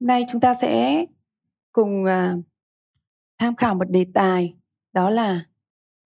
Hôm 0.00 0.06
nay 0.06 0.24
chúng 0.28 0.40
ta 0.40 0.54
sẽ 0.60 1.04
cùng 1.72 2.04
uh, 2.04 2.44
tham 3.38 3.56
khảo 3.56 3.74
một 3.74 3.90
đề 3.90 4.06
tài 4.14 4.54
đó 4.92 5.10
là 5.10 5.44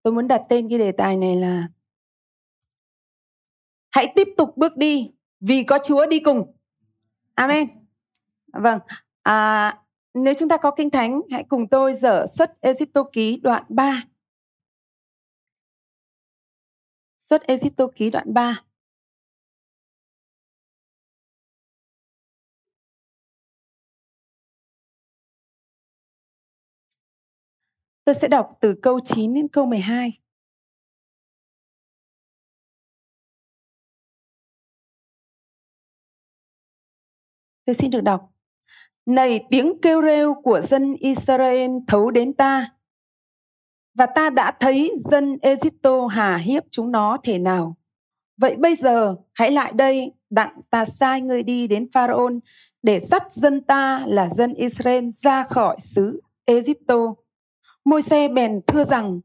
tôi 0.02 0.12
muốn 0.12 0.28
đặt 0.28 0.42
tên 0.48 0.68
cái 0.68 0.78
đề 0.78 0.92
tài 0.92 1.16
này 1.16 1.37
là 1.37 1.69
hãy 3.90 4.12
tiếp 4.16 4.29
tục 4.37 4.56
bước 4.56 4.76
đi 4.76 5.11
vì 5.40 5.62
có 5.62 5.79
Chúa 5.84 6.06
đi 6.06 6.21
cùng. 6.21 6.56
Amen. 7.34 7.68
Vâng. 8.53 8.79
À, 9.22 9.79
nếu 10.15 10.35
chúng 10.38 10.49
ta 10.49 10.57
có 10.57 10.71
kinh 10.71 10.91
thánh, 10.91 11.21
hãy 11.31 11.45
cùng 11.49 11.69
tôi 11.69 11.95
dở 11.95 12.27
xuất 12.37 12.61
Egypto 12.61 13.04
ký 13.13 13.41
đoạn 13.43 13.65
3. 13.69 14.04
Xuất 17.19 17.43
Egypto 17.43 17.87
ký 17.95 18.11
đoạn 18.11 18.34
3. 18.34 18.62
Tôi 28.10 28.14
sẽ 28.14 28.28
đọc 28.28 28.48
từ 28.60 28.74
câu 28.82 29.00
9 29.00 29.34
đến 29.34 29.48
câu 29.48 29.66
12. 29.66 30.20
Tôi 37.64 37.74
xin 37.74 37.91
được 37.91 38.00
đọc. 38.00 38.33
Này 39.06 39.45
tiếng 39.50 39.73
kêu 39.83 40.02
rêu 40.02 40.34
của 40.34 40.60
dân 40.60 40.95
Israel 40.95 41.70
thấu 41.88 42.10
đến 42.10 42.33
ta. 42.33 42.73
Và 43.95 44.06
ta 44.06 44.30
đã 44.30 44.52
thấy 44.61 44.92
dân 45.11 45.38
Egypto 45.42 46.06
hà 46.06 46.36
hiếp 46.36 46.64
chúng 46.70 46.92
nó 46.92 47.16
thể 47.22 47.38
nào. 47.38 47.77
Vậy 48.36 48.56
bây 48.56 48.77
giờ 48.77 49.16
hãy 49.33 49.50
lại 49.50 49.72
đây 49.72 50.12
đặng 50.30 50.61
ta 50.70 50.84
sai 50.84 51.20
ngươi 51.20 51.42
đi 51.42 51.66
đến 51.69 51.91
Pharaoh 51.92 52.33
để 52.83 53.00
dắt 53.00 53.33
dân 53.33 53.61
ta 53.61 54.05
là 54.06 54.28
dân 54.28 54.55
Israel 54.55 55.08
ra 55.22 55.45
khỏi 55.45 55.77
xứ 55.80 56.20
Egypto 56.45 57.14
môi 57.84 58.03
xe 58.03 58.28
bèn 58.28 58.61
thưa 58.67 58.84
rằng 58.84 59.20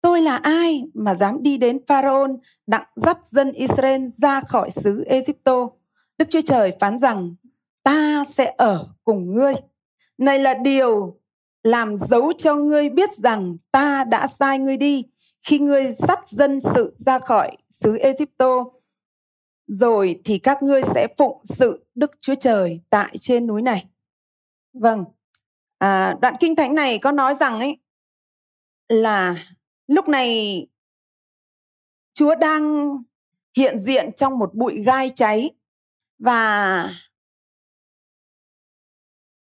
tôi 0.00 0.22
là 0.22 0.36
ai 0.36 0.84
mà 0.94 1.14
dám 1.14 1.42
đi 1.42 1.56
đến 1.56 1.78
pharaoh 1.86 2.30
đặng 2.66 2.86
dắt 2.96 3.18
dân 3.26 3.52
israel 3.52 4.08
ra 4.12 4.40
khỏi 4.40 4.70
xứ 4.70 5.04
egypto 5.04 5.68
đức 6.18 6.30
chúa 6.30 6.40
trời 6.40 6.72
phán 6.80 6.98
rằng 6.98 7.34
ta 7.82 8.24
sẽ 8.28 8.54
ở 8.58 8.88
cùng 9.04 9.34
ngươi 9.34 9.54
này 10.18 10.38
là 10.38 10.54
điều 10.54 11.18
làm 11.62 11.96
dấu 11.96 12.32
cho 12.38 12.54
ngươi 12.54 12.88
biết 12.88 13.12
rằng 13.12 13.56
ta 13.72 14.04
đã 14.04 14.26
sai 14.26 14.58
ngươi 14.58 14.76
đi 14.76 15.04
khi 15.42 15.58
ngươi 15.58 15.92
dắt 15.92 16.28
dân 16.28 16.60
sự 16.60 16.94
ra 16.96 17.18
khỏi 17.18 17.56
xứ 17.70 17.96
Egypto. 17.96 18.64
Rồi 19.66 20.20
thì 20.24 20.38
các 20.38 20.62
ngươi 20.62 20.82
sẽ 20.94 21.06
phụng 21.18 21.40
sự 21.44 21.86
Đức 21.94 22.10
Chúa 22.20 22.34
Trời 22.34 22.80
tại 22.90 23.18
trên 23.18 23.46
núi 23.46 23.62
này. 23.62 23.86
Vâng, 24.72 25.04
à, 25.78 26.16
đoạn 26.20 26.34
kinh 26.40 26.56
thánh 26.56 26.74
này 26.74 26.98
có 26.98 27.12
nói 27.12 27.34
rằng 27.34 27.60
ấy 27.60 27.78
là 28.88 29.34
lúc 29.86 30.08
này 30.08 30.66
Chúa 32.14 32.34
đang 32.34 32.94
hiện 33.56 33.78
diện 33.78 34.12
trong 34.16 34.38
một 34.38 34.54
bụi 34.54 34.82
gai 34.86 35.10
cháy 35.14 35.50
và 36.18 36.90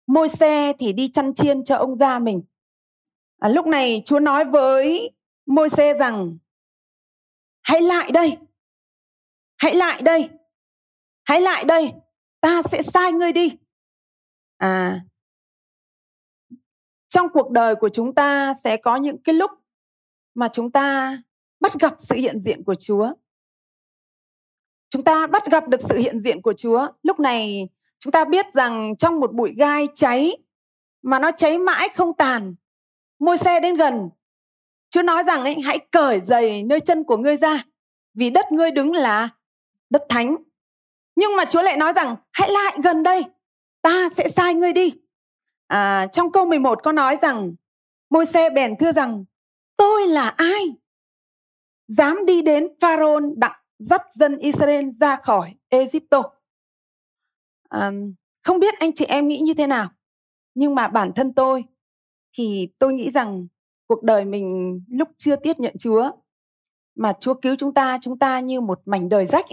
môi 0.07 0.29
xe 0.29 0.73
thì 0.79 0.93
đi 0.93 1.11
chăn 1.13 1.35
chiên 1.35 1.65
cho 1.65 1.77
ông 1.77 1.97
gia 1.97 2.19
mình. 2.19 2.43
À, 3.39 3.49
lúc 3.49 3.67
này 3.67 4.03
Chúa 4.05 4.21
nói 4.21 4.45
với 4.45 5.11
môi 5.47 5.71
xe 5.71 5.95
rằng 5.95 6.39
hãy 7.63 7.81
lại 7.83 8.11
đây, 8.15 8.37
hãy 9.57 9.75
lại 9.75 10.03
đây, 10.03 10.31
hãy 11.25 11.41
lại 11.41 11.65
đây, 11.65 11.93
ta 12.41 12.63
sẽ 12.63 12.83
sai 12.83 13.13
ngươi 13.13 13.33
đi. 13.33 13.57
À, 14.57 15.01
trong 17.13 17.29
cuộc 17.29 17.51
đời 17.51 17.75
của 17.75 17.89
chúng 17.89 18.15
ta 18.15 18.55
sẽ 18.65 18.77
có 18.77 18.97
những 18.97 19.23
cái 19.23 19.35
lúc 19.35 19.51
mà 20.35 20.49
chúng 20.49 20.71
ta 20.71 21.17
bắt 21.61 21.73
gặp 21.81 21.95
sự 21.99 22.15
hiện 22.15 22.39
diện 22.39 22.65
của 22.65 22.75
Chúa. 22.75 23.13
Chúng 24.91 25.05
ta 25.05 25.27
bắt 25.27 25.47
gặp 25.51 25.69
được 25.69 25.81
sự 25.89 25.97
hiện 25.97 26.19
diện 26.19 26.43
của 26.43 26.53
Chúa. 26.53 26.89
Lúc 27.03 27.21
này 27.21 27.69
chúng 27.99 28.13
ta 28.13 28.25
biết 28.25 28.47
rằng 28.53 28.97
trong 28.97 29.21
một 29.21 29.33
bụi 29.33 29.55
gai 29.57 29.89
cháy 29.95 30.37
mà 31.03 31.19
nó 31.19 31.31
cháy 31.31 31.59
mãi 31.59 31.89
không 31.89 32.15
tàn. 32.15 32.55
Môi 33.19 33.39
xe 33.39 33.61
đến 33.61 33.75
gần. 33.75 34.09
Chúa 34.91 35.03
nói 35.03 35.23
rằng 35.23 35.45
ấy, 35.45 35.61
hãy 35.61 35.79
cởi 35.91 36.21
giày 36.21 36.63
nơi 36.63 36.81
chân 36.81 37.05
của 37.05 37.17
ngươi 37.17 37.37
ra 37.37 37.65
vì 38.15 38.31
đất 38.31 38.53
ngươi 38.53 38.71
đứng 38.71 38.93
là 38.93 39.29
đất 39.91 40.03
thánh. 40.09 40.37
Nhưng 41.17 41.37
mà 41.37 41.45
Chúa 41.45 41.63
lại 41.63 41.77
nói 41.77 41.93
rằng 41.93 42.17
hãy 42.33 42.51
lại 42.51 42.79
gần 42.83 43.03
đây, 43.03 43.25
ta 43.83 44.09
sẽ 44.09 44.29
sai 44.29 44.55
ngươi 44.55 44.73
đi. 44.73 45.02
À, 45.73 46.07
trong 46.07 46.33
câu 46.33 46.47
11 46.47 46.83
có 46.83 46.93
nói 46.93 47.17
rằng 47.23 47.55
môi 48.11 48.27
xe 48.27 48.51
bèn 48.51 48.77
thưa 48.79 48.93
rằng 48.93 49.25
tôi 49.77 50.07
là 50.07 50.29
ai? 50.29 50.77
Dám 51.89 52.27
đi 52.27 52.43
đến 52.43 52.69
Pharaoh 52.81 53.23
đặng 53.37 53.61
dắt 53.79 54.03
dân 54.11 54.39
Israel 54.39 54.91
ra 54.91 55.17
khỏi 55.17 55.55
Egypto. 55.69 56.23
À, 57.69 57.93
không 58.43 58.59
biết 58.59 58.75
anh 58.79 58.93
chị 58.95 59.05
em 59.05 59.29
nghĩ 59.29 59.39
như 59.39 59.55
thế 59.55 59.67
nào, 59.67 59.89
nhưng 60.55 60.75
mà 60.75 60.89
bản 60.89 61.13
thân 61.13 61.35
tôi 61.35 61.65
thì 62.33 62.69
tôi 62.79 62.93
nghĩ 62.93 63.11
rằng 63.11 63.47
cuộc 63.87 64.03
đời 64.03 64.25
mình 64.25 64.81
lúc 64.91 65.09
chưa 65.19 65.37
tiếp 65.37 65.59
nhận 65.59 65.75
Chúa 65.79 66.11
mà 66.95 67.13
Chúa 67.21 67.35
cứu 67.35 67.57
chúng 67.59 67.75
ta, 67.75 67.99
chúng 68.01 68.19
ta 68.19 68.41
như 68.41 68.61
một 68.61 68.81
mảnh 68.85 69.09
đời 69.09 69.27
rách. 69.27 69.47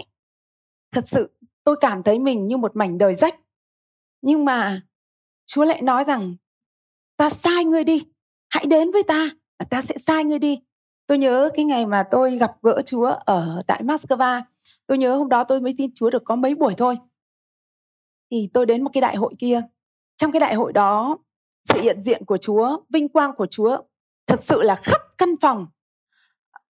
Thật 0.92 1.08
sự 1.08 1.30
tôi 1.64 1.76
cảm 1.80 2.02
thấy 2.02 2.18
mình 2.18 2.46
như 2.46 2.56
một 2.56 2.76
mảnh 2.76 2.98
đời 2.98 3.14
rách. 3.14 3.40
Nhưng 4.22 4.44
mà 4.44 4.82
Chúa 5.52 5.64
lại 5.64 5.82
nói 5.82 6.04
rằng 6.04 6.36
ta 7.16 7.30
sai 7.30 7.64
ngươi 7.64 7.84
đi, 7.84 8.04
hãy 8.48 8.66
đến 8.66 8.90
với 8.90 9.02
ta 9.02 9.28
và 9.58 9.66
ta 9.70 9.82
sẽ 9.82 9.98
sai 9.98 10.24
ngươi 10.24 10.38
đi. 10.38 10.60
Tôi 11.06 11.18
nhớ 11.18 11.50
cái 11.54 11.64
ngày 11.64 11.86
mà 11.86 12.02
tôi 12.10 12.36
gặp 12.36 12.52
gỡ 12.62 12.80
Chúa 12.86 13.06
ở 13.06 13.62
tại 13.66 13.82
Moscow, 13.82 14.42
tôi 14.86 14.98
nhớ 14.98 15.16
hôm 15.16 15.28
đó 15.28 15.44
tôi 15.44 15.60
mới 15.60 15.74
tin 15.78 15.90
Chúa 15.94 16.10
được 16.10 16.22
có 16.24 16.36
mấy 16.36 16.54
buổi 16.54 16.74
thôi. 16.76 16.96
Thì 18.30 18.50
tôi 18.54 18.66
đến 18.66 18.84
một 18.84 18.90
cái 18.92 19.00
đại 19.00 19.16
hội 19.16 19.34
kia. 19.38 19.62
Trong 20.16 20.32
cái 20.32 20.40
đại 20.40 20.54
hội 20.54 20.72
đó, 20.72 21.18
sự 21.68 21.80
hiện 21.80 22.00
diện 22.00 22.24
của 22.24 22.36
Chúa, 22.38 22.80
vinh 22.88 23.08
quang 23.08 23.34
của 23.36 23.46
Chúa 23.46 23.76
thực 24.26 24.42
sự 24.42 24.62
là 24.62 24.74
khắp 24.74 25.00
căn 25.18 25.34
phòng. 25.40 25.66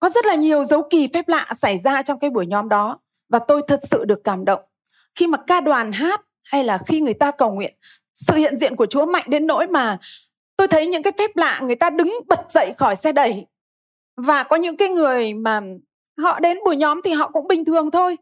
Có 0.00 0.10
rất 0.10 0.26
là 0.26 0.34
nhiều 0.34 0.65
dấu 0.65 0.88
kỳ 0.91 1.09
phép 1.15 1.28
lạ 1.28 1.47
xảy 1.56 1.78
ra 1.78 2.03
trong 2.03 2.19
cái 2.19 2.31
buổi 2.31 2.47
nhóm 2.47 2.69
đó 2.69 3.00
và 3.28 3.38
tôi 3.38 3.62
thật 3.69 3.81
sự 3.91 4.04
được 4.04 4.20
cảm 4.25 4.44
động. 4.44 4.62
Khi 5.15 5.26
mà 5.26 5.38
ca 5.47 5.60
đoàn 5.60 5.92
hát 5.92 6.20
hay 6.44 6.65
là 6.65 6.78
khi 6.86 7.00
người 7.00 7.15
ta 7.15 7.31
cầu 7.31 7.54
nguyện, 7.54 7.75
sự 8.16 8.34
hiện 8.34 8.56
diện 8.56 8.77
của 8.77 8.87
Chúa 8.87 9.06
mạnh 9.06 9.25
đến 9.27 9.47
nỗi 9.47 9.66
mà 9.66 9.99
tôi 10.56 10.69
thấy 10.69 10.87
những 10.87 11.03
cái 11.03 11.12
phép 11.19 11.37
lạ 11.37 11.60
người 11.62 11.77
ta 11.77 11.91
đứng 11.91 12.21
bật 12.27 12.41
dậy 12.50 12.72
khỏi 12.77 12.97
xe 12.97 13.12
đẩy. 13.12 13.47
Và 14.16 14.43
có 14.43 14.56
những 14.56 14.77
cái 14.77 14.88
người 14.88 15.34
mà 15.34 15.60
họ 16.19 16.41
đến 16.41 16.59
buổi 16.65 16.77
nhóm 16.77 17.00
thì 17.04 17.12
họ 17.12 17.31
cũng 17.32 17.49
bình 17.49 17.65
thường 17.65 17.91
thôi. 17.91 18.16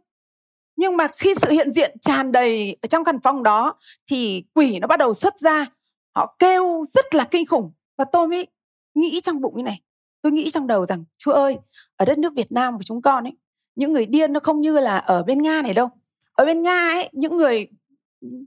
Nhưng 0.77 0.97
mà 0.97 1.09
khi 1.17 1.35
sự 1.43 1.51
hiện 1.51 1.71
diện 1.71 1.99
tràn 2.01 2.33
đầy 2.33 2.77
ở 2.83 2.87
trong 2.87 3.05
căn 3.05 3.21
phòng 3.21 3.43
đó 3.43 3.75
thì 4.11 4.45
quỷ 4.55 4.79
nó 4.79 4.87
bắt 4.87 4.99
đầu 4.99 5.15
xuất 5.15 5.41
ra. 5.41 5.67
Họ 6.15 6.37
kêu 6.39 6.85
rất 6.95 7.15
là 7.15 7.25
kinh 7.25 7.47
khủng. 7.47 7.73
Và 7.99 8.05
tôi 8.05 8.29
mới 8.29 8.47
nghĩ 8.95 9.21
trong 9.21 9.41
bụng 9.41 9.57
như 9.57 9.63
này, 9.63 9.81
tôi 10.23 10.33
nghĩ 10.33 10.51
trong 10.51 10.67
đầu 10.67 10.87
rằng, 10.87 11.05
chúa 11.19 11.33
ơi, 11.33 11.57
ở 11.97 12.05
đất 12.07 12.19
nước 12.19 12.33
việt 12.37 12.53
nam 12.53 12.77
của 12.77 12.83
chúng 12.83 13.03
con 13.03 13.25
ấy, 13.25 13.33
những 13.75 13.93
người 13.93 14.07
điên 14.07 14.33
nó 14.33 14.41
không 14.41 14.61
như 14.61 14.79
là 14.79 14.99
ở 14.99 15.23
bên 15.23 15.43
nga 15.43 15.63
này 15.63 15.75
đâu. 15.75 15.89
Ở 16.33 16.45
bên 16.45 16.63
nga 16.63 16.89
ấy, 16.89 17.09
những 17.13 17.37
người 17.37 17.69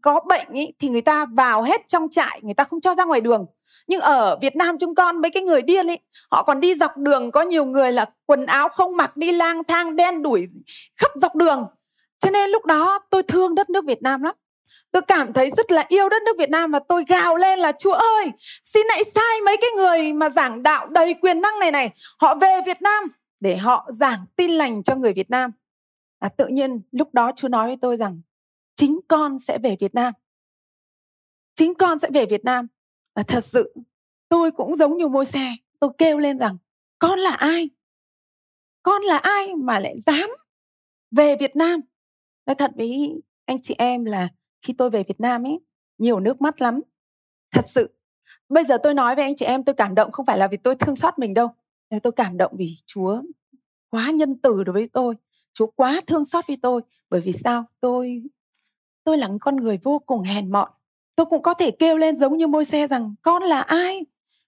có 0.02 0.20
bệnh 0.28 0.48
ý, 0.54 0.74
thì 0.80 0.90
người 0.90 1.02
ta 1.02 1.26
vào 1.26 1.64
hết 1.64 1.88
trong 1.88 2.10
trại 2.10 2.40
người 2.44 2.54
ta 2.54 2.64
không 2.64 2.82
cho 2.82 2.96
ra 2.96 3.06
ngoài 3.06 3.22
đường. 3.22 3.46
Nhưng 3.88 4.02
ở 4.02 4.38
Việt 4.42 4.56
Nam 4.56 4.78
chúng 4.80 4.96
con 4.96 5.22
mấy 5.22 5.32
cái 5.32 5.44
người 5.44 5.62
điên 5.62 5.88
ấy 5.88 6.00
họ 6.32 6.44
còn 6.44 6.60
đi 6.60 6.76
dọc 6.76 6.98
đường 6.98 7.32
có 7.32 7.42
nhiều 7.42 7.66
người 7.66 7.92
là 7.92 8.06
quần 8.26 8.46
áo 8.46 8.70
không 8.70 8.98
mặc 8.98 9.18
đi 9.18 9.32
lang 9.32 9.64
thang 9.64 9.96
đen 9.96 10.24
đuổi 10.24 10.48
khắp 10.98 11.12
dọc 11.16 11.36
đường. 11.36 11.66
Cho 12.20 12.32
nên 12.32 12.50
lúc 12.50 12.66
đó 12.66 13.00
tôi 13.10 13.24
thương 13.24 13.56
đất 13.56 13.70
nước 13.70 13.86
Việt 13.86 14.02
Nam 14.02 14.22
lắm. 14.22 14.36
Tôi 14.92 15.02
cảm 15.02 15.34
thấy 15.34 15.52
rất 15.52 15.72
là 15.72 15.86
yêu 15.88 16.10
đất 16.10 16.24
nước 16.24 16.38
Việt 16.38 16.50
Nam 16.50 16.72
và 16.72 16.80
tôi 16.80 17.04
gào 17.08 17.38
lên 17.38 17.60
là 17.60 17.72
Chúa 17.72 17.94
ơi 17.94 18.32
xin 18.64 18.88
hãy 18.90 19.04
sai 19.04 19.42
mấy 19.46 19.58
cái 19.58 19.70
người 19.76 20.14
mà 20.14 20.30
giảng 20.30 20.64
đạo 20.64 20.88
đầy 20.88 21.14
quyền 21.14 21.42
năng 21.42 21.60
này 21.60 21.72
này. 21.72 21.90
Họ 22.20 22.36
về 22.36 22.62
Việt 22.66 22.82
Nam 22.82 23.04
để 23.40 23.58
họ 23.58 23.90
giảng 23.90 24.26
tin 24.36 24.52
lành 24.52 24.84
cho 24.84 24.96
người 24.96 25.14
Việt 25.14 25.30
Nam. 25.30 25.52
À, 26.20 26.30
tự 26.30 26.48
nhiên 26.48 26.82
lúc 26.92 27.14
đó 27.14 27.32
Chúa 27.36 27.48
nói 27.48 27.68
với 27.68 27.78
tôi 27.82 27.96
rằng 27.96 28.22
chính 28.78 29.00
con 29.08 29.40
sẽ 29.40 29.60
về 29.60 29.76
Việt 29.80 29.96
Nam. 29.96 30.14
Chính 31.56 31.74
con 31.74 32.00
sẽ 32.00 32.10
về 32.14 32.26
Việt 32.26 32.46
Nam. 32.46 32.68
Và 33.16 33.24
thật 33.24 33.46
sự 33.46 33.74
tôi 34.30 34.52
cũng 34.52 34.76
giống 34.76 34.98
như 34.98 35.08
môi 35.08 35.26
xe. 35.26 35.56
Tôi 35.80 35.90
kêu 35.98 36.18
lên 36.18 36.40
rằng 36.40 36.58
con 37.00 37.20
là 37.20 37.32
ai? 37.32 37.70
Con 38.84 39.02
là 39.02 39.18
ai 39.18 39.56
mà 39.56 39.80
lại 39.80 40.00
dám 40.00 40.30
về 41.12 41.36
Việt 41.40 41.56
Nam? 41.56 41.80
Nói 42.46 42.56
thật 42.56 42.72
với 42.76 43.22
anh 43.46 43.62
chị 43.62 43.76
em 43.78 44.06
là 44.06 44.30
khi 44.62 44.74
tôi 44.74 44.90
về 44.90 45.04
Việt 45.08 45.20
Nam 45.20 45.44
ấy, 45.44 45.60
nhiều 45.98 46.20
nước 46.20 46.42
mắt 46.42 46.62
lắm. 46.62 46.82
Thật 47.52 47.66
sự. 47.68 47.90
Bây 48.50 48.66
giờ 48.66 48.78
tôi 48.84 48.94
nói 48.94 49.16
với 49.16 49.24
anh 49.24 49.36
chị 49.36 49.46
em 49.46 49.64
tôi 49.64 49.76
cảm 49.76 49.96
động 49.96 50.12
không 50.12 50.26
phải 50.26 50.38
là 50.38 50.48
vì 50.48 50.58
tôi 50.58 50.76
thương 50.76 50.96
xót 50.96 51.20
mình 51.20 51.34
đâu. 51.34 51.50
Tôi 52.04 52.14
cảm 52.16 52.38
động 52.38 52.54
vì 52.58 52.78
Chúa 52.86 53.22
quá 53.90 54.12
nhân 54.12 54.40
từ 54.44 54.64
đối 54.64 54.74
với 54.74 54.90
tôi. 54.94 55.16
Chúa 55.54 55.68
quá 55.68 56.02
thương 56.08 56.26
xót 56.26 56.48
với 56.48 56.58
tôi. 56.62 56.82
Bởi 57.10 57.22
vì 57.22 57.34
sao? 57.34 57.66
Tôi 57.80 58.22
tôi 59.08 59.18
là 59.18 59.30
con 59.42 59.56
người 59.56 59.78
vô 59.84 60.00
cùng 60.00 60.22
hèn 60.22 60.52
mọn 60.52 60.70
tôi 61.16 61.26
cũng 61.26 61.42
có 61.42 61.54
thể 61.54 61.72
kêu 61.72 61.98
lên 61.98 62.18
giống 62.18 62.38
như 62.38 62.48
môi 62.48 62.66
xe 62.66 62.88
rằng 62.88 63.16
con 63.22 63.44
là 63.44 63.62
ai 63.62 64.06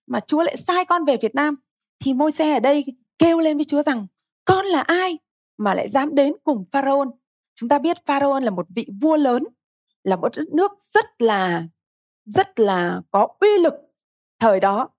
mà 0.07 0.19
Chúa 0.19 0.41
lại 0.41 0.57
sai 0.57 0.85
con 0.85 1.05
về 1.05 1.17
Việt 1.17 1.35
Nam 1.35 1.55
thì 1.99 2.13
môi 2.13 2.31
xe 2.31 2.53
ở 2.53 2.59
đây 2.59 2.85
kêu 3.19 3.39
lên 3.39 3.57
với 3.57 3.65
Chúa 3.65 3.83
rằng 3.83 4.07
con 4.45 4.65
là 4.65 4.81
ai 4.81 5.17
mà 5.57 5.73
lại 5.73 5.89
dám 5.89 6.15
đến 6.15 6.33
cùng 6.43 6.65
Pharaoh. 6.71 7.07
Chúng 7.55 7.69
ta 7.69 7.79
biết 7.79 8.05
Pharaoh 8.05 8.43
là 8.43 8.49
một 8.49 8.65
vị 8.75 8.87
vua 9.01 9.17
lớn, 9.17 9.43
là 10.03 10.15
một 10.15 10.37
đất 10.37 10.49
nước 10.53 10.71
rất 10.93 11.05
là 11.21 11.63
rất 12.25 12.59
là 12.59 13.01
có 13.11 13.27
uy 13.39 13.57
lực 13.59 13.73
thời 14.39 14.59
đó. 14.59 14.89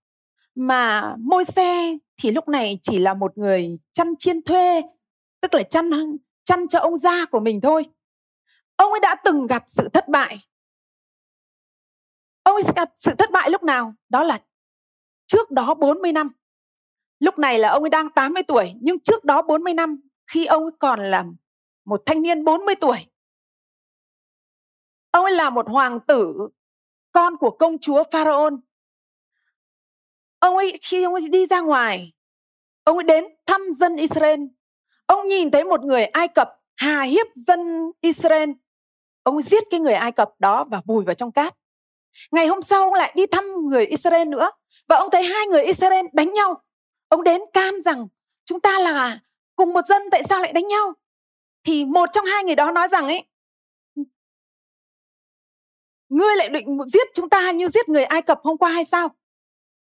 Mà 0.55 1.15
môi 1.19 1.45
xe 1.45 1.97
thì 2.23 2.31
lúc 2.31 2.49
này 2.49 2.79
chỉ 2.83 2.99
là 2.99 3.15
một 3.15 3.39
người 3.39 3.79
chăn 3.93 4.17
chiên 4.19 4.43
thuê, 4.43 4.83
tức 5.41 5.55
là 5.55 5.63
chăn 5.63 5.91
chăn 6.45 6.69
cho 6.69 6.79
ông 6.79 6.99
gia 6.99 7.27
của 7.27 7.41
mình 7.41 7.61
thôi. 7.61 7.85
Ông 8.81 8.93
ấy 8.93 9.01
đã 9.01 9.17
từng 9.25 9.47
gặp 9.47 9.65
sự 9.67 9.89
thất 9.89 10.09
bại. 10.09 10.39
Ông 12.43 12.55
ấy 12.55 12.63
gặp 12.77 12.91
sự 12.97 13.15
thất 13.19 13.31
bại 13.31 13.51
lúc 13.51 13.63
nào? 13.63 13.95
Đó 14.09 14.23
là 14.23 14.39
trước 15.27 15.51
đó 15.51 15.75
40 15.75 16.13
năm. 16.13 16.33
Lúc 17.19 17.39
này 17.39 17.59
là 17.59 17.69
ông 17.69 17.83
ấy 17.83 17.91
đang 17.91 18.11
80 18.11 18.43
tuổi, 18.43 18.73
nhưng 18.81 19.01
trước 19.01 19.25
đó 19.25 19.43
40 19.43 19.75
năm 19.75 20.01
khi 20.27 20.47
ông 20.47 20.63
ấy 20.63 20.73
còn 20.79 21.01
là 21.01 21.25
một 21.85 22.03
thanh 22.07 22.23
niên 22.23 22.45
40 22.45 22.75
tuổi. 22.75 22.99
Ông 25.11 25.25
ấy 25.25 25.35
là 25.35 25.51
một 25.51 25.69
hoàng 25.69 26.01
tử, 26.09 26.49
con 27.13 27.37
của 27.37 27.51
công 27.51 27.79
chúa 27.79 28.03
Pharaoh. 28.11 28.53
Ông 30.39 30.57
ấy 30.57 30.79
khi 30.83 31.05
ông 31.05 31.15
ấy 31.15 31.29
đi 31.29 31.47
ra 31.47 31.61
ngoài, 31.61 32.13
ông 32.85 32.97
ấy 32.97 33.05
đến 33.05 33.25
thăm 33.47 33.61
dân 33.73 33.97
Israel. 33.97 34.41
Ông 35.07 35.29
nhìn 35.29 35.51
thấy 35.51 35.65
một 35.65 35.85
người 35.85 36.05
Ai 36.05 36.29
Cập 36.29 36.61
hà 36.77 37.03
hiếp 37.03 37.27
dân 37.35 37.91
Israel. 38.01 38.51
Ông 39.23 39.43
giết 39.43 39.65
cái 39.71 39.81
người 39.81 39.95
Ai 39.95 40.13
Cập 40.13 40.31
đó 40.39 40.65
và 40.65 40.81
vùi 40.87 41.05
vào 41.05 41.15
trong 41.15 41.33
cát. 41.33 41.55
Ngày 42.31 42.47
hôm 42.47 42.63
sau 42.63 42.85
ông 42.85 42.95
lại 42.95 43.13
đi 43.17 43.27
thăm 43.27 43.45
người 43.69 43.87
Israel 43.87 44.29
nữa 44.29 44.51
và 44.89 44.97
ông 44.97 45.11
thấy 45.13 45.23
hai 45.23 45.47
người 45.47 45.63
Israel 45.63 46.07
đánh 46.13 46.33
nhau. 46.33 46.63
Ông 47.09 47.25
đến 47.25 47.41
can 47.53 47.83
rằng 47.83 48.09
chúng 48.45 48.61
ta 48.61 48.79
là 48.79 49.19
cùng 49.57 49.73
một 49.73 49.87
dân, 49.87 50.03
tại 50.11 50.23
sao 50.29 50.41
lại 50.41 50.53
đánh 50.53 50.69
nhau? 50.69 50.93
Thì 51.65 51.85
một 51.85 52.07
trong 52.13 52.25
hai 52.25 52.45
người 52.45 52.57
đó 52.57 52.71
nói 52.71 52.89
rằng 52.89 53.07
ấy, 53.07 53.27
Ngươi 56.09 56.37
lại 56.37 56.49
định 56.49 56.79
giết 56.87 57.09
chúng 57.15 57.29
ta 57.29 57.51
như 57.51 57.69
giết 57.69 57.89
người 57.89 58.05
Ai 58.05 58.23
Cập 58.23 58.41
hôm 58.43 58.59
qua 58.59 58.71
hay 58.71 58.85
sao? 58.85 59.09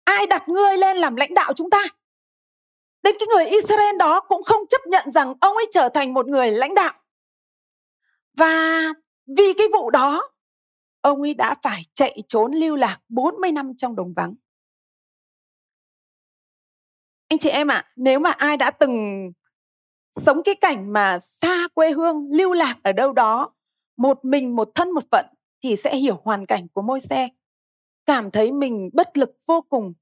Ai 0.05 0.27
đặt 0.27 0.49
ngươi 0.49 0.79
lên 0.79 0.97
làm 0.97 1.17
lãnh 1.17 1.35
đạo 1.35 1.53
chúng 1.53 1.71
ta? 1.71 1.85
Đến 3.03 3.17
cái 3.19 3.27
người 3.27 3.47
Israel 3.47 3.97
đó 3.97 4.21
cũng 4.21 4.43
không 4.43 4.67
chấp 4.67 4.87
nhận 4.87 5.11
rằng 5.11 5.35
ông 5.41 5.57
ấy 5.57 5.67
trở 5.73 5.89
thành 5.89 6.15
một 6.15 6.27
người 6.27 6.51
lãnh 6.51 6.75
đạo. 6.75 6.93
Và 8.37 8.85
vì 9.37 9.53
cái 9.59 9.67
vụ 9.73 9.91
đó, 9.91 10.31
ông 11.01 11.23
ấy 11.23 11.35
đã 11.35 11.55
phải 11.63 11.83
chạy 11.95 12.19
trốn 12.29 12.53
lưu 12.53 12.77
lạc 12.77 12.99
40 13.09 13.53
năm 13.53 13.73
trong 13.77 13.97
đồng 13.97 14.13
vắng. 14.15 14.35
Anh 17.29 17.39
chị 17.39 17.49
em 17.49 17.69
ạ, 17.69 17.77
à, 17.77 17.89
nếu 17.97 18.21
mà 18.21 18.31
ai 18.31 18.57
đã 18.57 18.71
từng 18.71 19.27
sống 20.17 20.43
cái 20.45 20.55
cảnh 20.55 20.93
mà 20.93 21.19
xa 21.19 21.69
quê 21.75 21.91
hương, 21.91 22.31
lưu 22.33 22.53
lạc 22.53 22.77
ở 22.83 22.93
đâu 22.93 23.13
đó, 23.13 23.55
một 23.97 24.25
mình 24.25 24.57
một 24.57 24.71
thân 24.75 24.91
một 24.91 25.05
phận 25.11 25.27
thì 25.63 25.77
sẽ 25.77 25.97
hiểu 25.97 26.21
hoàn 26.25 26.47
cảnh 26.47 26.69
của 26.69 26.83
môi 26.83 27.01
xe. 27.01 27.29
Cảm 28.07 28.31
thấy 28.31 28.53
mình 28.53 28.91
bất 28.93 29.19
lực 29.19 29.31
vô 29.47 29.61
cùng. 29.69 29.93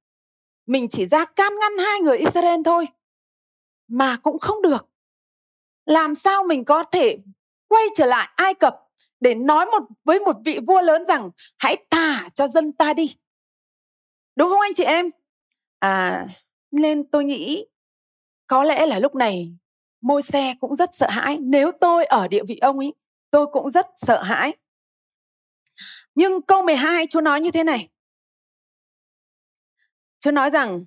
Mình 0.67 0.89
chỉ 0.89 1.07
ra 1.07 1.25
can 1.25 1.53
ngăn 1.61 1.79
hai 1.79 2.01
người 2.01 2.19
Israel 2.19 2.61
thôi. 2.65 2.87
Mà 3.89 4.17
cũng 4.23 4.39
không 4.39 4.63
được. 4.63 4.89
Làm 5.85 6.15
sao 6.15 6.45
mình 6.45 6.65
có 6.65 6.83
thể 6.83 7.19
quay 7.69 7.85
trở 7.95 8.07
lại 8.07 8.29
Ai 8.37 8.55
Cập 8.55 8.88
để 9.21 9.35
nói 9.35 9.67
một 9.67 9.83
với 10.05 10.21
một 10.21 10.37
vị 10.45 10.59
vua 10.67 10.81
lớn 10.81 11.07
rằng 11.09 11.31
hãy 11.59 11.85
thả 11.91 12.29
cho 12.35 12.49
dân 12.49 12.73
ta 12.73 12.95
đi. 12.95 13.17
Đúng 14.37 14.51
không 14.51 14.61
anh 14.61 14.75
chị 14.77 14.85
em? 14.85 15.11
À, 15.79 16.27
nên 16.71 17.11
tôi 17.11 17.25
nghĩ 17.25 17.67
có 18.47 18.65
lẽ 18.65 18.87
là 18.87 18.99
lúc 18.99 19.15
này 19.15 19.53
môi 20.01 20.23
xe 20.23 20.55
cũng 20.61 20.77
rất 20.77 20.91
sợ 20.93 21.11
hãi. 21.11 21.39
Nếu 21.41 21.73
tôi 21.81 22.05
ở 22.05 22.29
địa 22.29 22.43
vị 22.49 22.57
ông 22.57 22.79
ấy, 22.79 22.95
tôi 23.31 23.47
cũng 23.53 23.71
rất 23.71 23.87
sợ 23.97 24.23
hãi. 24.23 24.57
Nhưng 26.15 26.43
câu 26.43 26.63
12 26.63 27.07
Chúa 27.07 27.21
nói 27.21 27.41
như 27.41 27.51
thế 27.51 27.65
này. 27.65 27.89
Chúa 30.21 30.31
nói 30.31 30.51
rằng 30.51 30.85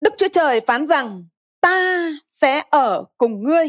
Đức 0.00 0.14
Chúa 0.16 0.28
Trời 0.32 0.60
phán 0.60 0.86
rằng 0.86 1.24
ta 1.60 2.10
sẽ 2.26 2.62
ở 2.70 3.04
cùng 3.18 3.44
ngươi. 3.44 3.68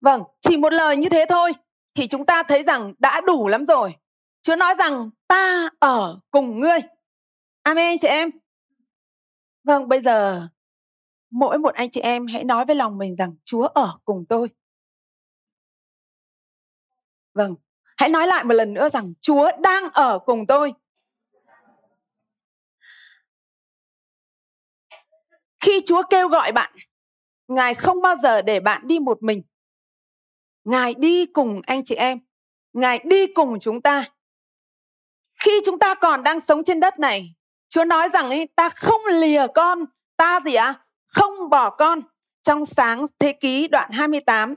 Vâng, 0.00 0.22
chỉ 0.40 0.56
một 0.56 0.72
lời 0.72 0.96
như 0.96 1.08
thế 1.08 1.24
thôi 1.28 1.52
thì 1.94 2.06
chúng 2.06 2.26
ta 2.26 2.42
thấy 2.42 2.62
rằng 2.62 2.94
đã 2.98 3.20
đủ 3.20 3.48
lắm 3.48 3.66
rồi. 3.66 3.94
Chúa 4.42 4.56
nói 4.56 4.74
rằng 4.78 5.10
ta 5.28 5.68
ở 5.78 6.18
cùng 6.30 6.60
ngươi. 6.60 6.78
Amen 7.62 7.98
chị 8.00 8.08
em. 8.08 8.30
Vâng, 9.64 9.88
bây 9.88 10.00
giờ 10.00 10.48
mỗi 11.30 11.58
một 11.58 11.74
anh 11.74 11.90
chị 11.90 12.00
em 12.00 12.26
hãy 12.26 12.44
nói 12.44 12.64
với 12.64 12.76
lòng 12.76 12.98
mình 12.98 13.16
rằng 13.16 13.34
Chúa 13.44 13.66
ở 13.66 13.98
cùng 14.04 14.24
tôi. 14.28 14.48
Vâng, 17.34 17.54
hãy 17.96 18.08
nói 18.08 18.26
lại 18.26 18.44
một 18.44 18.54
lần 18.54 18.74
nữa 18.74 18.88
rằng 18.88 19.12
Chúa 19.20 19.50
đang 19.60 19.90
ở 19.92 20.18
cùng 20.18 20.46
tôi. 20.46 20.72
Khi 25.68 25.80
Chúa 25.86 26.02
kêu 26.10 26.28
gọi 26.28 26.52
bạn, 26.52 26.72
Ngài 27.48 27.74
không 27.74 28.02
bao 28.02 28.16
giờ 28.16 28.42
để 28.42 28.60
bạn 28.60 28.82
đi 28.86 28.98
một 28.98 29.22
mình. 29.22 29.42
Ngài 30.64 30.94
đi 30.94 31.26
cùng 31.26 31.60
anh 31.66 31.84
chị 31.84 31.94
em, 31.94 32.18
Ngài 32.72 32.98
đi 33.04 33.26
cùng 33.26 33.58
chúng 33.58 33.82
ta. 33.82 34.04
Khi 35.40 35.60
chúng 35.64 35.78
ta 35.78 35.94
còn 35.94 36.22
đang 36.22 36.40
sống 36.40 36.64
trên 36.64 36.80
đất 36.80 36.98
này, 36.98 37.34
Chúa 37.68 37.84
nói 37.84 38.08
rằng 38.08 38.30
ấy, 38.30 38.48
ta 38.56 38.68
không 38.68 39.00
lìa 39.06 39.46
con, 39.54 39.84
ta 40.16 40.40
gì 40.40 40.54
ạ? 40.54 40.66
À? 40.66 40.80
Không 41.06 41.50
bỏ 41.50 41.70
con. 41.70 42.00
Trong 42.42 42.66
sáng 42.66 43.06
thế 43.18 43.32
ký 43.32 43.68
đoạn 43.68 43.90
28. 43.92 44.54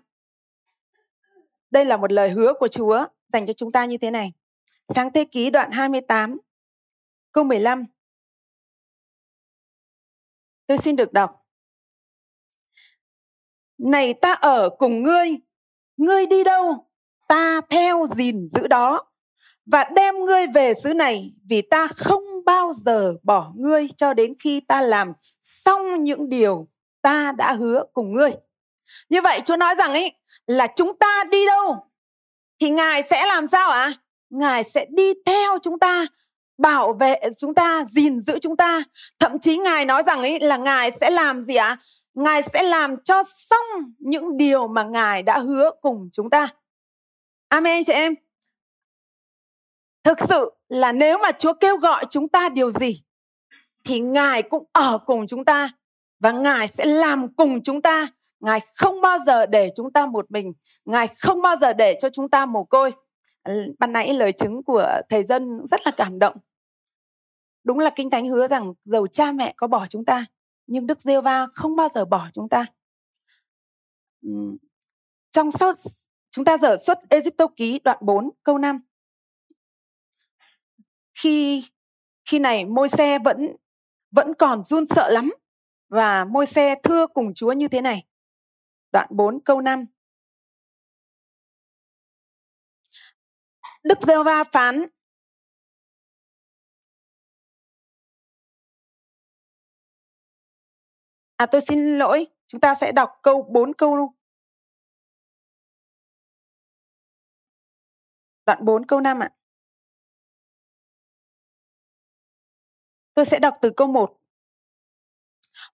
Đây 1.71 1.85
là 1.85 1.97
một 1.97 2.11
lời 2.11 2.29
hứa 2.29 2.53
của 2.59 2.67
Chúa 2.67 3.05
dành 3.33 3.45
cho 3.45 3.53
chúng 3.53 3.71
ta 3.71 3.85
như 3.85 3.97
thế 3.97 4.11
này. 4.11 4.33
Sáng 4.95 5.13
thế 5.13 5.25
ký 5.25 5.49
đoạn 5.49 5.71
28, 5.71 6.37
câu 7.31 7.43
15. 7.43 7.85
Tôi 10.71 10.77
xin 10.77 10.95
được 10.95 11.13
đọc. 11.13 11.31
Này 13.77 14.13
ta 14.13 14.33
ở 14.33 14.69
cùng 14.69 15.03
ngươi, 15.03 15.29
ngươi 15.97 16.25
đi 16.25 16.43
đâu, 16.43 16.89
ta 17.27 17.61
theo 17.69 18.05
gìn 18.15 18.47
giữ 18.47 18.67
đó 18.67 19.05
và 19.65 19.83
đem 19.95 20.25
ngươi 20.25 20.47
về 20.47 20.73
xứ 20.73 20.93
này 20.93 21.33
vì 21.49 21.61
ta 21.61 21.87
không 21.87 22.23
bao 22.45 22.73
giờ 22.73 23.13
bỏ 23.23 23.53
ngươi 23.55 23.87
cho 23.97 24.13
đến 24.13 24.33
khi 24.43 24.59
ta 24.59 24.81
làm 24.81 25.13
xong 25.43 26.03
những 26.03 26.29
điều 26.29 26.67
ta 27.01 27.31
đã 27.37 27.53
hứa 27.53 27.83
cùng 27.93 28.13
ngươi. 28.13 28.31
Như 29.09 29.21
vậy 29.21 29.41
Chúa 29.45 29.55
nói 29.55 29.75
rằng 29.75 29.93
ấy 29.93 30.13
là 30.45 30.67
chúng 30.75 30.97
ta 30.99 31.23
đi 31.31 31.45
đâu 31.45 31.75
thì 32.59 32.69
Ngài 32.69 33.03
sẽ 33.03 33.25
làm 33.25 33.47
sao 33.47 33.69
ạ? 33.69 33.83
À? 33.83 33.93
Ngài 34.29 34.63
sẽ 34.63 34.85
đi 34.89 35.13
theo 35.25 35.57
chúng 35.61 35.79
ta 35.79 36.05
bảo 36.61 36.93
vệ 36.93 37.15
chúng 37.37 37.53
ta, 37.53 37.85
gìn 37.89 38.19
giữ 38.19 38.39
chúng 38.39 38.57
ta. 38.57 38.83
Thậm 39.19 39.39
chí 39.39 39.57
Ngài 39.57 39.85
nói 39.85 40.03
rằng 40.03 40.21
ấy 40.21 40.39
là 40.39 40.57
Ngài 40.57 40.91
sẽ 40.91 41.09
làm 41.09 41.43
gì 41.43 41.55
ạ? 41.55 41.67
À? 41.67 41.77
Ngài 42.13 42.41
sẽ 42.41 42.63
làm 42.63 42.95
cho 43.03 43.23
xong 43.27 43.93
những 43.99 44.37
điều 44.37 44.67
mà 44.67 44.83
Ngài 44.83 45.23
đã 45.23 45.39
hứa 45.39 45.71
cùng 45.81 46.09
chúng 46.11 46.29
ta. 46.29 46.47
Amen 47.49 47.83
chị 47.83 47.93
em. 47.93 48.15
Thực 50.03 50.17
sự 50.29 50.51
là 50.69 50.91
nếu 50.91 51.17
mà 51.17 51.31
Chúa 51.31 51.53
kêu 51.53 51.77
gọi 51.77 52.05
chúng 52.09 52.29
ta 52.29 52.49
điều 52.49 52.71
gì 52.71 53.01
thì 53.83 53.99
Ngài 53.99 54.43
cũng 54.43 54.63
ở 54.71 54.97
cùng 55.05 55.27
chúng 55.27 55.45
ta 55.45 55.69
và 56.19 56.31
Ngài 56.31 56.67
sẽ 56.67 56.85
làm 56.85 57.33
cùng 57.33 57.63
chúng 57.63 57.81
ta. 57.81 58.07
Ngài 58.39 58.59
không 58.75 59.01
bao 59.01 59.19
giờ 59.25 59.45
để 59.45 59.69
chúng 59.75 59.91
ta 59.91 60.05
một 60.05 60.31
mình, 60.31 60.53
Ngài 60.85 61.07
không 61.07 61.41
bao 61.41 61.55
giờ 61.55 61.73
để 61.73 61.97
cho 62.01 62.09
chúng 62.09 62.29
ta 62.29 62.45
mồ 62.45 62.63
côi. 62.63 62.91
Ban 63.79 63.93
nãy 63.93 64.13
lời 64.13 64.31
chứng 64.31 64.63
của 64.63 65.01
thầy 65.09 65.23
dân 65.23 65.67
rất 65.67 65.81
là 65.85 65.91
cảm 65.97 66.19
động. 66.19 66.35
Đúng 67.63 67.79
là 67.79 67.89
Kinh 67.95 68.09
Thánh 68.09 68.27
hứa 68.27 68.47
rằng 68.47 68.73
dầu 68.85 69.07
cha 69.07 69.31
mẹ 69.31 69.53
có 69.57 69.67
bỏ 69.67 69.87
chúng 69.87 70.05
ta, 70.05 70.25
nhưng 70.67 70.87
Đức 70.87 71.01
giê 71.01 71.21
va 71.21 71.47
không 71.53 71.75
bao 71.75 71.89
giờ 71.93 72.05
bỏ 72.05 72.29
chúng 72.33 72.49
ta. 72.49 72.65
Trong 75.31 75.51
sau 75.51 75.73
chúng 76.31 76.45
ta 76.45 76.57
dở 76.57 76.77
xuất 76.77 76.97
Egypto 77.09 77.47
ký 77.47 77.79
đoạn 77.83 77.97
4 78.01 78.29
câu 78.43 78.57
5 78.57 78.81
khi 81.13 81.65
khi 82.25 82.39
này 82.39 82.65
môi 82.65 82.89
xe 82.89 83.19
vẫn 83.19 83.55
vẫn 84.11 84.33
còn 84.39 84.63
run 84.63 84.87
sợ 84.87 85.09
lắm 85.11 85.33
và 85.89 86.25
môi 86.25 86.45
xe 86.45 86.75
thưa 86.83 87.07
cùng 87.07 87.33
Chúa 87.33 87.51
như 87.51 87.67
thế 87.67 87.81
này. 87.81 88.07
Đoạn 88.91 89.07
4 89.11 89.39
câu 89.43 89.61
5. 89.61 89.85
Đức 93.83 93.97
giê 94.01 94.23
va 94.25 94.43
phán 94.43 94.85
À 101.41 101.45
tôi 101.45 101.61
xin 101.61 101.97
lỗi, 101.97 102.27
chúng 102.47 102.61
ta 102.61 102.75
sẽ 102.75 102.91
đọc 102.91 103.19
câu 103.21 103.47
4 103.49 103.73
câu 103.73 104.13
đoạn 108.45 108.65
4 108.65 108.85
câu 108.85 109.01
5 109.01 109.19
ạ. 109.19 109.29
Tôi 113.13 113.25
sẽ 113.25 113.39
đọc 113.39 113.53
từ 113.61 113.69
câu 113.69 113.87
1. 113.87 114.19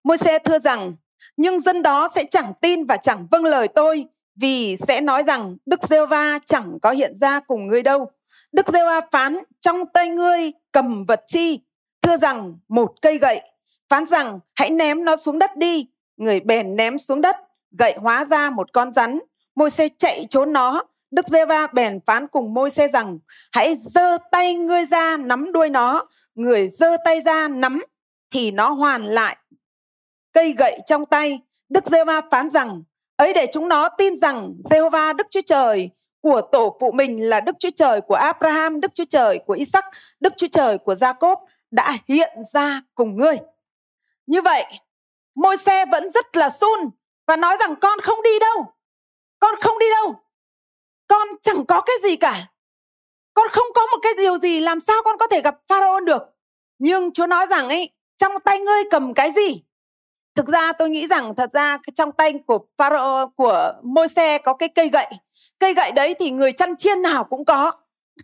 Môi 0.03 0.17
xe 0.17 0.39
thưa 0.39 0.59
rằng, 0.59 0.95
nhưng 1.37 1.59
dân 1.59 1.81
đó 1.81 2.09
sẽ 2.15 2.23
chẳng 2.29 2.53
tin 2.61 2.85
và 2.85 2.97
chẳng 2.97 3.27
vâng 3.31 3.43
lời 3.43 3.67
tôi, 3.67 4.05
vì 4.35 4.77
sẽ 4.77 5.01
nói 5.01 5.23
rằng 5.23 5.57
Đức 5.65 5.79
giê 5.89 6.05
va 6.05 6.39
chẳng 6.45 6.77
có 6.81 6.91
hiện 6.91 7.15
ra 7.15 7.39
cùng 7.39 7.67
ngươi 7.67 7.83
đâu. 7.83 8.11
Đức 8.51 8.67
giê 8.73 8.83
va 8.83 9.01
phán 9.11 9.37
trong 9.59 9.85
tay 9.93 10.09
ngươi 10.09 10.51
cầm 10.71 11.05
vật 11.05 11.23
chi, 11.27 11.59
thưa 12.01 12.17
rằng 12.17 12.59
một 12.67 12.93
cây 13.01 13.17
gậy, 13.17 13.41
phán 13.89 14.05
rằng 14.05 14.39
hãy 14.55 14.69
ném 14.69 15.05
nó 15.05 15.17
xuống 15.17 15.39
đất 15.39 15.57
đi. 15.57 15.87
Người 16.17 16.39
bèn 16.39 16.75
ném 16.75 16.97
xuống 16.97 17.21
đất, 17.21 17.35
gậy 17.79 17.95
hóa 17.97 18.25
ra 18.25 18.49
một 18.49 18.73
con 18.73 18.91
rắn. 18.91 19.19
môi 19.55 19.69
xe 19.69 19.87
chạy 19.97 20.25
trốn 20.29 20.53
nó, 20.53 20.83
Đức 21.11 21.27
giê 21.27 21.45
va 21.45 21.67
bèn 21.67 21.99
phán 22.05 22.27
cùng 22.27 22.53
môi 22.53 22.69
xe 22.69 22.87
rằng 22.87 23.19
hãy 23.51 23.75
giơ 23.75 24.17
tay 24.31 24.55
ngươi 24.55 24.85
ra 24.85 25.17
nắm 25.17 25.51
đuôi 25.51 25.69
nó. 25.69 26.07
Người 26.35 26.69
giơ 26.69 26.97
tay 27.05 27.21
ra 27.21 27.47
nắm 27.47 27.83
thì 28.31 28.51
nó 28.51 28.69
hoàn 28.69 29.03
lại 29.03 29.37
cây 30.33 30.53
gậy 30.57 30.79
trong 30.85 31.05
tay. 31.05 31.39
Đức 31.69 31.85
giê 31.85 32.03
va 32.03 32.21
phán 32.31 32.49
rằng 32.49 32.83
ấy 33.15 33.33
để 33.33 33.45
chúng 33.53 33.69
nó 33.69 33.89
tin 33.89 34.17
rằng 34.17 34.53
Jehovah 34.63 35.15
Đức 35.15 35.27
Chúa 35.29 35.41
Trời 35.45 35.89
của 36.21 36.41
tổ 36.51 36.77
phụ 36.79 36.91
mình 36.91 37.29
là 37.29 37.39
Đức 37.39 37.55
Chúa 37.59 37.69
Trời 37.75 38.01
của 38.01 38.15
Abraham, 38.15 38.81
Đức 38.81 38.91
Chúa 38.93 39.03
Trời 39.09 39.39
của 39.45 39.53
Isaac, 39.53 39.85
Đức 40.19 40.33
Chúa 40.37 40.47
Trời 40.51 40.77
của 40.77 40.93
Jacob 40.93 41.35
đã 41.71 41.97
hiện 42.07 42.29
ra 42.53 42.81
cùng 42.95 43.17
ngươi. 43.17 43.37
Như 44.27 44.41
vậy, 44.41 44.65
môi 45.35 45.57
xe 45.57 45.85
vẫn 45.85 46.11
rất 46.11 46.37
là 46.37 46.49
sun 46.49 46.89
và 47.27 47.35
nói 47.35 47.57
rằng 47.59 47.75
con 47.75 47.99
không 47.99 48.23
đi 48.23 48.39
đâu. 48.39 48.73
Con 49.39 49.55
không 49.61 49.79
đi 49.79 49.85
đâu. 49.89 50.15
Con 51.07 51.27
chẳng 51.41 51.65
có 51.65 51.81
cái 51.81 51.95
gì 52.03 52.15
cả. 52.15 52.47
Con 53.33 53.47
không 53.51 53.67
có 53.75 53.81
một 53.91 53.97
cái 54.01 54.13
điều 54.17 54.37
gì 54.37 54.59
làm 54.59 54.79
sao 54.79 55.03
con 55.05 55.17
có 55.17 55.27
thể 55.27 55.41
gặp 55.41 55.55
Pharaoh 55.67 56.03
được. 56.03 56.23
Nhưng 56.79 57.11
Chúa 57.13 57.27
nói 57.27 57.45
rằng 57.49 57.69
ấy, 57.69 57.89
trong 58.17 58.39
tay 58.39 58.59
ngươi 58.59 58.83
cầm 58.91 59.13
cái 59.13 59.31
gì? 59.31 59.63
Thực 60.35 60.47
ra 60.47 60.73
tôi 60.73 60.89
nghĩ 60.89 61.07
rằng 61.07 61.35
thật 61.35 61.51
ra 61.51 61.77
trong 61.95 62.11
tay 62.11 62.33
của 62.47 62.59
Pharaoh 62.77 63.35
của 63.35 63.73
môi 63.83 64.07
xe 64.07 64.37
có 64.37 64.53
cái 64.53 64.69
cây 64.69 64.89
gậy. 64.89 65.07
Cây 65.59 65.73
gậy 65.73 65.91
đấy 65.91 66.15
thì 66.19 66.31
người 66.31 66.51
chăn 66.51 66.75
chiên 66.77 67.01
nào 67.01 67.23
cũng 67.23 67.45
có. 67.45 67.71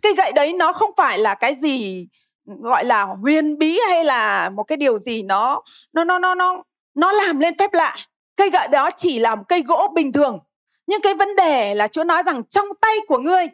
Cây 0.02 0.14
gậy 0.14 0.32
đấy 0.32 0.52
nó 0.52 0.72
không 0.72 0.90
phải 0.96 1.18
là 1.18 1.34
cái 1.34 1.54
gì 1.54 2.08
gọi 2.46 2.84
là 2.84 3.02
huyền 3.04 3.58
bí 3.58 3.78
hay 3.88 4.04
là 4.04 4.48
một 4.48 4.64
cái 4.64 4.76
điều 4.76 4.98
gì 4.98 5.22
nó 5.22 5.62
nó 5.92 6.04
nó 6.04 6.18
nó 6.18 6.34
nó 6.34 6.62
nó 6.94 7.12
làm 7.12 7.40
lên 7.40 7.54
phép 7.58 7.72
lạ. 7.72 7.96
Cây 8.36 8.50
gậy 8.50 8.68
đó 8.68 8.90
chỉ 8.96 9.18
là 9.18 9.34
một 9.34 9.44
cây 9.48 9.62
gỗ 9.66 9.88
bình 9.94 10.12
thường. 10.12 10.38
Nhưng 10.86 11.00
cái 11.00 11.14
vấn 11.14 11.36
đề 11.36 11.74
là 11.74 11.88
Chúa 11.88 12.04
nói 12.04 12.22
rằng 12.22 12.44
trong 12.44 12.66
tay 12.80 12.96
của 13.08 13.18
ngươi, 13.18 13.46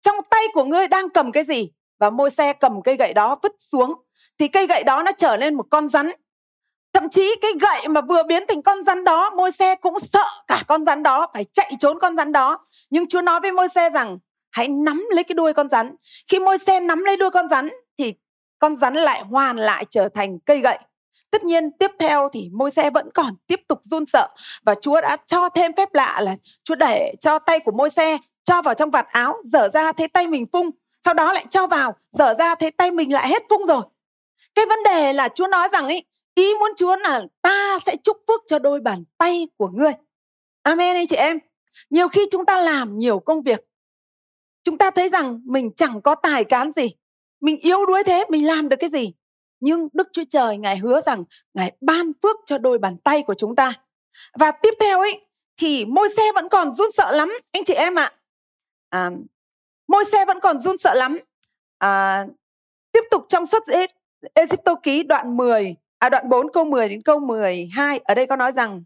trong 0.00 0.16
tay 0.30 0.44
của 0.54 0.64
ngươi 0.64 0.88
đang 0.88 1.10
cầm 1.10 1.32
cái 1.32 1.44
gì? 1.44 1.70
Và 1.98 2.10
môi 2.10 2.30
xe 2.30 2.52
cầm 2.52 2.82
cây 2.82 2.96
gậy 2.96 3.14
đó 3.14 3.36
vứt 3.42 3.52
xuống, 3.58 3.94
thì 4.38 4.48
cây 4.48 4.66
gậy 4.66 4.84
đó 4.84 5.02
nó 5.02 5.12
trở 5.12 5.36
nên 5.36 5.54
một 5.54 5.66
con 5.70 5.88
rắn. 5.88 6.10
Thậm 6.92 7.08
chí 7.08 7.34
cái 7.42 7.50
gậy 7.60 7.88
mà 7.88 8.00
vừa 8.00 8.22
biến 8.22 8.44
thành 8.48 8.62
con 8.62 8.84
rắn 8.84 9.04
đó 9.04 9.30
môi 9.30 9.52
xe 9.52 9.74
cũng 9.74 10.00
sợ 10.00 10.24
cả 10.48 10.62
con 10.68 10.84
rắn 10.84 11.02
đó 11.02 11.26
phải 11.34 11.44
chạy 11.52 11.72
trốn 11.78 11.98
con 11.98 12.16
rắn 12.16 12.32
đó. 12.32 12.64
Nhưng 12.90 13.08
Chúa 13.08 13.20
nói 13.20 13.40
với 13.40 13.52
môi 13.52 13.68
xe 13.68 13.90
rằng, 13.90 14.18
hãy 14.50 14.68
nắm 14.68 15.06
lấy 15.10 15.24
cái 15.24 15.34
đuôi 15.34 15.52
con 15.52 15.68
rắn. 15.68 15.94
Khi 16.30 16.38
môi 16.38 16.58
xe 16.58 16.80
nắm 16.80 17.04
lấy 17.04 17.16
đuôi 17.16 17.30
con 17.30 17.48
rắn 17.48 17.68
con 18.62 18.76
rắn 18.76 18.94
lại 18.94 19.22
hoàn 19.22 19.56
lại 19.56 19.84
trở 19.90 20.08
thành 20.08 20.38
cây 20.38 20.60
gậy. 20.60 20.78
Tất 21.30 21.44
nhiên 21.44 21.70
tiếp 21.78 21.90
theo 21.98 22.28
thì 22.32 22.50
môi 22.52 22.70
xe 22.70 22.90
vẫn 22.90 23.10
còn 23.14 23.34
tiếp 23.46 23.60
tục 23.68 23.78
run 23.82 24.06
sợ 24.06 24.28
và 24.62 24.74
Chúa 24.80 25.00
đã 25.00 25.16
cho 25.26 25.48
thêm 25.48 25.72
phép 25.76 25.94
lạ 25.94 26.20
là 26.20 26.36
Chúa 26.64 26.74
để 26.74 27.14
cho 27.20 27.38
tay 27.38 27.60
của 27.60 27.72
môi 27.72 27.90
xe 27.90 28.18
cho 28.44 28.62
vào 28.62 28.74
trong 28.74 28.90
vạt 28.90 29.06
áo, 29.06 29.36
dở 29.44 29.68
ra 29.68 29.92
thấy 29.92 30.08
tay 30.08 30.26
mình 30.26 30.46
phung, 30.52 30.70
sau 31.04 31.14
đó 31.14 31.32
lại 31.32 31.46
cho 31.50 31.66
vào, 31.66 31.96
dở 32.10 32.34
ra 32.34 32.54
thấy 32.54 32.70
tay 32.70 32.90
mình 32.90 33.12
lại 33.12 33.28
hết 33.28 33.42
phung 33.50 33.66
rồi. 33.66 33.82
Cái 34.54 34.66
vấn 34.66 34.78
đề 34.84 35.12
là 35.12 35.28
Chúa 35.28 35.46
nói 35.46 35.68
rằng 35.72 35.84
ấy, 35.84 36.04
ý 36.34 36.54
muốn 36.54 36.70
Chúa 36.76 36.96
là 36.96 37.22
ta 37.42 37.78
sẽ 37.86 37.96
chúc 37.96 38.16
phước 38.28 38.40
cho 38.46 38.58
đôi 38.58 38.80
bàn 38.80 39.04
tay 39.18 39.48
của 39.56 39.68
ngươi. 39.68 39.92
Amen 40.62 40.96
anh 40.96 41.06
chị 41.06 41.16
em. 41.16 41.38
Nhiều 41.90 42.08
khi 42.08 42.26
chúng 42.30 42.46
ta 42.46 42.62
làm 42.62 42.98
nhiều 42.98 43.18
công 43.18 43.42
việc, 43.42 43.64
chúng 44.62 44.78
ta 44.78 44.90
thấy 44.90 45.08
rằng 45.08 45.40
mình 45.44 45.70
chẳng 45.76 46.00
có 46.02 46.14
tài 46.14 46.44
cán 46.44 46.72
gì, 46.72 46.90
mình 47.42 47.60
yếu 47.60 47.86
đuối 47.86 48.04
thế 48.04 48.24
mình 48.28 48.46
làm 48.46 48.68
được 48.68 48.76
cái 48.80 48.90
gì? 48.90 49.12
Nhưng 49.60 49.88
đức 49.92 50.08
chúa 50.12 50.24
trời 50.28 50.56
ngài 50.56 50.78
hứa 50.78 51.00
rằng 51.00 51.24
ngài 51.54 51.76
ban 51.80 52.12
phước 52.22 52.36
cho 52.46 52.58
đôi 52.58 52.78
bàn 52.78 52.96
tay 53.04 53.22
của 53.22 53.34
chúng 53.34 53.56
ta. 53.56 53.72
Và 54.38 54.50
tiếp 54.50 54.74
theo 54.80 55.00
ấy 55.00 55.26
thì 55.56 55.84
môi 55.84 56.08
xe 56.16 56.22
vẫn 56.34 56.48
còn 56.48 56.72
run 56.72 56.92
sợ 56.92 57.12
lắm 57.12 57.32
anh 57.52 57.64
chị 57.64 57.74
em 57.74 57.94
ạ. 57.94 58.12
À, 58.88 59.10
môi 59.88 60.04
xe 60.12 60.24
vẫn 60.24 60.40
còn 60.40 60.60
run 60.60 60.78
sợ 60.78 60.94
lắm. 60.94 61.18
À, 61.78 62.24
tiếp 62.92 63.02
tục 63.10 63.24
trong 63.28 63.46
xuất 63.46 63.62
Egypto 64.34 64.74
ký 64.74 65.02
đoạn 65.02 65.36
10 65.36 65.76
à 65.98 66.08
đoạn 66.08 66.28
4 66.28 66.52
câu 66.52 66.64
10 66.64 66.88
đến 66.88 67.02
câu 67.02 67.18
12 67.18 67.98
ở 67.98 68.14
đây 68.14 68.26
có 68.26 68.36
nói 68.36 68.52
rằng 68.52 68.82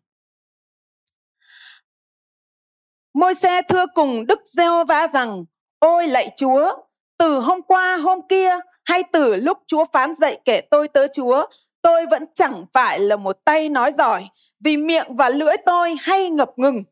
Môi 3.15 3.35
xe 3.35 3.63
thưa 3.69 3.85
cùng 3.95 4.27
Đức 4.27 4.41
Gieo-va 4.45 5.09
rằng 5.09 5.45
Ôi 5.79 6.09
lạy 6.09 6.29
Chúa 6.37 6.86
từ 7.19 7.39
hôm 7.39 7.63
qua 7.63 7.97
hôm 7.97 8.29
kia 8.29 8.59
hay 8.85 9.03
từ 9.13 9.37
lúc 9.37 9.59
Chúa 9.67 9.85
phán 9.93 10.15
dạy 10.15 10.41
kể 10.45 10.61
tôi 10.71 10.89
tới 10.89 11.09
Chúa, 11.15 11.47
tôi 11.83 12.07
vẫn 12.11 12.25
chẳng 12.35 12.67
phải 12.73 13.01
là 13.01 13.17
một 13.17 13.45
tay 13.45 13.69
nói 13.69 13.93
giỏi, 13.93 14.29
vì 14.61 14.77
miệng 14.77 15.15
và 15.15 15.29
lưỡi 15.29 15.57
tôi 15.65 15.95
hay 16.01 16.31
ngập 16.31 16.51
ngừng. 16.57 16.85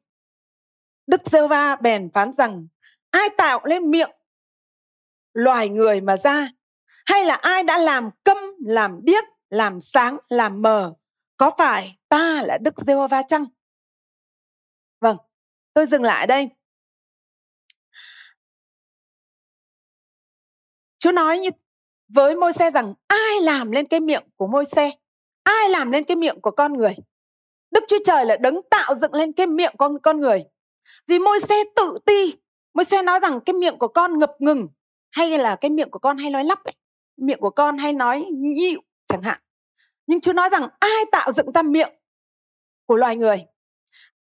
Đức 1.07 1.21
giê 1.25 1.47
va 1.47 1.77
bèn 1.77 2.11
phán 2.15 2.33
rằng, 2.33 2.67
ai 3.11 3.29
tạo 3.37 3.61
lên 3.65 3.91
miệng 3.91 4.11
loài 5.35 5.69
người 5.69 6.01
mà 6.01 6.17
ra, 6.17 6.49
hay 7.07 7.25
là 7.25 7.35
ai 7.35 7.63
đã 7.63 7.79
làm 7.79 8.11
câm, 8.25 8.39
làm 8.67 9.01
điếc, 9.03 9.25
làm 9.51 9.81
sáng, 9.81 10.19
làm 10.29 10.63
mờ, 10.63 10.95
có 11.37 11.51
phải 11.59 11.99
ta 12.09 12.43
là 12.43 12.59
Đức 12.59 12.75
giê 12.77 12.95
va 13.11 13.23
chăng? 13.23 13.45
Vâng, 15.01 15.17
tôi 15.75 15.87
dừng 15.87 16.03
lại 16.03 16.27
đây. 16.27 16.49
Chúa 21.05 21.13
nói 21.13 21.39
như 21.39 21.51
với 22.09 22.37
môi 22.37 22.53
xe 22.53 22.71
rằng, 22.71 22.95
ai 23.07 23.41
làm 23.41 23.71
lên 23.71 23.87
cái 23.87 24.01
miệng 24.01 24.25
của 24.37 24.47
môi 24.47 24.65
xe 24.65 24.91
ai 25.43 25.69
làm 25.69 25.91
lên 25.91 26.05
cái 26.05 26.17
miệng 26.17 26.41
của 26.41 26.51
con 26.51 26.73
người? 26.73 26.97
Đức 27.71 27.85
chúa 27.89 27.97
trời 28.05 28.27
là 28.27 28.37
đấng 28.37 28.61
tạo 28.71 28.95
dựng 28.95 29.15
lên 29.15 29.33
cái 29.33 29.47
miệng 29.47 29.75
con 29.79 29.99
con 29.99 30.21
người. 30.21 30.45
Vì 31.07 31.19
môi 31.19 31.41
xe 31.41 31.55
tự 31.77 31.99
ti 32.07 32.35
môi 32.75 32.85
xe 32.85 33.03
nói 33.03 33.21
rằng 33.21 33.41
cái 33.41 33.55
miệng 33.55 33.79
của 33.79 33.89
con 33.89 34.19
ngập 34.19 34.31
ngừng, 34.39 34.69
hay 35.11 35.39
là 35.39 35.57
cái 35.57 35.71
miệng 35.71 35.91
của 35.91 35.99
con 35.99 36.19
hay 36.19 36.31
nói 36.31 36.45
lắp 36.45 36.65
ấy, 36.65 36.75
miệng 37.17 37.41
của 37.41 37.51
con 37.51 37.79
hay 37.79 37.93
nói 37.93 38.25
nhịu 38.33 38.81
chẳng 39.07 39.23
hạn. 39.23 39.41
Nhưng 40.07 40.21
chúa 40.21 40.33
nói 40.33 40.49
rằng 40.51 40.69
ai 40.79 41.05
tạo 41.13 41.33
dựng 41.33 41.53
ra 41.53 41.63
miệng 41.63 41.93
của 42.87 42.97
loài 42.97 43.17
người? 43.17 43.45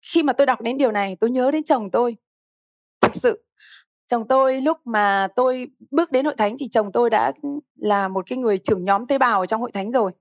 Khi 0.02 0.23
mà 0.23 0.33
tôi 0.33 0.47
đọc 0.47 0.61
đến 0.61 0.78
điều 0.78 0.92
này, 0.92 1.16
tôi 1.21 1.30
nhớ 1.30 1.50
đến 1.50 1.64
chồng 1.64 1.90
tôi. 1.90 2.16
Thực 3.00 3.14
sự 3.14 3.46
chồng 4.07 4.29
tôi 4.29 4.61
lúc 4.61 4.79
mà 4.85 5.29
tôi 5.37 5.69
bước 5.91 6.13
đến 6.13 6.25
hội 6.25 6.35
thánh 6.39 6.57
thì 6.59 6.69
chồng 6.69 6.93
tôi 6.93 7.11
đã 7.11 7.33
ừ, 7.43 7.49
là 7.75 8.09
một 8.09 8.25
cái 8.29 8.39
người 8.39 8.59
trưởng 8.59 8.85
nhóm 8.85 9.07
tế 9.07 9.19
bào 9.19 9.41
ở 9.41 9.47
trong 9.47 9.61
hội 9.61 9.73
thánh 9.73 9.93
rồi. 9.93 10.13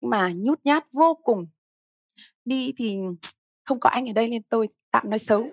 Nhưng 0.00 0.10
mà 0.10 0.30
nhút 0.36 0.60
nhát 0.64 0.86
vô 0.92 1.14
cùng. 1.14 1.46
Đi 2.44 2.72
thì 2.76 3.00
không 3.64 3.80
có 3.80 3.90
anh 3.90 4.10
ở 4.10 4.12
đây 4.12 4.28
nên 4.28 4.42
tôi 4.42 4.68
tạm 4.90 5.10
nói 5.10 5.18
xấu. 5.18 5.46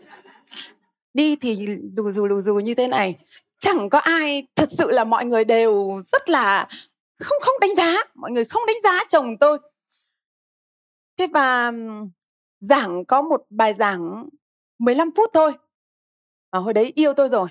Đi 1.14 1.36
thì 1.36 1.68
lù 1.96 2.12
dù 2.12 2.28
lù 2.28 2.42
dù 2.42 2.56
như 2.56 2.76
thế 2.76 2.88
này, 2.88 3.18
chẳng 3.60 3.90
có 3.90 4.00
ai 4.00 4.48
thật 4.56 4.70
sự 4.72 4.92
là 4.92 5.04
mọi 5.04 5.26
người 5.26 5.46
đều 5.46 6.02
rất 6.06 6.30
là 6.30 6.68
không 7.20 7.38
không 7.42 7.60
đánh 7.62 7.76
giá, 7.76 7.96
mọi 8.16 8.32
người 8.32 8.46
không 8.46 8.64
đánh 8.68 8.82
giá 8.84 9.00
chồng 9.10 9.38
tôi. 9.38 9.60
Thế 11.18 11.28
và 11.28 11.72
giảng 12.60 13.06
có 13.06 13.22
một 13.22 13.46
bài 13.50 13.74
giảng 13.74 14.30
15 14.80 15.12
phút 15.16 15.30
thôi. 15.34 15.52
Mà 16.52 16.60
hồi 16.60 16.74
đấy 16.74 16.92
yêu 16.96 17.14
tôi 17.14 17.30
rồi 17.30 17.48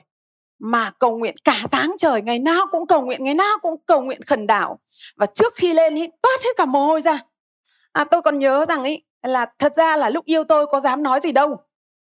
mà 0.59 0.91
cầu 0.99 1.19
nguyện 1.19 1.35
cả 1.45 1.63
tháng 1.71 1.95
trời 1.99 2.23
ngày 2.23 2.39
nào 2.39 2.67
cũng 2.71 2.87
cầu 2.87 3.03
nguyện 3.03 3.25
ngày 3.25 3.35
nào 3.35 3.59
cũng 3.63 3.75
cầu 3.87 4.01
nguyện 4.01 4.23
khẩn 4.23 4.47
đảo. 4.47 4.79
Và 5.17 5.27
trước 5.27 5.55
khi 5.57 5.75
lên 5.75 5.95
ý 5.95 6.07
toát 6.23 6.41
hết 6.45 6.51
cả 6.57 6.65
mồ 6.65 6.87
hôi 6.87 7.01
ra. 7.01 7.19
À, 7.93 8.05
tôi 8.05 8.23
còn 8.23 8.39
nhớ 8.39 8.65
rằng 8.69 8.83
ấy 8.83 9.05
là 9.23 9.47
thật 9.59 9.73
ra 9.77 9.97
là 9.97 10.11
lúc 10.11 10.25
yêu 10.25 10.45
tôi 10.45 10.67
có 10.67 10.81
dám 10.81 11.03
nói 11.03 11.21
gì 11.21 11.33
đâu. 11.33 11.57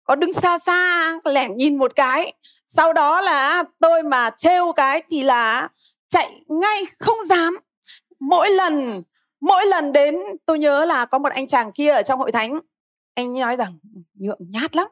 Có 0.04 0.14
đứng 0.14 0.32
xa 0.32 0.58
xa 0.58 1.12
lẻn 1.24 1.56
nhìn 1.56 1.78
một 1.78 1.96
cái. 1.96 2.32
Sau 2.68 2.92
đó 2.92 3.20
là 3.20 3.64
tôi 3.80 4.02
mà 4.02 4.30
trêu 4.36 4.72
cái 4.72 5.02
thì 5.10 5.22
là 5.22 5.68
chạy 6.08 6.42
ngay 6.48 6.82
không 6.98 7.18
dám. 7.28 7.58
Mỗi 8.20 8.50
lần 8.50 9.02
mỗi 9.40 9.66
lần 9.66 9.92
đến 9.92 10.16
tôi 10.46 10.58
nhớ 10.58 10.84
là 10.84 11.04
có 11.04 11.18
một 11.18 11.32
anh 11.32 11.46
chàng 11.46 11.72
kia 11.72 11.90
ở 11.90 12.02
trong 12.02 12.18
hội 12.18 12.32
thánh. 12.32 12.60
Anh 13.14 13.34
nói 13.34 13.56
rằng 13.56 13.78
nhượng 14.14 14.40
nhát 14.40 14.76
lắm. 14.76 14.86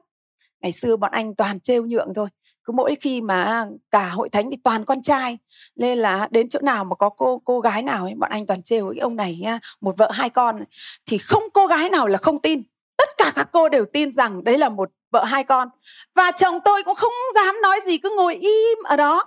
Ngày 0.60 0.72
xưa 0.72 0.96
bọn 0.96 1.10
anh 1.12 1.34
toàn 1.34 1.60
trêu 1.60 1.86
nhượng 1.86 2.14
thôi 2.14 2.28
cứ 2.68 2.72
mỗi 2.72 2.94
khi 3.00 3.20
mà 3.20 3.66
cả 3.90 4.08
hội 4.08 4.28
thánh 4.28 4.50
thì 4.50 4.56
toàn 4.64 4.84
con 4.84 5.02
trai, 5.02 5.38
nên 5.76 5.98
là 5.98 6.28
đến 6.30 6.48
chỗ 6.48 6.58
nào 6.62 6.84
mà 6.84 6.94
có 6.94 7.08
cô 7.08 7.42
cô 7.44 7.60
gái 7.60 7.82
nào 7.82 8.04
ấy, 8.04 8.14
bọn 8.14 8.30
anh 8.30 8.46
toàn 8.46 8.62
trêu 8.62 8.90
cái 8.90 8.98
ông 8.98 9.16
này 9.16 9.44
một 9.80 9.94
vợ 9.98 10.10
hai 10.10 10.30
con 10.30 10.64
thì 11.06 11.18
không 11.18 11.42
cô 11.54 11.66
gái 11.66 11.90
nào 11.90 12.06
là 12.06 12.18
không 12.18 12.38
tin. 12.38 12.62
Tất 12.96 13.08
tất 13.08 13.24
cả 13.24 13.32
các 13.34 13.48
cô 13.52 13.68
đều 13.68 13.84
tin 13.84 14.12
rằng 14.12 14.44
đấy 14.44 14.58
là 14.58 14.68
một 14.68 14.90
vợ 15.10 15.24
hai 15.24 15.44
con. 15.44 15.68
Và 16.14 16.30
chồng 16.30 16.58
tôi 16.64 16.82
cũng 16.82 16.94
không 16.94 17.12
dám 17.34 17.54
nói 17.62 17.80
gì, 17.86 17.98
cứ 17.98 18.14
ngồi 18.16 18.34
im 18.34 18.78
ở 18.84 18.96
đó. 18.96 19.24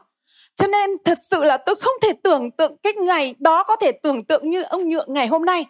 Cho 0.55 0.67
nên 0.67 0.89
thật 1.05 1.17
sự 1.21 1.43
là 1.43 1.57
tôi 1.57 1.75
không 1.75 1.93
thể 2.01 2.13
tưởng 2.23 2.51
tượng 2.51 2.77
cái 2.83 2.93
ngày 2.93 3.35
đó 3.39 3.63
có 3.63 3.75
thể 3.75 3.91
tưởng 3.91 4.23
tượng 4.23 4.49
như 4.49 4.63
ông 4.63 4.89
nhượng 4.89 5.13
ngày 5.13 5.27
hôm 5.27 5.45
nay. 5.45 5.65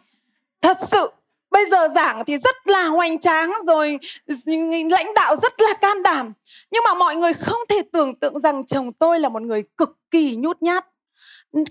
Thật 0.62 0.78
sự 0.82 1.12
bây 1.52 1.66
giờ 1.70 1.88
giảng 1.96 2.26
thì 2.26 2.38
rất 2.38 2.56
là 2.68 2.88
hoành 2.88 3.20
tráng 3.20 3.54
rồi 3.68 4.00
lãnh 4.92 5.14
đạo 5.16 5.36
rất 5.42 5.62
là 5.62 5.74
can 5.74 6.04
đảm. 6.04 6.34
Nhưng 6.72 6.84
mà 6.86 6.94
mọi 6.94 7.16
người 7.16 7.34
không 7.34 7.60
thể 7.70 7.82
tưởng 7.94 8.20
tượng 8.20 8.40
rằng 8.40 8.66
chồng 8.66 8.94
tôi 8.94 9.20
là 9.20 9.30
một 9.30 9.42
người 9.42 9.64
cực 9.78 9.90
kỳ 10.12 10.36
nhút 10.36 10.62
nhát. 10.62 10.86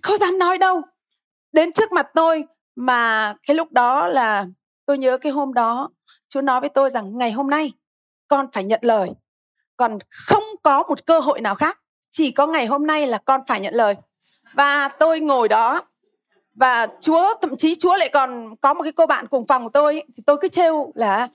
Không 0.03 0.19
dám 0.19 0.39
nói 0.39 0.59
đâu. 0.59 0.83
Đến 1.53 1.73
trước 1.73 1.93
mặt 1.93 2.07
tôi 2.15 2.45
mà 2.77 3.35
cái 3.47 3.57
lúc 3.57 3.73
đó 3.73 4.09
là, 4.09 4.47
tôi 4.87 4.99
nhớ 4.99 5.19
cái 5.19 5.33
hôm 5.33 5.55
đó 5.55 5.91
chú 6.29 6.41
nói 6.41 6.61
với 6.61 6.69
tôi 6.69 6.91
rằng 6.91 7.19
ngày 7.19 7.33
hôm 7.33 7.51
nay 7.51 7.73
con 8.29 8.47
phải 8.53 8.65
nhận 8.65 8.81
lời. 8.83 9.11
Còn 9.77 9.99
không 10.11 10.45
có 10.63 10.83
một 10.83 11.07
cơ 11.07 11.21
hội 11.21 11.41
nào 11.41 11.55
khác. 11.55 11.81
Chỉ 12.11 12.31
có 12.31 12.47
ngày 12.47 12.67
hôm 12.67 12.87
nay 12.87 13.07
là 13.07 13.19
con 13.19 13.41
phải 13.47 13.61
nhận 13.61 13.75
lời. 13.75 13.95
Và 14.53 14.89
tôi 14.89 15.21
ngồi 15.21 15.49
đó 15.49 15.81
và 16.61 16.87
chúa, 17.01 17.35
thậm 17.43 17.57
chí 17.57 17.75
chúa 17.75 17.97
lại 17.97 18.09
còn 18.09 18.57
có 18.61 18.75
một 18.75 18.83
cái 18.83 18.93
cô 18.93 19.07
bạn 19.07 19.27
cùng 19.27 19.47
phòng 19.47 19.65
của 19.65 19.71
tôi 19.75 20.03
thì 20.17 20.23
tôi 20.27 20.37
cứ 20.41 20.49
trêu 20.49 20.93
là 20.95 21.29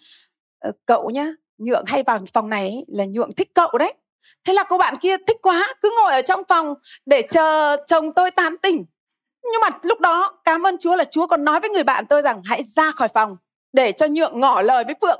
ờ, 0.59 0.71
cậu 0.85 1.09
nhá, 1.09 1.27
nhượng 1.57 1.85
hay 1.87 2.03
vào 2.03 2.19
phòng 2.33 2.49
này 2.49 2.85
là 2.87 3.05
nhượng 3.05 3.31
thích 3.31 3.51
cậu 3.53 3.77
đấy. 3.79 3.93
Thế 4.45 4.53
là 4.53 4.63
cô 4.63 4.77
bạn 4.77 4.95
kia 4.95 5.17
thích 5.27 5.37
quá, 5.41 5.73
cứ 5.81 5.93
ngồi 6.01 6.13
ở 6.13 6.21
trong 6.21 6.43
phòng 6.47 6.73
để 7.05 7.21
chờ 7.29 7.77
chồng 7.87 8.13
tôi 8.13 8.31
tán 8.31 8.57
tỉnh. 8.57 8.85
Nhưng 9.43 9.61
mà 9.61 9.69
lúc 9.83 9.99
đó, 9.99 10.39
cảm 10.43 10.67
ơn 10.67 10.77
chúa 10.77 10.95
là 10.95 11.03
chúa 11.03 11.27
còn 11.27 11.45
nói 11.45 11.59
với 11.59 11.69
người 11.69 11.83
bạn 11.83 12.05
tôi 12.05 12.21
rằng, 12.21 12.41
hãy 12.45 12.63
ra 12.63 12.91
khỏi 12.91 13.07
phòng 13.07 13.37
để 13.73 13.91
cho 13.91 14.07
nhượng 14.07 14.39
ngỏ 14.39 14.61
lời 14.61 14.83
với 14.83 14.95
phượng. 15.01 15.19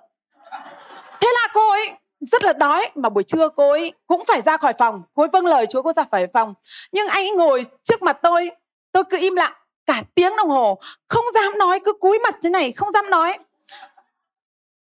Thế 1.22 1.28
là 1.34 1.48
cô 1.54 1.70
ấy 1.70 1.92
rất 2.20 2.44
là 2.44 2.54
đói, 2.54 2.90
mà 2.96 3.10
buổi 3.10 3.24
trưa 3.24 3.50
cô 3.50 3.70
ấy 3.70 3.94
cũng 4.08 4.24
phải 4.28 4.42
ra 4.42 4.58
khỏi 4.58 4.74
phòng. 4.80 5.04
Cô 5.14 5.24
ấy 5.24 5.30
vâng 5.34 5.46
lời 5.46 5.66
chúa, 5.70 5.82
cô 5.82 5.94
ra 5.94 6.04
khỏi 6.12 6.28
phòng. 6.34 6.54
Nhưng 6.92 7.08
anh 7.08 7.24
ấy 7.26 7.32
ngồi 7.32 7.66
trước 7.84 8.02
mặt 8.02 8.18
tôi 8.22 8.52
tôi 8.92 9.04
cứ 9.04 9.18
im 9.20 9.36
lặng 9.36 9.54
cả 9.86 10.04
tiếng 10.16 10.36
đồng 10.36 10.50
hồ, 10.50 10.80
không 11.08 11.26
dám 11.34 11.58
nói, 11.58 11.80
cứ 11.80 11.94
cúi 11.94 12.20
mặt 12.20 12.36
thế 12.44 12.50
này, 12.50 12.72
không 12.72 12.92
dám 12.92 13.10
nói. 13.10 13.38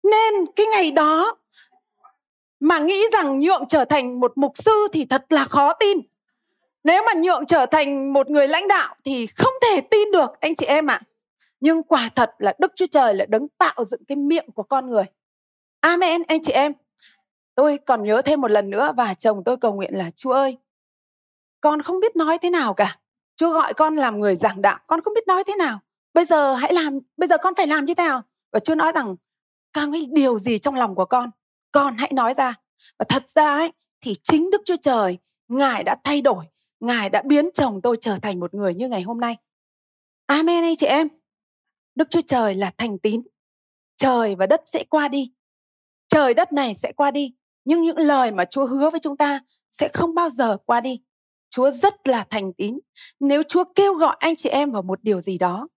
Nên 0.03 0.35
cái 0.57 0.67
ngày 0.67 0.91
đó 0.91 1.37
mà 2.61 2.79
nghĩ 2.79 3.05
rằng 3.13 3.41
nhượng 3.41 3.65
trở 3.69 3.85
thành 3.85 4.21
một 4.21 4.33
mục 4.37 4.53
sư 4.55 4.89
thì 4.93 5.05
thật 5.05 5.25
là 5.29 5.45
khó 5.45 5.73
tin. 5.73 6.01
Nếu 6.85 7.03
mà 7.07 7.13
nhượng 7.21 7.47
trở 7.47 7.67
thành 7.67 8.13
một 8.13 8.31
người 8.31 8.49
lãnh 8.49 8.69
đạo 8.69 8.95
thì 9.05 9.27
không 9.27 9.53
thể 9.63 9.81
tin 9.81 10.11
được, 10.13 10.41
anh 10.41 10.55
chị 10.55 10.67
em 10.67 10.91
ạ. 10.91 10.95
À. 10.95 11.07
nhưng 11.61 11.83
quả 11.83 12.11
thật 12.15 12.31
là 12.39 12.55
đức 12.59 12.73
chúa 12.77 12.87
trời 12.91 13.15
là 13.15 13.25
đấng 13.29 13.49
tạo 13.49 13.85
dựng 13.85 14.05
cái 14.05 14.17
miệng 14.17 14.51
của 14.55 14.63
con 14.63 14.91
người. 14.91 15.05
Amen, 15.81 16.23
anh 16.29 16.43
chị 16.43 16.53
em. 16.53 16.73
Tôi 17.55 17.79
còn 17.87 18.03
nhớ 18.03 18.23
thêm 18.23 18.41
một 18.41 18.51
lần 18.51 18.71
nữa 18.71 18.93
và 18.97 19.15
chồng 19.15 19.45
tôi 19.45 19.57
cầu 19.57 19.73
nguyện 19.73 19.95
là, 19.95 20.11
chúa 20.11 20.33
ơi, 20.33 20.59
con 21.61 21.83
không 21.83 22.01
biết 22.01 22.17
nói 22.17 22.39
thế 22.39 22.51
nào 22.51 22.75
cả 22.75 22.99
chúa 23.37 23.53
gọi 23.53 23.75
con 23.75 23.95
làm 23.95 24.21
người 24.21 24.37
giảng 24.37 24.63
đạo, 24.63 24.79
con 24.87 25.01
không 25.01 25.15
biết 25.15 25.27
nói 25.27 25.45
thế 25.45 25.57
nào. 25.59 25.81
Bây 26.15 26.25
giờ 26.25 26.55
hãy 26.55 26.73
làm, 26.73 26.99
bây 27.17 27.29
giờ 27.29 27.39
con 27.39 27.55
phải 27.57 27.67
làm 27.67 27.85
như 27.85 27.95
thế 27.95 28.05
nào? 28.05 28.23
Và 28.53 28.59
chúa 28.59 28.75
nói 28.75 28.93
rằng 28.93 29.17
càng 29.73 29.93
cái 29.93 30.07
điều 30.13 30.39
gì 30.39 30.59
trong 30.59 30.75
lòng 30.75 30.95
của 30.95 31.05
con? 31.05 31.31
Con 31.73 31.97
hãy 31.99 32.13
nói 32.15 32.35
ra. 32.35 32.55
Và 32.99 33.05
thật 33.09 33.29
ra 33.29 33.55
ấy, 33.55 33.73
thì 34.01 34.17
chính 34.23 34.51
đức 34.51 34.63
chúa 34.65 34.77
trời, 34.77 35.19
ngài 35.49 35.85
đã 35.85 35.97
thay 36.05 36.21
đổi, 36.21 36.45
ngài 36.81 37.11
đã 37.11 37.23
biến 37.23 37.51
chồng 37.55 37.81
tôi 37.83 37.97
trở 38.01 38.19
thành 38.23 38.41
một 38.41 38.55
người 38.55 38.75
như 38.75 38.89
ngày 38.89 39.03
hôm 39.03 39.21
nay. 39.21 39.37
Amen 40.27 40.65
ấy 40.65 40.77
chị 40.79 40.87
em. 40.87 41.09
Đức 41.95 42.11
chúa 42.11 42.21
trời 42.21 42.55
là 42.55 42.71
thành 42.79 42.99
tín. 42.99 43.23
Trời 43.97 44.35
và 44.35 44.47
đất 44.47 44.63
sẽ 44.67 44.85
qua 44.85 45.09
đi. 45.09 45.33
Trời 46.09 46.35
đất 46.35 46.53
này 46.53 46.75
sẽ 46.75 46.93
qua 46.93 47.11
đi, 47.11 47.35
nhưng 47.65 47.83
những 47.83 47.99
lời 47.99 48.31
mà 48.31 48.45
chúa 48.45 48.67
hứa 48.67 48.91
với 48.91 49.01
chúng 49.01 49.17
ta 49.17 49.41
sẽ 49.73 49.89
không 49.89 50.15
bao 50.15 50.31
giờ 50.31 50.57
qua 50.67 50.81
đi 50.81 51.03
chúa 51.55 51.71
rất 51.71 52.09
là 52.09 52.27
thành 52.31 52.53
tín. 52.53 52.79
Nếu 53.21 53.43
chúa 53.43 53.65
kêu 53.75 53.95
gọi 53.95 54.17
anh 54.19 54.37
chị 54.37 54.49
em 54.49 54.71
vào 54.71 54.83
một 54.83 55.03
điều 55.03 55.21
gì 55.21 55.39
đó 55.39 55.69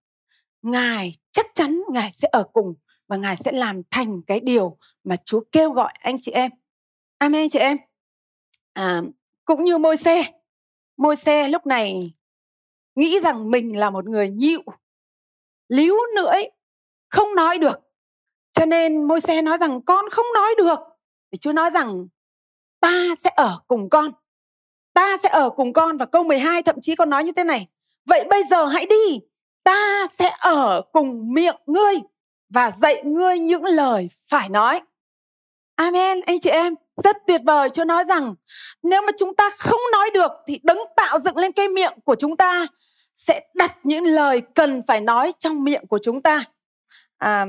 ngài 0.62 1.12
chắc 1.30 1.46
chắn 1.54 1.82
ngài 1.92 2.12
sẽ 2.12 2.28
ở 2.32 2.44
cùng 2.52 2.74
và 3.08 3.16
ngài 3.16 3.36
sẽ 3.36 3.52
làm 3.52 3.82
thành 3.90 4.22
cái 4.26 4.40
điều 4.40 4.78
mà 5.04 5.16
chúa 5.24 5.40
kêu 5.52 5.72
gọi 5.72 5.92
anh 6.00 6.18
chị 6.20 6.32
em. 6.32 6.50
Amen 7.18 7.42
anh 7.42 7.50
chị 7.50 7.58
em. 7.58 7.76
À, 8.72 9.02
cũng 9.44 9.64
như 9.64 9.78
môi 9.78 9.96
xe 9.96 10.40
môi 10.96 11.16
xe 11.16 11.48
lúc 11.48 11.66
này 11.66 12.14
nghĩ 12.94 13.20
rằng 13.20 13.50
mình 13.50 13.78
là 13.78 13.90
một 13.90 14.08
người 14.08 14.30
nhịu 14.30 14.62
líu 15.68 15.94
lưỡi 16.16 16.42
không 17.08 17.34
nói 17.34 17.58
được. 17.58 17.80
Cho 18.52 18.66
nên 18.66 19.08
môi 19.08 19.20
xe 19.20 19.42
nói 19.42 19.58
rằng 19.58 19.82
con 19.82 20.04
không 20.10 20.26
nói 20.34 20.54
được. 20.58 20.78
Thì 21.32 21.38
chúa 21.38 21.52
nói 21.52 21.70
rằng 21.70 22.06
ta 22.80 23.14
sẽ 23.18 23.30
ở 23.36 23.60
cùng 23.66 23.90
con 23.90 24.12
ta 24.98 25.16
sẽ 25.22 25.28
ở 25.28 25.50
cùng 25.50 25.72
con 25.72 25.96
và 25.96 26.06
câu 26.06 26.24
12 26.24 26.62
thậm 26.62 26.76
chí 26.80 26.94
còn 26.94 27.10
nói 27.10 27.24
như 27.24 27.32
thế 27.32 27.44
này. 27.44 27.66
Vậy 28.06 28.24
bây 28.30 28.44
giờ 28.50 28.64
hãy 28.64 28.86
đi. 28.86 29.20
Ta 29.64 30.06
sẽ 30.10 30.32
ở 30.40 30.82
cùng 30.92 31.32
miệng 31.34 31.56
ngươi 31.66 31.94
và 32.48 32.70
dạy 32.70 33.02
ngươi 33.04 33.38
những 33.38 33.64
lời 33.64 34.08
phải 34.30 34.48
nói. 34.48 34.80
Amen. 35.74 36.20
Anh 36.26 36.40
chị 36.40 36.50
em 36.50 36.74
rất 37.04 37.16
tuyệt 37.26 37.40
vời. 37.46 37.68
Chúa 37.68 37.84
nói 37.84 38.04
rằng 38.04 38.34
nếu 38.82 39.02
mà 39.02 39.12
chúng 39.18 39.34
ta 39.34 39.50
không 39.58 39.80
nói 39.92 40.10
được 40.14 40.32
thì 40.46 40.60
đấng 40.62 40.78
tạo 40.96 41.20
dựng 41.20 41.36
lên 41.36 41.52
cái 41.52 41.68
miệng 41.68 41.98
của 42.04 42.14
chúng 42.14 42.36
ta 42.36 42.66
sẽ 43.16 43.40
đặt 43.54 43.76
những 43.82 44.04
lời 44.04 44.42
cần 44.54 44.82
phải 44.86 45.00
nói 45.00 45.32
trong 45.38 45.64
miệng 45.64 45.86
của 45.86 45.98
chúng 46.02 46.22
ta. 46.22 46.44
À, 47.18 47.46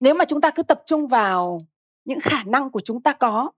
nếu 0.00 0.14
mà 0.14 0.24
chúng 0.24 0.40
ta 0.40 0.50
cứ 0.50 0.62
tập 0.62 0.82
trung 0.86 1.08
vào 1.08 1.60
những 2.04 2.20
khả 2.20 2.42
năng 2.46 2.70
của 2.70 2.80
chúng 2.80 3.02
ta 3.02 3.12
có 3.12 3.50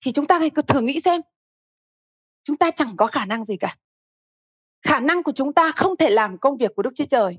thì 0.00 0.12
chúng 0.12 0.26
ta 0.26 0.38
hãy 0.38 0.50
cứ 0.50 0.62
thử 0.62 0.80
nghĩ 0.80 1.00
xem. 1.00 1.20
Chúng 2.44 2.56
ta 2.56 2.70
chẳng 2.70 2.96
có 2.96 3.06
khả 3.06 3.26
năng 3.26 3.44
gì 3.44 3.56
cả. 3.56 3.76
Khả 4.82 5.00
năng 5.00 5.22
của 5.22 5.32
chúng 5.32 5.52
ta 5.52 5.72
không 5.72 5.96
thể 5.96 6.10
làm 6.10 6.38
công 6.38 6.56
việc 6.56 6.72
của 6.76 6.82
đức 6.82 6.90
chúa 6.94 7.04
trời. 7.04 7.38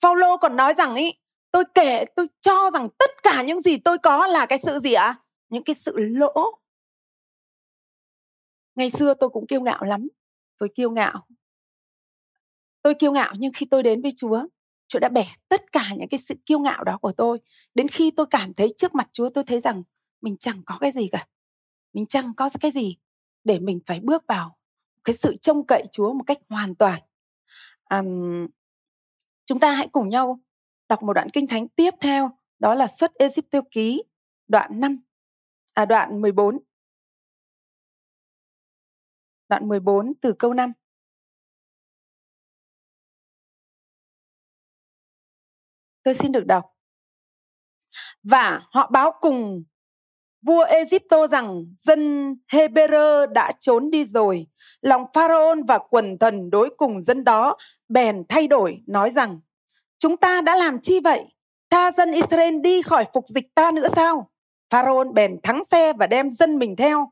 Phaolô 0.00 0.36
còn 0.36 0.56
nói 0.56 0.74
rằng 0.74 0.94
ý, 0.94 1.12
tôi 1.50 1.64
kể, 1.74 2.04
tôi 2.16 2.26
cho 2.40 2.70
rằng 2.70 2.86
tất 2.98 3.10
cả 3.22 3.42
những 3.42 3.60
gì 3.60 3.76
tôi 3.76 3.98
có 3.98 4.26
là 4.26 4.46
cái 4.46 4.58
sự 4.58 4.78
gì 4.78 4.92
ạ? 4.92 5.04
À? 5.04 5.20
những 5.48 5.64
cái 5.64 5.74
sự 5.74 5.96
lỗ. 5.96 6.58
Ngày 8.74 8.90
xưa 8.90 9.14
tôi 9.14 9.30
cũng 9.30 9.46
kiêu 9.46 9.60
ngạo 9.60 9.84
lắm. 9.84 10.08
Tôi 10.58 10.68
kiêu 10.74 10.90
ngạo. 10.90 11.26
Tôi 12.82 12.94
kiêu 12.94 13.12
ngạo 13.12 13.32
nhưng 13.38 13.52
khi 13.54 13.66
tôi 13.70 13.82
đến 13.82 14.02
với 14.02 14.12
chúa 14.16 14.46
chúa 14.86 14.98
đã 14.98 15.08
bẻ 15.08 15.34
tất 15.48 15.72
cả 15.72 15.88
những 15.96 16.08
cái 16.08 16.20
sự 16.20 16.34
kiêu 16.46 16.58
ngạo 16.58 16.84
đó 16.84 16.98
của 16.98 17.12
tôi. 17.12 17.38
Đến 17.74 17.88
khi 17.88 18.10
tôi 18.10 18.26
cảm 18.30 18.54
thấy 18.54 18.68
trước 18.76 18.94
mặt 18.94 19.08
chúa, 19.12 19.28
tôi 19.28 19.44
thấy 19.44 19.60
rằng 19.60 19.82
mình 20.20 20.36
chẳng 20.36 20.62
có 20.66 20.78
cái 20.80 20.92
gì 20.92 21.08
cả 21.12 21.26
mình 21.94 22.06
chẳng 22.06 22.32
có 22.36 22.50
cái 22.60 22.70
gì 22.70 22.96
để 23.44 23.58
mình 23.58 23.80
phải 23.86 24.00
bước 24.00 24.22
vào 24.28 24.58
cái 25.04 25.16
sự 25.16 25.34
trông 25.40 25.66
cậy 25.66 25.84
chúa 25.92 26.12
một 26.12 26.24
cách 26.26 26.38
hoàn 26.48 26.74
toàn? 26.74 27.02
À, 27.84 28.02
chúng 29.44 29.60
ta 29.60 29.74
hãy 29.74 29.88
cùng 29.92 30.08
nhau 30.08 30.40
đọc 30.88 31.02
một 31.02 31.12
đoạn 31.12 31.28
kinh 31.32 31.46
thánh 31.46 31.68
tiếp 31.68 31.90
theo 32.00 32.38
đó 32.58 32.74
là 32.74 32.86
xuất 32.86 33.14
Egypto 33.14 33.60
ký 33.70 34.02
đoạn 34.48 34.80
5 34.80 34.98
à 35.74 35.84
đoạn 35.84 36.20
14 36.20 36.58
đoạn 39.48 39.68
14 39.68 40.12
từ 40.20 40.34
câu 40.38 40.54
5 40.54 40.72
Tôi 46.04 46.14
xin 46.14 46.32
được 46.32 46.46
đọc. 46.46 46.64
Và 48.22 48.60
họ 48.70 48.90
báo 48.90 49.12
cùng 49.20 49.64
vua 50.46 50.62
Egypto 50.62 51.26
rằng 51.26 51.66
dân 51.76 52.34
Hebrew 52.52 53.26
đã 53.26 53.52
trốn 53.60 53.90
đi 53.90 54.04
rồi. 54.04 54.46
Lòng 54.80 55.04
Pharaoh 55.14 55.58
và 55.68 55.78
quần 55.90 56.18
thần 56.18 56.50
đối 56.50 56.70
cùng 56.76 57.02
dân 57.02 57.24
đó 57.24 57.56
bèn 57.88 58.22
thay 58.28 58.48
đổi 58.48 58.78
nói 58.86 59.10
rằng 59.10 59.40
Chúng 59.98 60.16
ta 60.16 60.40
đã 60.40 60.56
làm 60.56 60.80
chi 60.80 61.00
vậy? 61.00 61.24
Tha 61.70 61.92
dân 61.92 62.12
Israel 62.12 62.60
đi 62.60 62.82
khỏi 62.82 63.04
phục 63.14 63.24
dịch 63.28 63.54
ta 63.54 63.70
nữa 63.70 63.88
sao? 63.96 64.30
Pharaoh 64.70 65.12
bèn 65.12 65.40
thắng 65.42 65.64
xe 65.64 65.92
và 65.92 66.06
đem 66.06 66.30
dân 66.30 66.58
mình 66.58 66.76
theo. 66.76 67.10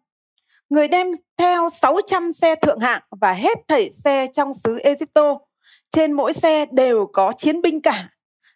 Người 0.70 0.88
đem 0.88 1.12
theo 1.36 1.70
600 1.70 2.32
xe 2.32 2.54
thượng 2.54 2.80
hạng 2.80 3.02
và 3.20 3.32
hết 3.32 3.58
thảy 3.68 3.90
xe 3.92 4.26
trong 4.32 4.54
xứ 4.54 4.78
Egypto. 4.78 5.38
Trên 5.90 6.12
mỗi 6.12 6.32
xe 6.32 6.66
đều 6.66 7.06
có 7.12 7.32
chiến 7.36 7.62
binh 7.62 7.82
cả. 7.82 8.08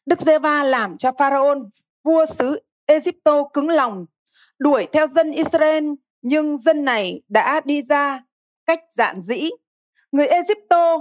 Đức 0.07 0.21
Giê-va 0.21 0.63
làm 0.63 0.97
cho 0.97 1.13
Pharaoh, 1.19 1.59
vua 2.05 2.27
xứ 2.39 2.61
Egypto 2.87 3.45
cứng 3.53 3.69
lòng, 3.69 4.07
đuổi 4.59 4.87
theo 4.93 5.07
dân 5.07 5.31
Israel, 5.31 5.85
nhưng 6.23 6.59
dân 6.59 6.85
này 6.85 7.23
đã 7.29 7.61
đi 7.65 7.83
ra 7.83 8.21
cách 8.67 8.81
dạn 8.91 9.23
dĩ. 9.23 9.51
Người 10.13 10.27
Egypto 10.27 10.99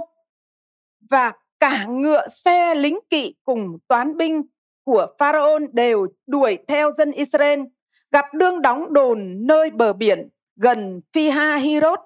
và 1.10 1.32
cả 1.60 1.86
ngựa 1.88 2.28
xe 2.28 2.74
lính 2.74 2.98
kỵ 3.10 3.34
cùng 3.44 3.78
toán 3.88 4.16
binh 4.16 4.42
của 4.84 5.06
Pharaoh 5.18 5.62
đều 5.72 6.06
đuổi 6.26 6.58
theo 6.68 6.92
dân 6.92 7.12
Israel, 7.12 7.60
gặp 8.10 8.24
đương 8.34 8.62
đóng 8.62 8.92
đồn 8.92 9.46
nơi 9.46 9.70
bờ 9.70 9.92
biển 9.92 10.28
gần 10.56 11.00
Phi 11.12 11.28
Ha 11.30 11.56
Hirot, 11.56 11.98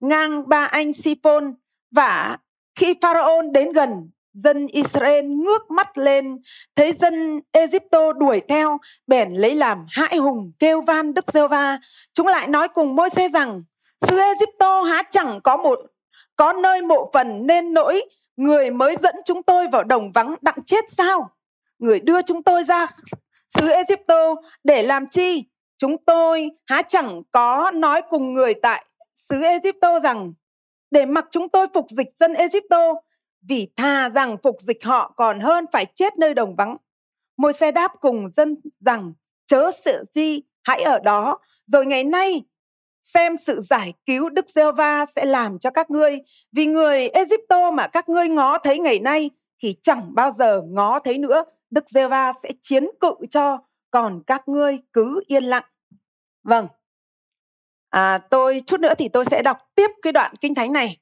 ngang 0.00 0.48
ba 0.48 0.64
anh 0.64 0.92
Siphon 0.92 1.54
và 1.90 2.38
khi 2.74 2.94
Pharaoh 3.02 3.44
đến 3.52 3.72
gần, 3.72 4.10
dân 4.36 4.66
Israel 4.66 5.24
ngước 5.24 5.70
mắt 5.70 5.98
lên, 5.98 6.38
thấy 6.76 6.92
dân 6.92 7.40
Egypto 7.52 8.12
đuổi 8.12 8.40
theo, 8.48 8.78
bèn 9.06 9.30
lấy 9.30 9.54
làm 9.54 9.86
hãi 9.88 10.16
hùng 10.16 10.52
kêu 10.58 10.80
van 10.80 11.14
Đức 11.14 11.24
giê 11.32 11.48
va 11.48 11.78
Chúng 12.12 12.26
lại 12.26 12.48
nói 12.48 12.68
cùng 12.68 12.96
môi 12.96 13.10
xe 13.10 13.28
rằng, 13.28 13.62
xứ 14.00 14.18
Egypto 14.18 14.82
há 14.82 15.02
chẳng 15.10 15.40
có 15.44 15.56
một 15.56 15.80
có 16.36 16.52
nơi 16.52 16.82
mộ 16.82 17.10
phần 17.12 17.46
nên 17.46 17.74
nỗi 17.74 18.02
người 18.36 18.70
mới 18.70 18.96
dẫn 18.96 19.14
chúng 19.24 19.42
tôi 19.42 19.68
vào 19.72 19.84
đồng 19.84 20.12
vắng 20.12 20.34
đặng 20.42 20.64
chết 20.66 20.84
sao? 20.96 21.30
Người 21.78 22.00
đưa 22.00 22.22
chúng 22.22 22.42
tôi 22.42 22.64
ra 22.64 22.86
xứ 23.58 23.68
Egypto 23.68 24.34
để 24.64 24.82
làm 24.82 25.06
chi? 25.06 25.44
Chúng 25.78 25.96
tôi 26.04 26.50
há 26.66 26.82
chẳng 26.82 27.22
có 27.32 27.70
nói 27.74 28.02
cùng 28.10 28.34
người 28.34 28.54
tại 28.54 28.84
xứ 29.16 29.42
Egypto 29.42 30.00
rằng 30.00 30.32
để 30.90 31.06
mặc 31.06 31.26
chúng 31.30 31.48
tôi 31.48 31.66
phục 31.74 31.86
dịch 31.90 32.08
dân 32.16 32.34
Egypto 32.34 32.94
vì 33.48 33.68
thà 33.76 34.10
rằng 34.10 34.36
phục 34.42 34.56
dịch 34.60 34.84
họ 34.84 35.12
còn 35.16 35.40
hơn 35.40 35.64
phải 35.72 35.86
chết 35.94 36.18
nơi 36.18 36.34
đồng 36.34 36.56
vắng. 36.56 36.76
Môi 37.36 37.52
xe 37.52 37.72
đáp 37.72 37.92
cùng 38.00 38.30
dân 38.30 38.56
rằng 38.80 39.12
chớ 39.46 39.70
sự 39.84 40.04
chi 40.12 40.42
hãy 40.64 40.82
ở 40.82 40.98
đó 40.98 41.38
rồi 41.66 41.86
ngày 41.86 42.04
nay 42.04 42.42
xem 43.02 43.36
sự 43.36 43.60
giải 43.60 43.92
cứu 44.06 44.28
Đức 44.28 44.50
giê 44.50 44.72
va 44.72 45.06
sẽ 45.16 45.24
làm 45.24 45.58
cho 45.58 45.70
các 45.70 45.90
ngươi. 45.90 46.18
Vì 46.52 46.66
người 46.66 47.08
Egypto 47.08 47.70
mà 47.70 47.86
các 47.86 48.08
ngươi 48.08 48.28
ngó 48.28 48.58
thấy 48.58 48.78
ngày 48.78 49.00
nay 49.00 49.30
thì 49.62 49.76
chẳng 49.82 50.14
bao 50.14 50.32
giờ 50.38 50.62
ngó 50.68 50.98
thấy 50.98 51.18
nữa. 51.18 51.44
Đức 51.70 51.90
giê 51.90 52.08
va 52.08 52.32
sẽ 52.42 52.50
chiến 52.62 52.88
cự 53.00 53.14
cho 53.30 53.58
còn 53.90 54.22
các 54.26 54.48
ngươi 54.48 54.78
cứ 54.92 55.22
yên 55.26 55.44
lặng. 55.44 55.64
Vâng. 56.42 56.68
À, 57.90 58.18
tôi 58.18 58.60
chút 58.66 58.80
nữa 58.80 58.94
thì 58.98 59.08
tôi 59.08 59.24
sẽ 59.24 59.42
đọc 59.42 59.58
tiếp 59.74 59.90
cái 60.02 60.12
đoạn 60.12 60.34
kinh 60.40 60.54
thánh 60.54 60.72
này 60.72 60.96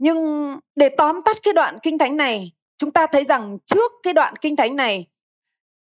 nhưng 0.00 0.50
để 0.76 0.88
tóm 0.98 1.22
tắt 1.24 1.36
cái 1.42 1.54
đoạn 1.54 1.78
kinh 1.82 1.98
thánh 1.98 2.16
này 2.16 2.52
chúng 2.76 2.90
ta 2.90 3.06
thấy 3.06 3.24
rằng 3.24 3.58
trước 3.66 3.92
cái 4.02 4.14
đoạn 4.14 4.36
kinh 4.36 4.56
thánh 4.56 4.76
này 4.76 5.06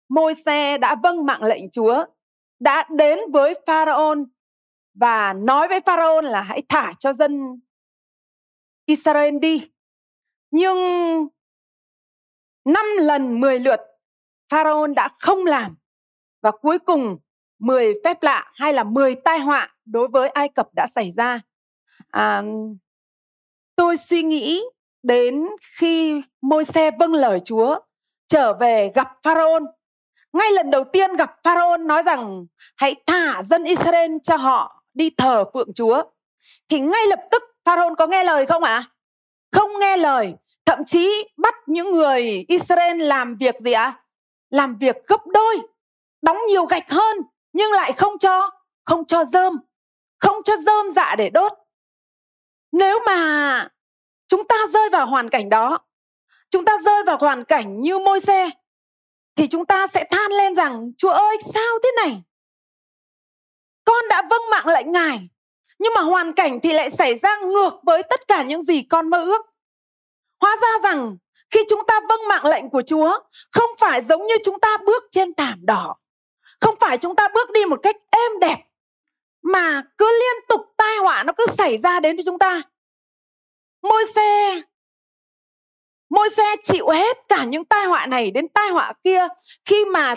môi 0.09 0.35
xe 0.35 0.79
đã 0.79 0.97
vâng 1.03 1.27
mạng 1.27 1.43
lệnh 1.43 1.71
chúa 1.71 2.05
đã 2.61 2.85
đến 2.91 3.19
với 3.33 3.55
pharaoh 3.67 4.19
và 4.95 5.33
nói 5.33 5.69
với 5.69 5.81
pharaoh 5.81 6.25
là 6.25 6.41
hãy 6.41 6.63
thả 6.69 6.93
cho 6.99 7.13
dân 7.13 7.61
israel 8.87 9.39
đi 9.39 9.71
nhưng 10.51 10.79
năm 12.65 12.87
lần 13.01 13.41
mười 13.41 13.59
lượt 13.59 13.81
pharaoh 14.49 14.91
đã 14.97 15.09
không 15.19 15.45
làm 15.45 15.77
và 16.43 16.51
cuối 16.51 16.79
cùng 16.79 17.19
10 17.59 17.95
phép 18.05 18.23
lạ 18.23 18.51
hay 18.55 18.73
là 18.73 18.85
10 18.85 19.15
tai 19.15 19.39
họa 19.39 19.69
đối 19.85 20.09
với 20.09 20.29
Ai 20.29 20.49
Cập 20.49 20.69
đã 20.75 20.87
xảy 20.95 21.13
ra. 21.17 21.41
À, 22.11 22.43
tôi 23.77 23.97
suy 23.97 24.23
nghĩ 24.23 24.63
đến 25.03 25.47
khi 25.79 26.23
môi 26.43 26.65
xe 26.65 26.91
vâng 26.99 27.15
lời 27.15 27.41
Chúa 27.45 27.79
trở 28.29 28.53
về 28.53 28.93
gặp 28.95 29.09
Pharaoh. 29.23 29.63
Ngay 30.33 30.53
lần 30.53 30.71
đầu 30.71 30.85
tiên 30.85 31.13
gặp 31.13 31.31
Pharaoh 31.45 31.81
nói 31.81 32.03
rằng 32.03 32.47
hãy 32.77 32.95
thả 33.07 33.43
dân 33.43 33.65
Israel 33.65 34.13
cho 34.23 34.37
họ 34.37 34.83
đi 34.95 35.11
thờ 35.11 35.45
phượng 35.55 35.73
Chúa. 35.75 36.03
Thì 36.69 36.81
ngay 36.81 37.07
lập 37.07 37.21
tức 37.31 37.43
Pharaoh 37.65 37.99
có 37.99 38.07
nghe 38.07 38.25
lời 38.25 38.47
không 38.47 38.63
ạ? 38.63 38.75
À? 38.75 38.85
Không 39.53 39.71
nghe 39.81 39.97
lời, 39.97 40.35
thậm 40.67 40.85
chí 40.85 41.29
bắt 41.37 41.55
những 41.67 41.91
người 41.91 42.45
Israel 42.49 43.03
làm 43.03 43.37
việc 43.37 43.55
gì 43.59 43.73
ạ? 43.73 43.85
À? 43.85 43.99
Làm 44.51 44.77
việc 44.77 44.97
gấp 45.07 45.21
đôi, 45.27 45.61
đóng 46.23 46.39
nhiều 46.49 46.65
gạch 46.65 46.91
hơn 46.91 47.17
nhưng 47.53 47.73
lại 47.73 47.93
không 47.93 48.19
cho 48.19 48.51
không 48.85 49.05
cho 49.05 49.25
dơm 49.25 49.59
không 50.19 50.37
cho 50.45 50.57
dơm 50.57 50.91
dạ 50.91 51.15
để 51.19 51.31
đốt 51.31 51.53
nếu 52.73 53.01
mà 53.07 53.69
chúng 54.27 54.49
ta 54.49 54.57
rơi 54.71 54.91
vào 54.91 55.07
hoàn 55.07 55.29
cảnh 55.29 55.49
đó, 55.49 55.79
chúng 56.51 56.65
ta 56.65 56.79
rơi 56.85 57.05
vào 57.05 57.17
hoàn 57.21 57.45
cảnh 57.45 57.81
như 57.81 57.99
môi 57.99 58.21
xe, 58.21 58.51
thì 59.37 59.47
chúng 59.47 59.67
ta 59.67 59.87
sẽ 59.87 60.05
than 60.11 60.33
lên 60.33 60.55
rằng, 60.55 60.93
chúa 60.99 61.11
ơi, 61.11 61.39
sao 61.55 61.79
thế 61.83 61.91
này? 61.97 62.23
Con 63.85 64.09
đã 64.09 64.23
vâng 64.31 64.43
mạng 64.51 64.67
lệnh 64.67 64.93
ngài, 64.93 65.19
nhưng 65.79 65.93
mà 65.95 66.01
hoàn 66.01 66.33
cảnh 66.33 66.61
thì 66.63 66.73
lại 66.73 66.91
xảy 66.91 67.19
ra 67.19 67.37
ngược 67.37 67.71
với 67.83 68.03
tất 68.03 68.29
cả 68.29 68.43
những 68.43 68.63
gì 68.63 68.83
con 68.83 69.11
mơ 69.11 69.23
ước. 69.23 69.47
Hóa 70.41 70.57
ra 70.63 70.91
rằng, 70.91 71.17
khi 71.51 71.61
chúng 71.69 71.87
ta 71.87 72.01
vâng 72.09 72.29
mạng 72.29 72.47
lệnh 72.47 72.71
của 72.71 72.83
chúa, 72.83 73.19
không 73.53 73.71
phải 73.79 74.03
giống 74.03 74.27
như 74.27 74.35
chúng 74.45 74.61
ta 74.61 74.77
bước 74.87 75.05
trên 75.11 75.35
thảm 75.35 75.59
đỏ, 75.63 75.97
không 76.61 76.75
phải 76.81 76.99
chúng 76.99 77.17
ta 77.17 77.29
bước 77.35 77.51
đi 77.51 77.65
một 77.65 77.81
cách 77.83 77.97
êm 78.11 78.39
đẹp 78.41 78.57
mà 79.43 79.83
cứ 79.99 80.07
liên 80.21 80.45
tục 80.49 80.61
tai 80.77 80.97
họa 80.99 81.23
nó 81.23 81.33
cứ 81.33 81.47
xảy 81.59 81.79
ra 81.79 82.01
đến 82.01 82.17
với 82.17 82.23
chúng 82.25 82.39
ta 82.39 82.63
môi 83.83 84.05
xe 84.15 84.61
môi 86.11 86.31
xe 86.37 86.57
chịu 86.63 86.89
hết 86.89 87.19
cả 87.29 87.45
những 87.45 87.65
tai 87.65 87.87
họa 87.87 88.07
này 88.07 88.31
đến 88.31 88.49
tai 88.49 88.71
họa 88.71 88.93
kia 89.05 89.27
khi 89.65 89.85
mà 89.85 90.15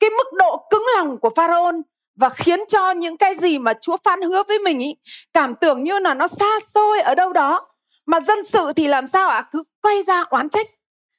cái 0.00 0.10
mức 0.10 0.32
độ 0.38 0.66
cứng 0.70 0.84
lòng 0.96 1.18
của 1.20 1.30
pharaoh 1.36 1.74
và 2.16 2.28
khiến 2.28 2.60
cho 2.68 2.90
những 2.90 3.16
cái 3.16 3.34
gì 3.34 3.58
mà 3.58 3.74
Chúa 3.74 3.96
phán 4.04 4.22
hứa 4.22 4.42
với 4.48 4.58
mình 4.58 4.78
ý, 4.78 4.96
cảm 5.32 5.54
tưởng 5.54 5.84
như 5.84 5.98
là 5.98 6.14
nó 6.14 6.28
xa 6.28 6.60
xôi 6.66 7.00
ở 7.00 7.14
đâu 7.14 7.32
đó 7.32 7.68
mà 8.06 8.20
dân 8.20 8.44
sự 8.44 8.72
thì 8.76 8.88
làm 8.88 9.06
sao 9.06 9.28
ạ 9.28 9.36
à? 9.36 9.44
cứ 9.52 9.62
quay 9.82 10.02
ra 10.02 10.24
oán 10.30 10.48
trách 10.48 10.66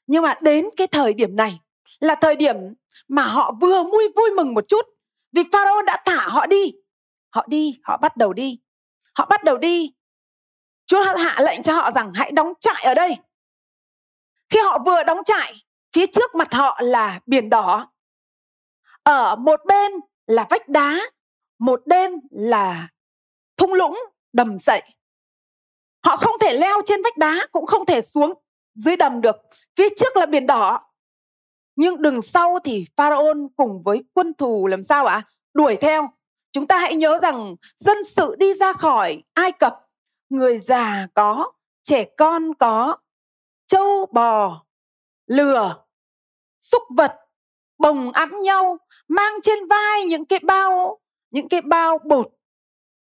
nhưng 0.08 0.23
mà 0.23 0.36
đến 0.41 0.69
cái 0.77 0.88
thời 0.88 1.13
điểm 1.13 1.36
này 1.36 1.60
là 1.99 2.15
thời 2.15 2.36
điểm 2.36 2.55
mà 3.08 3.23
họ 3.23 3.51
vừa 3.62 3.84
vui 3.84 4.08
vui 4.15 4.31
mừng 4.31 4.53
một 4.53 4.67
chút 4.67 4.86
vì 5.31 5.43
Pharaoh 5.51 5.86
đã 5.86 6.03
thả 6.05 6.27
họ 6.27 6.45
đi. 6.45 6.73
Họ 7.35 7.45
đi, 7.47 7.79
họ 7.83 7.97
bắt 7.97 8.17
đầu 8.17 8.33
đi. 8.33 8.59
Họ 9.17 9.25
bắt 9.25 9.43
đầu 9.43 9.57
đi. 9.57 9.93
Chúa 10.85 11.03
hạ 11.17 11.35
lệnh 11.41 11.63
cho 11.63 11.73
họ 11.73 11.91
rằng 11.91 12.11
hãy 12.15 12.31
đóng 12.31 12.53
trại 12.59 12.83
ở 12.83 12.93
đây. 12.93 13.17
Khi 14.49 14.59
họ 14.59 14.79
vừa 14.85 15.03
đóng 15.03 15.19
trại, 15.25 15.53
phía 15.95 16.05
trước 16.05 16.35
mặt 16.35 16.53
họ 16.53 16.79
là 16.83 17.19
biển 17.25 17.49
đỏ. 17.49 17.91
Ở 19.03 19.35
một 19.35 19.61
bên 19.65 19.91
là 20.27 20.47
vách 20.49 20.69
đá, 20.69 20.99
một 21.59 21.81
bên 21.85 22.19
là 22.31 22.87
thung 23.57 23.73
lũng 23.73 23.99
đầm 24.33 24.59
dậy. 24.59 24.81
Họ 26.05 26.17
không 26.17 26.35
thể 26.41 26.53
leo 26.53 26.81
trên 26.85 27.03
vách 27.03 27.17
đá, 27.17 27.47
cũng 27.51 27.65
không 27.65 27.85
thể 27.85 28.01
xuống 28.01 28.33
dưới 28.75 28.97
đầm 28.97 29.21
được. 29.21 29.35
Phía 29.75 29.87
trước 29.97 30.17
là 30.17 30.25
biển 30.25 30.47
đỏ, 30.47 30.87
nhưng 31.75 32.01
đường 32.01 32.21
sau 32.21 32.59
thì 32.63 32.85
pharaoh 32.95 33.37
cùng 33.55 33.83
với 33.83 34.03
quân 34.13 34.33
thù 34.33 34.67
làm 34.67 34.83
sao 34.83 35.05
ạ 35.05 35.23
đuổi 35.53 35.77
theo 35.81 36.09
chúng 36.55 36.67
ta 36.67 36.77
hãy 36.77 36.95
nhớ 36.95 37.19
rằng 37.21 37.55
dân 37.75 38.03
sự 38.03 38.35
đi 38.37 38.53
ra 38.53 38.73
khỏi 38.73 39.23
ai 39.33 39.51
cập, 39.51 39.75
người 40.29 40.59
già 40.59 41.07
có, 41.13 41.51
trẻ 41.83 42.05
con 42.17 42.53
có, 42.53 42.97
trâu 43.67 44.05
bò, 44.11 44.65
lừa, 45.27 45.85
súc 46.61 46.83
vật 46.97 47.15
bồng 47.77 48.11
ẵm 48.11 48.41
nhau, 48.41 48.77
mang 49.07 49.33
trên 49.43 49.67
vai 49.67 50.05
những 50.05 50.25
cái 50.25 50.39
bao, 50.39 50.99
những 51.31 51.49
cái 51.49 51.61
bao 51.61 51.97
bột 52.05 52.27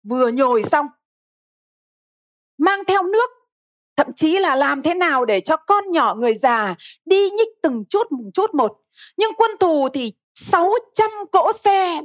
vừa 0.04 0.28
nhồi 0.28 0.63
xong. 0.63 0.88
Mang 2.58 2.80
theo 2.88 3.04
nước, 3.04 3.30
thậm 3.98 4.08
chí 4.15 4.39
là 4.39 4.56
làm 4.56 4.82
thế 4.82 4.93
nào 4.93 5.26
để 5.26 5.39
cho 5.39 5.58
con 5.58 5.91
nhỏ 5.91 6.15
người 6.15 6.36
già 6.36 6.76
đi 7.06 7.30
nhích 7.30 7.50
từng 7.63 7.84
chút, 7.89 8.12
một 8.12 8.30
chút 8.34 8.54
một. 8.54 8.78
Nhưng 9.17 9.32
quân 9.38 9.52
thù 9.60 9.89
thì 9.93 10.13
600 10.34 11.10
cỗ 11.32 11.54
xe 11.54 12.02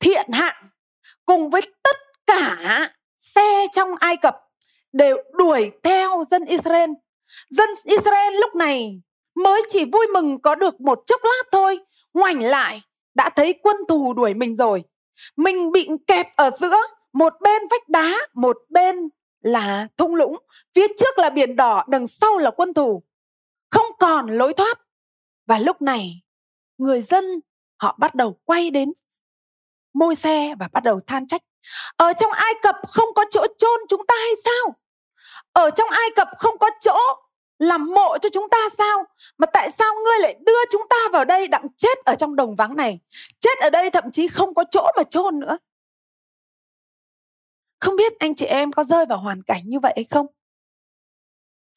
thiện 0.00 0.32
hạng 0.32 0.68
cùng 1.26 1.50
với 1.50 1.60
tất 1.82 1.96
cả 2.26 2.56
xe 3.16 3.66
trong 3.72 3.90
Ai 4.00 4.16
Cập 4.16 4.36
đều 4.92 5.16
đuổi 5.32 5.70
theo 5.82 6.24
dân 6.30 6.44
Israel. 6.44 6.90
Dân 7.50 7.68
Israel 7.84 8.34
lúc 8.40 8.54
này 8.54 9.00
mới 9.34 9.62
chỉ 9.68 9.84
vui 9.92 10.06
mừng 10.14 10.40
có 10.42 10.54
được 10.54 10.80
một 10.80 11.02
chốc 11.06 11.20
lát 11.24 11.42
thôi, 11.52 11.78
ngoảnh 12.14 12.42
lại 12.42 12.82
đã 13.14 13.30
thấy 13.36 13.54
quân 13.62 13.76
thù 13.88 14.14
đuổi 14.14 14.34
mình 14.34 14.56
rồi. 14.56 14.84
Mình 15.36 15.72
bị 15.72 15.88
kẹt 16.06 16.26
ở 16.36 16.50
giữa, 16.50 16.76
một 17.12 17.32
bên 17.40 17.62
vách 17.70 17.88
đá, 17.88 18.14
một 18.34 18.56
bên 18.68 18.96
là 19.40 19.88
thung 19.96 20.14
lũng, 20.14 20.36
phía 20.74 20.86
trước 20.98 21.18
là 21.18 21.30
biển 21.30 21.56
đỏ, 21.56 21.84
đằng 21.88 22.06
sau 22.06 22.38
là 22.38 22.50
quân 22.50 22.74
thù. 22.74 23.02
Không 23.70 23.86
còn 23.98 24.26
lối 24.26 24.52
thoát. 24.52 24.80
Và 25.46 25.58
lúc 25.58 25.82
này, 25.82 26.22
người 26.78 27.02
dân 27.02 27.24
họ 27.76 27.96
bắt 27.98 28.14
đầu 28.14 28.38
quay 28.44 28.70
đến 28.70 28.92
môi 29.98 30.14
xe 30.14 30.54
và 30.58 30.68
bắt 30.72 30.82
đầu 30.82 31.00
than 31.06 31.26
trách. 31.26 31.42
Ở 31.96 32.12
trong 32.12 32.32
Ai 32.32 32.54
Cập 32.62 32.76
không 32.88 33.08
có 33.14 33.24
chỗ 33.30 33.46
chôn 33.58 33.80
chúng 33.88 34.06
ta 34.06 34.14
hay 34.14 34.32
sao? 34.44 34.74
Ở 35.52 35.70
trong 35.70 35.90
Ai 35.90 36.10
Cập 36.16 36.28
không 36.38 36.58
có 36.58 36.70
chỗ 36.80 36.98
làm 37.58 37.86
mộ 37.94 38.18
cho 38.18 38.28
chúng 38.32 38.48
ta 38.50 38.58
sao? 38.78 39.04
Mà 39.38 39.46
tại 39.52 39.70
sao 39.70 39.94
ngươi 39.94 40.18
lại 40.20 40.36
đưa 40.46 40.64
chúng 40.70 40.82
ta 40.90 40.96
vào 41.12 41.24
đây 41.24 41.48
đặng 41.48 41.66
chết 41.76 41.98
ở 42.04 42.14
trong 42.14 42.36
đồng 42.36 42.56
vắng 42.56 42.76
này? 42.76 43.00
Chết 43.40 43.58
ở 43.60 43.70
đây 43.70 43.90
thậm 43.90 44.10
chí 44.10 44.28
không 44.28 44.54
có 44.54 44.64
chỗ 44.70 44.86
mà 44.96 45.02
chôn 45.02 45.40
nữa. 45.40 45.58
Không 47.80 47.96
biết 47.96 48.18
anh 48.18 48.34
chị 48.34 48.46
em 48.46 48.72
có 48.72 48.84
rơi 48.84 49.06
vào 49.06 49.18
hoàn 49.18 49.42
cảnh 49.42 49.62
như 49.64 49.80
vậy 49.80 49.92
hay 49.96 50.04
không? 50.04 50.26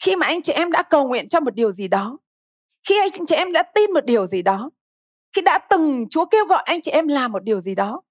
Khi 0.03 0.15
mà 0.15 0.27
anh 0.27 0.41
chị 0.41 0.53
em 0.53 0.71
đã 0.71 0.83
cầu 0.83 1.07
nguyện 1.07 1.29
cho 1.29 1.39
một 1.39 1.55
điều 1.55 1.71
gì 1.71 1.87
đó, 1.87 2.17
khi 2.87 2.99
anh 2.99 3.25
chị 3.27 3.35
em 3.35 3.51
đã 3.51 3.63
tin 3.63 3.93
một 3.93 4.05
điều 4.05 4.27
gì 4.27 4.41
đó, 4.41 4.69
khi 5.33 5.41
đã 5.41 5.57
từng 5.57 6.05
Chúa 6.09 6.25
kêu 6.25 6.45
gọi 6.45 6.63
anh 6.65 6.81
chị 6.81 6.91
em 6.91 7.07
làm 7.07 7.31
một 7.31 7.43
điều 7.43 7.61
gì 7.61 7.75
đó, 7.75 8.01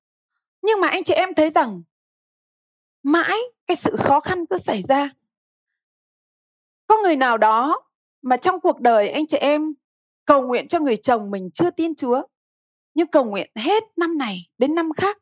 nhưng 0.63 0.81
mà 0.81 0.89
anh 0.89 1.05
chị 1.05 1.15
em 1.15 1.35
thấy 1.35 1.51
rằng 1.51 1.83
mãi 3.03 3.39
cái 3.67 3.77
sự 3.77 3.97
khó 3.99 4.21
khăn 4.21 4.47
cứ 4.47 4.59
xảy 4.59 4.83
ra. 4.83 5.11
Có 6.87 6.99
người 7.03 7.17
nào 7.17 7.39
đó 7.39 7.83
mà 8.23 8.37
trong 8.37 8.61
cuộc 8.61 8.81
đời 8.81 9.09
anh 9.09 9.27
chị 9.27 9.37
em 9.37 9.75
cầu 10.25 10.43
nguyện 10.43 10.69
cho 10.69 10.79
người 10.79 10.97
chồng 10.97 11.31
mình 11.31 11.51
chưa 11.55 11.71
tin 11.71 11.95
Chúa 11.95 12.23
nhưng 12.95 13.07
cầu 13.07 13.25
nguyện 13.25 13.51
hết 13.57 13.83
năm 13.97 14.19
này 14.19 14.37
đến 14.59 14.75
năm 14.75 14.93
khác 14.93 15.19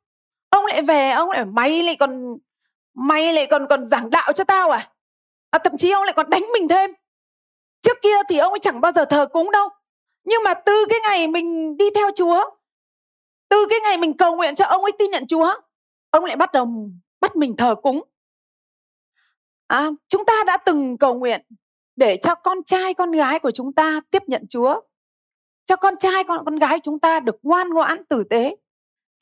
ông 0.51 0.66
lại 0.66 0.83
về 0.83 1.11
ông 1.11 1.31
lại 1.31 1.44
mày 1.44 1.83
lại 1.83 1.96
còn 1.96 2.37
mày 2.94 3.33
lại 3.33 3.46
còn 3.51 3.66
còn 3.70 3.87
giảng 3.87 4.11
đạo 4.11 4.33
cho 4.33 4.44
tao 4.44 4.70
à, 4.70 4.92
à 5.51 5.59
thậm 5.59 5.77
chí 5.77 5.90
ông 5.90 6.03
lại 6.05 6.12
còn 6.16 6.31
đánh 6.31 6.46
mình 6.53 6.68
thêm 6.68 6.90
trước 7.81 7.98
kia 8.03 8.16
thì 8.29 8.38
ông 8.38 8.53
ấy 8.53 8.59
chẳng 8.59 8.81
bao 8.81 8.92
giờ 8.92 9.05
thờ 9.05 9.27
cúng 9.33 9.51
đâu 9.51 9.68
nhưng 10.24 10.42
mà 10.42 10.55
từ 10.55 10.87
cái 10.90 10.98
ngày 11.03 11.29
mình 11.29 11.77
đi 11.77 11.85
theo 11.94 12.11
Chúa 12.16 12.44
từ 13.49 13.67
cái 13.71 13.79
ngày 13.85 13.99
mình 13.99 14.17
cầu 14.17 14.37
nguyện 14.37 14.55
cho 14.55 14.65
ông 14.65 14.83
ấy 14.83 14.93
tin 14.99 15.11
nhận 15.11 15.27
Chúa 15.27 15.55
ông 16.11 16.25
lại 16.25 16.37
bắt 16.37 16.53
đầu 16.53 16.91
bắt 17.21 17.37
mình 17.37 17.57
thờ 17.57 17.75
cúng. 17.75 18.03
À, 19.67 19.89
chúng 20.09 20.25
ta 20.25 20.33
đã 20.47 20.57
từng 20.57 20.99
cầu 20.99 21.15
nguyện 21.15 21.47
để 21.97 22.17
cho 22.17 22.35
con 22.35 22.65
trai 22.65 22.95
con 22.95 23.13
gái 23.13 23.39
của 23.39 23.51
chúng 23.51 23.73
ta 23.73 24.01
tiếp 24.11 24.23
nhận 24.27 24.47
Chúa 24.49 24.81
cho 25.67 25.77
con 25.77 25.95
trai 26.01 26.25
con 26.25 26.45
con 26.45 26.57
gái 26.57 26.81
chúng 26.83 26.99
ta 26.99 27.21
được 27.21 27.37
ngoan 27.43 27.71
ngoãn 27.71 28.05
tử 28.05 28.25
tế. 28.25 28.57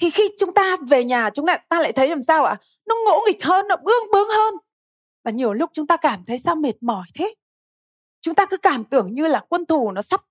Thì 0.01 0.11
khi 0.11 0.29
chúng 0.39 0.55
ta 0.55 0.77
về 0.89 1.05
nhà 1.05 1.31
chúng 1.31 1.47
ta 1.47 1.57
ta 1.69 1.81
lại 1.81 1.93
thấy 1.93 2.09
làm 2.09 2.23
sao 2.23 2.45
ạ? 2.45 2.57
Nó 2.87 2.95
ngỗ 3.05 3.21
nghịch 3.27 3.45
hơn 3.45 3.69
nó 3.69 3.77
bướng 3.77 4.11
bướng 4.13 4.29
hơn. 4.29 4.55
Và 5.25 5.31
nhiều 5.31 5.53
lúc 5.53 5.71
chúng 5.73 5.87
ta 5.87 5.97
cảm 5.97 6.25
thấy 6.27 6.39
sao 6.39 6.57
mệt 6.57 6.83
mỏi 6.83 7.07
thế? 7.15 7.35
Chúng 8.21 8.35
ta 8.35 8.47
cứ 8.47 8.57
cảm 8.57 8.85
tưởng 8.85 9.15
như 9.15 9.27
là 9.27 9.41
quân 9.49 9.67
thù 9.67 9.93
nó 9.93 10.03
sắp 10.03 10.25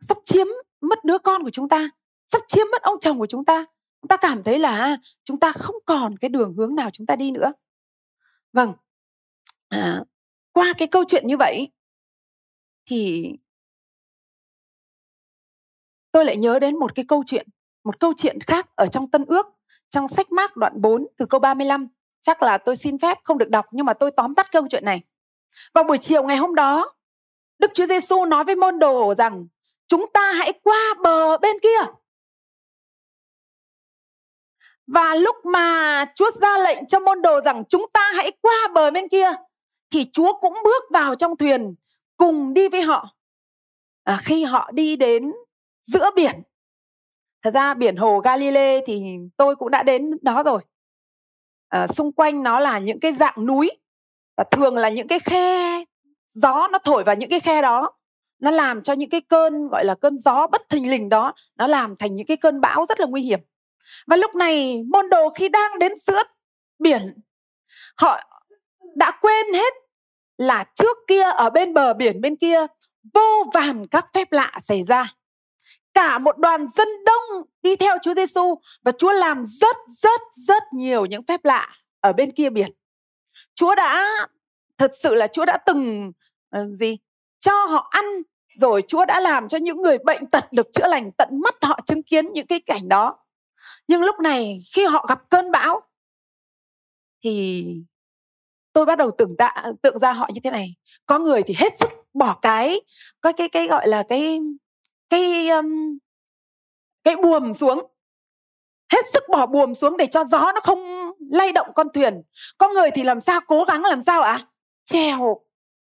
sắp 0.00 0.18
chiếm 0.24 0.46
mất 0.80 1.04
đứa 1.04 1.18
con 1.18 1.42
của 1.42 1.50
chúng 1.50 1.68
ta 1.68 1.90
sắp 2.34 2.42
chiếm 2.48 2.66
mất 2.72 2.82
ông 2.82 3.00
chồng 3.00 3.18
của 3.18 3.26
chúng 3.26 3.44
ta. 3.44 3.64
Chúng 4.02 4.08
ta 4.08 4.16
cảm 4.16 4.42
thấy 4.42 4.58
là 4.58 4.78
à, 4.78 4.96
chúng 5.24 5.40
ta 5.40 5.52
không 5.52 5.76
còn 5.86 6.16
cái 6.16 6.28
đường 6.28 6.54
hướng 6.56 6.74
nào 6.74 6.90
chúng 6.90 7.06
ta 7.06 7.16
đi 7.16 7.30
nữa. 7.30 7.52
Vâng. 8.52 8.72
À, 9.68 10.00
qua 10.52 10.72
cái 10.78 10.88
câu 10.88 11.04
chuyện 11.08 11.26
như 11.26 11.36
vậy 11.36 11.68
thì 12.86 13.32
tôi 16.12 16.24
lại 16.24 16.36
nhớ 16.36 16.58
đến 16.58 16.78
một 16.78 16.94
cái 16.94 17.04
câu 17.08 17.22
chuyện 17.26 17.48
một 17.84 18.00
câu 18.00 18.12
chuyện 18.16 18.40
khác 18.40 18.76
ở 18.76 18.86
trong 18.86 19.10
Tân 19.10 19.24
Ước 19.24 19.46
trong 19.90 20.08
sách 20.08 20.32
Mác 20.32 20.56
đoạn 20.56 20.80
4 20.80 21.06
từ 21.16 21.26
câu 21.26 21.40
35 21.40 21.88
chắc 22.20 22.42
là 22.42 22.58
tôi 22.58 22.76
xin 22.76 22.98
phép 22.98 23.18
không 23.24 23.38
được 23.38 23.48
đọc 23.50 23.66
nhưng 23.70 23.86
mà 23.86 23.94
tôi 23.94 24.10
tóm 24.10 24.34
tắt 24.34 24.52
câu 24.52 24.66
chuyện 24.70 24.84
này. 24.84 25.00
Vào 25.74 25.84
buổi 25.84 25.98
chiều 25.98 26.22
ngày 26.22 26.36
hôm 26.36 26.54
đó 26.54 26.94
Đức 27.58 27.70
Chúa 27.74 27.86
Giêsu 27.86 28.24
nói 28.24 28.44
với 28.44 28.56
môn 28.56 28.78
đồ 28.78 29.14
rằng 29.14 29.46
chúng 29.86 30.06
ta 30.12 30.32
hãy 30.32 30.52
qua 30.62 30.94
bờ 31.02 31.38
bên 31.38 31.56
kia 31.62 32.03
và 34.86 35.14
lúc 35.14 35.36
mà 35.44 36.04
Chúa 36.14 36.30
ra 36.30 36.58
lệnh 36.58 36.86
cho 36.86 37.00
môn 37.00 37.22
đồ 37.22 37.40
rằng 37.40 37.64
chúng 37.68 37.86
ta 37.92 38.12
hãy 38.14 38.32
qua 38.40 38.68
bờ 38.74 38.90
bên 38.90 39.08
kia 39.08 39.28
thì 39.90 40.06
Chúa 40.12 40.38
cũng 40.40 40.54
bước 40.64 40.84
vào 40.90 41.14
trong 41.14 41.36
thuyền 41.36 41.74
cùng 42.16 42.54
đi 42.54 42.68
với 42.68 42.82
họ. 42.82 43.08
À, 44.04 44.20
khi 44.24 44.44
họ 44.44 44.70
đi 44.72 44.96
đến 44.96 45.32
giữa 45.82 46.10
biển, 46.16 46.42
thật 47.42 47.54
ra 47.54 47.74
biển 47.74 47.96
hồ 47.96 48.20
Galilee 48.20 48.80
thì 48.86 49.02
tôi 49.36 49.56
cũng 49.56 49.70
đã 49.70 49.82
đến 49.82 50.10
đó 50.22 50.42
rồi. 50.42 50.62
À, 51.68 51.86
xung 51.86 52.12
quanh 52.12 52.42
nó 52.42 52.60
là 52.60 52.78
những 52.78 53.00
cái 53.00 53.12
dạng 53.12 53.46
núi 53.46 53.70
và 54.36 54.44
thường 54.50 54.76
là 54.76 54.88
những 54.88 55.08
cái 55.08 55.18
khe 55.18 55.84
gió 56.28 56.68
nó 56.68 56.78
thổi 56.78 57.04
vào 57.04 57.14
những 57.14 57.30
cái 57.30 57.40
khe 57.40 57.62
đó 57.62 57.92
nó 58.38 58.50
làm 58.50 58.82
cho 58.82 58.92
những 58.92 59.10
cái 59.10 59.20
cơn 59.20 59.68
gọi 59.68 59.84
là 59.84 59.94
cơn 59.94 60.18
gió 60.18 60.46
bất 60.46 60.68
thình 60.68 60.90
lình 60.90 61.08
đó 61.08 61.34
nó 61.56 61.66
làm 61.66 61.96
thành 61.96 62.16
những 62.16 62.26
cái 62.26 62.36
cơn 62.36 62.60
bão 62.60 62.86
rất 62.88 63.00
là 63.00 63.06
nguy 63.06 63.22
hiểm 63.22 63.40
và 64.06 64.16
lúc 64.16 64.34
này 64.34 64.82
môn 64.92 65.10
đồ 65.10 65.30
khi 65.30 65.48
đang 65.48 65.78
đến 65.78 65.92
giữa 66.06 66.22
biển 66.78 67.14
họ 67.96 68.20
đã 68.94 69.10
quên 69.20 69.52
hết 69.54 69.74
là 70.38 70.64
trước 70.74 70.96
kia 71.08 71.22
ở 71.22 71.50
bên 71.50 71.74
bờ 71.74 71.94
biển 71.94 72.20
bên 72.20 72.36
kia 72.36 72.66
vô 73.14 73.44
vàn 73.54 73.86
các 73.86 74.06
phép 74.14 74.32
lạ 74.32 74.52
xảy 74.62 74.82
ra. 74.86 75.14
Cả 75.94 76.18
một 76.18 76.38
đoàn 76.38 76.66
dân 76.76 76.88
đông 77.06 77.46
đi 77.62 77.76
theo 77.76 77.96
Chúa 78.02 78.14
Giêsu 78.14 78.54
và 78.82 78.92
Chúa 78.92 79.12
làm 79.12 79.44
rất 79.46 79.76
rất 79.88 80.20
rất 80.30 80.62
nhiều 80.72 81.06
những 81.06 81.22
phép 81.26 81.44
lạ 81.44 81.68
ở 82.00 82.12
bên 82.12 82.30
kia 82.30 82.50
biển. 82.50 82.70
Chúa 83.54 83.74
đã 83.74 84.06
thật 84.78 84.90
sự 85.02 85.14
là 85.14 85.26
Chúa 85.26 85.44
đã 85.44 85.58
từng 85.66 86.12
uh, 86.56 86.70
gì 86.78 86.98
cho 87.40 87.64
họ 87.64 87.88
ăn 87.90 88.04
rồi 88.60 88.82
Chúa 88.88 89.04
đã 89.04 89.20
làm 89.20 89.48
cho 89.48 89.58
những 89.58 89.82
người 89.82 89.98
bệnh 89.98 90.26
tật 90.26 90.52
được 90.52 90.66
chữa 90.72 90.86
lành 90.86 91.10
tận 91.18 91.28
mắt 91.44 91.54
họ 91.62 91.78
chứng 91.86 92.02
kiến 92.02 92.32
những 92.32 92.46
cái 92.46 92.60
cảnh 92.60 92.88
đó. 92.88 93.16
Nhưng 93.86 94.00
lúc 94.00 94.20
này 94.20 94.58
khi 94.74 94.84
họ 94.84 95.06
gặp 95.08 95.30
cơn 95.30 95.50
bão 95.50 95.80
thì 97.24 97.66
tôi 98.72 98.86
bắt 98.86 98.98
đầu 98.98 99.10
tưởng 99.18 99.36
tạ 99.38 99.54
tượng 99.82 99.98
ra 99.98 100.12
họ 100.12 100.28
như 100.34 100.40
thế 100.44 100.50
này. 100.50 100.74
Có 101.06 101.18
người 101.18 101.42
thì 101.42 101.54
hết 101.58 101.78
sức 101.78 101.88
bỏ 102.14 102.38
cái 102.42 102.80
cái 103.22 103.32
cái 103.32 103.48
cái 103.48 103.66
gọi 103.66 103.88
là 103.88 104.02
cái 104.08 104.40
cái 105.10 105.48
um, 105.48 105.98
cái 107.04 107.16
buồm 107.16 107.52
xuống. 107.52 107.86
Hết 108.92 109.02
sức 109.12 109.22
bỏ 109.28 109.46
buồm 109.46 109.74
xuống 109.74 109.96
để 109.96 110.06
cho 110.06 110.24
gió 110.24 110.52
nó 110.54 110.60
không 110.60 111.10
lay 111.30 111.52
động 111.52 111.68
con 111.74 111.88
thuyền. 111.94 112.22
Có 112.58 112.68
người 112.68 112.90
thì 112.90 113.02
làm 113.02 113.20
sao 113.20 113.40
cố 113.46 113.64
gắng 113.64 113.82
làm 113.82 114.02
sao 114.02 114.22
ạ? 114.22 114.32
À? 114.32 114.46
trèo 114.84 115.40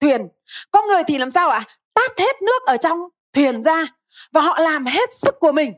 thuyền. 0.01 0.27
Có 0.70 0.83
người 0.88 1.03
thì 1.07 1.18
làm 1.18 1.31
sao 1.31 1.49
ạ? 1.49 1.59
À? 1.59 1.75
tát 1.94 2.18
hết 2.18 2.42
nước 2.42 2.62
ở 2.66 2.77
trong 2.77 2.99
thuyền 3.33 3.62
ra 3.62 3.87
và 4.33 4.40
họ 4.40 4.59
làm 4.61 4.87
hết 4.87 5.14
sức 5.14 5.35
của 5.40 5.53
mình 5.53 5.73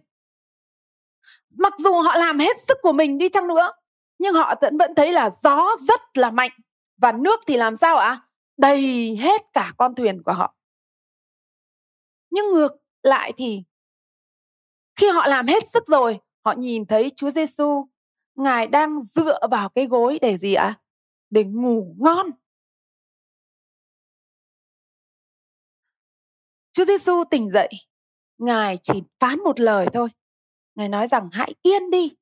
mặc 1.59 1.75
dù 1.79 1.95
họ 1.95 2.17
làm 2.17 2.39
hết 2.39 2.61
sức 2.61 2.79
của 2.83 2.93
mình 2.93 3.19
đi 3.19 3.29
chăng 3.29 3.49
nữa 3.49 3.73
nhưng 4.19 4.35
họ 4.35 4.55
vẫn 4.61 4.79
vẫn 4.79 4.95
thấy 4.95 5.13
là 5.13 5.31
gió 5.31 5.77
rất 5.89 6.01
là 6.15 6.31
mạnh 6.31 6.51
và 6.97 7.13
nước 7.13 7.41
thì 7.47 7.57
làm 7.57 7.77
sao 7.77 7.97
ạ? 7.97 8.29
Đầy 8.57 9.17
hết 9.17 9.43
cả 9.53 9.73
con 9.79 9.95
thuyền 9.95 10.23
của 10.23 10.33
họ. 10.33 10.57
Nhưng 12.31 12.53
ngược 12.53 12.73
lại 13.03 13.33
thì 13.37 13.65
khi 14.97 15.09
họ 15.11 15.27
làm 15.27 15.47
hết 15.47 15.69
sức 15.69 15.87
rồi, 15.87 16.21
họ 16.45 16.55
nhìn 16.59 16.87
thấy 16.87 17.11
Chúa 17.17 17.31
Giêsu 17.31 17.87
Ngài 18.35 18.67
đang 18.67 19.03
dựa 19.03 19.39
vào 19.51 19.69
cái 19.69 19.87
gối 19.87 20.19
để 20.23 20.39
gì 20.39 20.55
ạ? 20.55 20.75
Để 21.31 21.45
ngủ 21.45 21.95
ngon. 21.99 22.31
Chúa 26.73 26.85
Giêsu 26.85 27.25
tỉnh 27.31 27.51
dậy, 27.51 27.71
Ngài 28.39 28.77
chỉ 28.83 29.03
phán 29.21 29.39
một 29.45 29.61
lời 29.61 29.87
thôi. 29.93 30.09
Ngài 30.77 30.89
nói 30.89 31.09
rằng, 31.09 31.29
hãy 31.33 31.55
yên 31.63 31.91
đi. 31.91 32.17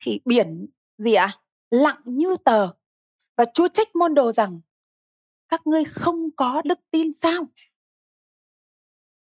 Thì 0.00 0.20
biển 0.24 0.66
gì 0.98 1.14
ạ? 1.14 1.38
Lặng 1.70 2.00
như 2.04 2.36
tờ 2.44 2.68
và 3.36 3.44
Chúa 3.54 3.68
trách 3.68 3.96
môn 3.96 4.14
đồ 4.14 4.32
rằng, 4.32 4.60
các 5.48 5.66
ngươi 5.66 5.84
không 5.84 6.30
có 6.36 6.62
đức 6.64 6.78
tin 6.90 7.12
sao? 7.12 7.46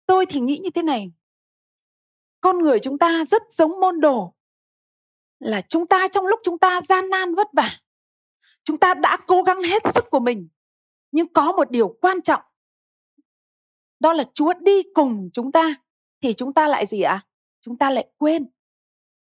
Tôi 0.07 0.27
thì 0.27 0.41
nghĩ 0.41 0.59
như 0.63 0.71
thế 0.71 0.83
này. 0.83 1.13
Con 2.41 2.59
người 2.59 2.79
chúng 2.83 2.99
ta 2.99 3.25
rất 3.25 3.43
giống 3.51 3.81
môn 3.81 4.01
đồ. 4.01 4.35
Là 5.39 5.61
chúng 5.61 5.87
ta 5.87 6.09
trong 6.09 6.27
lúc 6.27 6.41
chúng 6.43 6.59
ta 6.59 6.81
gian 6.89 7.11
nan 7.11 7.35
vất 7.35 7.49
vả. 7.53 7.71
Chúng 8.65 8.79
ta 8.79 8.95
đã 8.95 9.19
cố 9.27 9.43
gắng 9.43 9.63
hết 9.63 9.83
sức 9.95 10.05
của 10.11 10.21
mình. 10.21 10.49
Nhưng 11.11 11.33
có 11.33 11.53
một 11.53 11.71
điều 11.71 11.97
quan 12.01 12.23
trọng. 12.23 12.43
Đó 14.01 14.13
là 14.13 14.25
Chúa 14.35 14.53
đi 14.61 14.83
cùng 14.95 15.31
chúng 15.33 15.53
ta. 15.53 15.75
Thì 16.21 16.33
chúng 16.33 16.55
ta 16.55 16.69
lại 16.69 16.87
gì 16.87 17.01
ạ? 17.01 17.13
À? 17.13 17.27
Chúng 17.65 17.79
ta 17.79 17.91
lại 17.91 18.07
quên. 18.19 18.47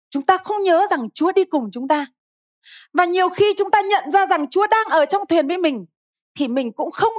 Chúng 0.10 0.24
ta 0.24 0.38
không 0.38 0.64
nhớ 0.64 0.88
rằng 0.90 1.10
Chúa 1.14 1.32
đi 1.32 1.46
cùng 1.46 1.70
chúng 1.72 1.88
ta. 1.88 2.06
Và 2.94 3.06
nhiều 3.06 3.30
khi 3.30 3.54
chúng 3.58 3.72
ta 3.72 3.82
nhận 3.82 4.12
ra 4.12 4.28
rằng 4.28 4.50
Chúa 4.50 4.68
đang 4.68 4.86
ở 4.90 5.06
trong 5.06 5.28
thuyền 5.28 5.48
với 5.48 5.58
mình, 5.58 5.86
thì 6.36 6.48
mình 6.48 6.72
cũng 6.72 6.92
không 6.92 7.14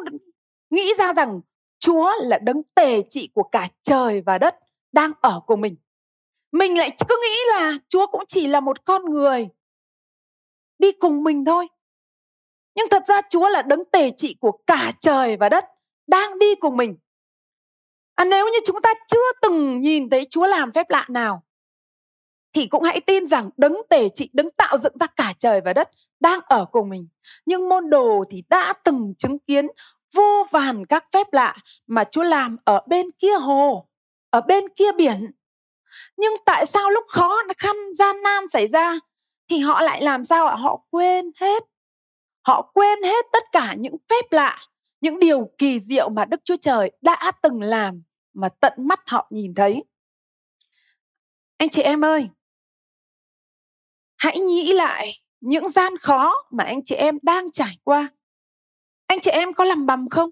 nghĩ 0.70 0.94
ra 0.98 1.14
rằng 1.14 1.40
Chúa 1.78 2.12
là 2.22 2.38
đấng 2.38 2.62
tề 2.74 3.02
trị 3.10 3.30
của 3.34 3.42
cả 3.42 3.68
trời 3.82 4.20
và 4.20 4.38
đất 4.38 4.56
đang 4.92 5.12
ở 5.20 5.40
cùng 5.46 5.60
mình. 5.60 5.76
Mình 6.52 6.78
lại 6.78 6.90
cứ 7.08 7.20
nghĩ 7.22 7.36
là 7.50 7.72
Chúa 7.88 8.06
cũng 8.06 8.24
chỉ 8.28 8.46
là 8.46 8.60
một 8.60 8.84
con 8.84 9.04
người 9.04 9.48
đi 10.78 10.92
cùng 10.92 11.24
mình 11.24 11.44
thôi. 11.44 11.68
Nhưng 12.74 12.86
thật 12.90 13.02
ra 13.06 13.20
Chúa 13.30 13.48
là 13.48 13.62
đấng 13.62 13.84
tề 13.92 14.10
trị 14.10 14.36
của 14.40 14.52
cả 14.66 14.92
trời 15.00 15.36
và 15.36 15.48
đất 15.48 15.64
đang 16.06 16.38
đi 16.38 16.54
cùng 16.54 16.76
mình. 16.76 16.96
À, 18.18 18.24
nếu 18.24 18.46
như 18.46 18.58
chúng 18.64 18.82
ta 18.82 18.90
chưa 19.06 19.32
từng 19.42 19.80
nhìn 19.80 20.10
thấy 20.10 20.26
Chúa 20.30 20.46
làm 20.46 20.72
phép 20.72 20.90
lạ 20.90 21.06
nào 21.08 21.42
thì 22.52 22.66
cũng 22.66 22.82
hãy 22.82 23.00
tin 23.00 23.26
rằng 23.26 23.50
đấng 23.56 23.76
tể 23.90 24.08
trị, 24.08 24.30
đấng 24.32 24.50
tạo 24.50 24.78
dựng 24.78 24.98
ra 25.00 25.06
cả 25.06 25.32
trời 25.38 25.60
và 25.60 25.72
đất 25.72 25.90
đang 26.20 26.40
ở 26.46 26.64
cùng 26.64 26.88
mình. 26.88 27.08
Nhưng 27.46 27.68
môn 27.68 27.90
đồ 27.90 28.24
thì 28.30 28.42
đã 28.50 28.72
từng 28.84 29.14
chứng 29.18 29.38
kiến 29.38 29.66
vô 30.14 30.44
vàn 30.50 30.86
các 30.86 31.04
phép 31.12 31.26
lạ 31.32 31.56
mà 31.86 32.04
Chúa 32.04 32.22
làm 32.22 32.56
ở 32.64 32.80
bên 32.86 33.06
kia 33.18 33.34
hồ, 33.34 33.88
ở 34.30 34.40
bên 34.40 34.68
kia 34.68 34.92
biển. 34.92 35.30
Nhưng 36.16 36.34
tại 36.46 36.66
sao 36.66 36.90
lúc 36.90 37.04
khó 37.08 37.42
khăn 37.58 37.76
gian 37.94 38.22
nan 38.22 38.48
xảy 38.52 38.68
ra 38.68 38.98
thì 39.50 39.58
họ 39.58 39.82
lại 39.82 40.02
làm 40.02 40.24
sao 40.24 40.46
ạ? 40.46 40.56
Họ 40.56 40.80
quên 40.90 41.30
hết. 41.40 41.62
Họ 42.46 42.70
quên 42.74 43.02
hết 43.02 43.26
tất 43.32 43.44
cả 43.52 43.74
những 43.78 43.96
phép 44.10 44.32
lạ, 44.32 44.58
những 45.00 45.18
điều 45.18 45.50
kỳ 45.58 45.80
diệu 45.80 46.08
mà 46.08 46.24
Đức 46.24 46.40
Chúa 46.44 46.56
Trời 46.60 46.92
đã 47.02 47.32
từng 47.42 47.62
làm 47.62 48.02
mà 48.38 48.48
tận 48.48 48.72
mắt 48.76 49.00
họ 49.06 49.28
nhìn 49.30 49.54
thấy. 49.54 49.84
Anh 51.56 51.68
chị 51.68 51.82
em 51.82 52.04
ơi, 52.04 52.30
hãy 54.16 54.38
nghĩ 54.38 54.72
lại 54.72 55.12
những 55.40 55.70
gian 55.70 55.96
khó 55.96 56.34
mà 56.50 56.64
anh 56.64 56.84
chị 56.84 56.94
em 56.94 57.18
đang 57.22 57.50
trải 57.52 57.78
qua 57.84 58.08
anh 59.06 59.20
chị 59.20 59.30
em 59.30 59.54
có 59.54 59.64
làm 59.64 59.86
bầm 59.86 60.08
không 60.08 60.30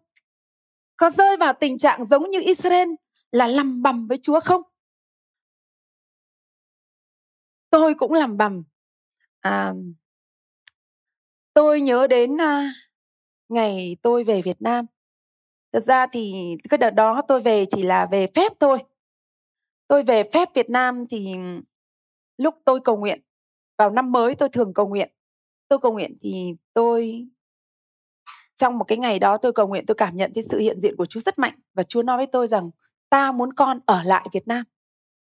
có 0.97 1.11
rơi 1.11 1.37
vào 1.37 1.53
tình 1.61 1.79
trạng 1.79 2.07
giống 2.07 2.31
như 2.31 2.41
Israel 2.47 2.89
là 3.31 3.47
lầm 3.47 3.83
bầm 3.83 4.07
với 4.07 4.19
Chúa 4.23 4.41
không? 4.41 4.63
Tôi 7.71 7.95
cũng 7.95 8.13
lầm 8.13 8.37
bầm. 8.37 8.63
À, 9.41 9.73
tôi 11.53 11.81
nhớ 11.81 12.07
đến 12.07 12.41
à, 12.41 12.73
ngày 13.49 13.97
tôi 14.03 14.25
về 14.25 14.43
Việt 14.43 14.63
Nam. 14.63 14.87
Thật 15.77 15.85
ra 15.85 16.07
thì 16.07 16.57
cái 16.69 16.79
đợt 16.79 16.91
đó 16.91 17.23
tôi 17.29 17.41
về 17.41 17.67
chỉ 17.67 17.83
là 17.83 18.07
về 18.11 18.27
phép 18.35 18.53
thôi. 18.61 18.79
Tôi 19.89 20.03
về 20.03 20.23
phép 20.23 20.49
Việt 20.55 20.71
Nam 20.71 21.07
thì 21.11 21.37
lúc 22.37 22.55
tôi 22.65 22.81
cầu 22.85 22.97
nguyện 22.97 23.21
vào 23.79 23.91
năm 23.91 24.13
mới 24.13 24.35
tôi 24.35 24.49
thường 24.49 24.75
cầu 24.75 24.89
nguyện. 24.89 25.11
Tôi 25.69 25.79
cầu 25.79 25.93
nguyện 25.93 26.17
thì 26.21 26.55
tôi 26.75 27.27
trong 28.57 28.79
một 28.79 28.85
cái 28.85 28.99
ngày 28.99 29.19
đó 29.19 29.37
tôi 29.37 29.53
cầu 29.53 29.67
nguyện 29.67 29.87
tôi 29.87 29.95
cảm 29.95 30.17
nhận 30.17 30.33
thấy 30.35 30.43
sự 30.43 30.59
hiện 30.59 30.81
diện 30.81 30.97
của 30.97 31.07
Chúa 31.07 31.21
rất 31.21 31.39
mạnh 31.39 31.55
và 31.75 31.83
Chúa 31.83 32.03
nói 32.03 32.17
với 32.17 32.27
tôi 32.27 32.49
rằng 32.49 32.71
ta 33.11 33.33
muốn 33.33 33.53
con 33.53 33.81
ở 33.87 34.03
lại 34.03 34.29
Việt 34.33 34.49
Nam. 34.49 34.65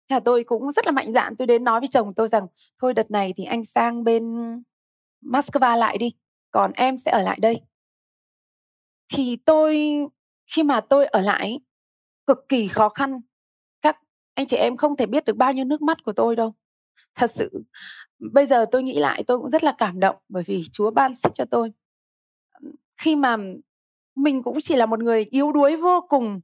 Thế 0.09 0.16
là 0.16 0.20
tôi 0.20 0.44
cũng 0.44 0.72
rất 0.72 0.87
là 0.87 0.92
mạnh 0.92 1.12
dạn 1.12 1.37
tôi 1.37 1.46
đến 1.46 1.64
nói 1.64 1.80
với 1.80 1.88
chồng 1.88 2.14
tôi 2.14 2.28
rằng 2.28 2.46
thôi 2.80 2.94
đợt 2.94 3.11
này 3.11 3.33
thì 3.37 3.44
anh 3.44 3.64
sang 3.64 4.04
bên 4.04 4.35
Moscow 5.22 5.78
lại 5.78 5.98
đi, 5.98 6.12
còn 6.50 6.72
em 6.72 6.96
sẽ 6.96 7.11
ở 7.11 7.22
lại 7.22 7.38
đây. 7.40 7.61
Thì 9.12 9.37
tôi 9.37 10.00
khi 10.46 10.62
mà 10.62 10.80
tôi 10.80 11.07
ở 11.07 11.20
lại 11.20 11.61
cực 12.26 12.48
kỳ 12.48 12.68
khó 12.68 12.88
khăn. 12.88 13.20
Các 13.83 13.98
anh 14.35 14.46
chị 14.46 14.57
em 14.57 14.76
không 14.76 14.96
thể 14.96 15.07
biết 15.07 15.24
được 15.24 15.37
bao 15.37 15.52
nhiêu 15.52 15.64
nước 15.64 15.83
mắt 15.83 16.04
của 16.04 16.12
tôi 16.12 16.37
đâu. 16.37 16.54
Thật 17.14 17.30
sự 17.30 17.50
bây 18.18 18.46
giờ 18.46 18.66
tôi 18.72 18.83
nghĩ 18.83 18.98
lại 18.98 19.24
tôi 19.26 19.38
cũng 19.38 19.50
rất 19.50 19.64
là 19.64 19.74
cảm 19.78 20.00
động 20.00 20.16
bởi 20.28 20.42
vì 20.46 20.64
Chúa 20.72 20.90
ban 20.90 21.14
sức 21.14 21.33
cho 21.35 21.44
tôi. 21.50 21.72
Khi 22.96 23.16
mà 23.16 23.37
mình 24.14 24.42
cũng 24.42 24.59
chỉ 24.61 24.76
là 24.76 24.87
một 24.87 25.00
người 25.00 25.26
yếu 25.30 25.52
đuối 25.52 25.76
vô 25.76 26.07
cùng 26.09 26.40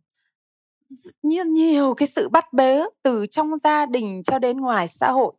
nhiều, 1.22 1.44
nhiều 1.44 1.94
cái 1.94 2.08
sự 2.08 2.28
bắt 2.28 2.52
bớ 2.52 2.82
từ 3.02 3.26
trong 3.26 3.58
gia 3.58 3.86
đình 3.86 4.22
cho 4.24 4.38
đến 4.38 4.56
ngoài 4.60 4.88
xã 4.88 5.10
hội 5.10 5.32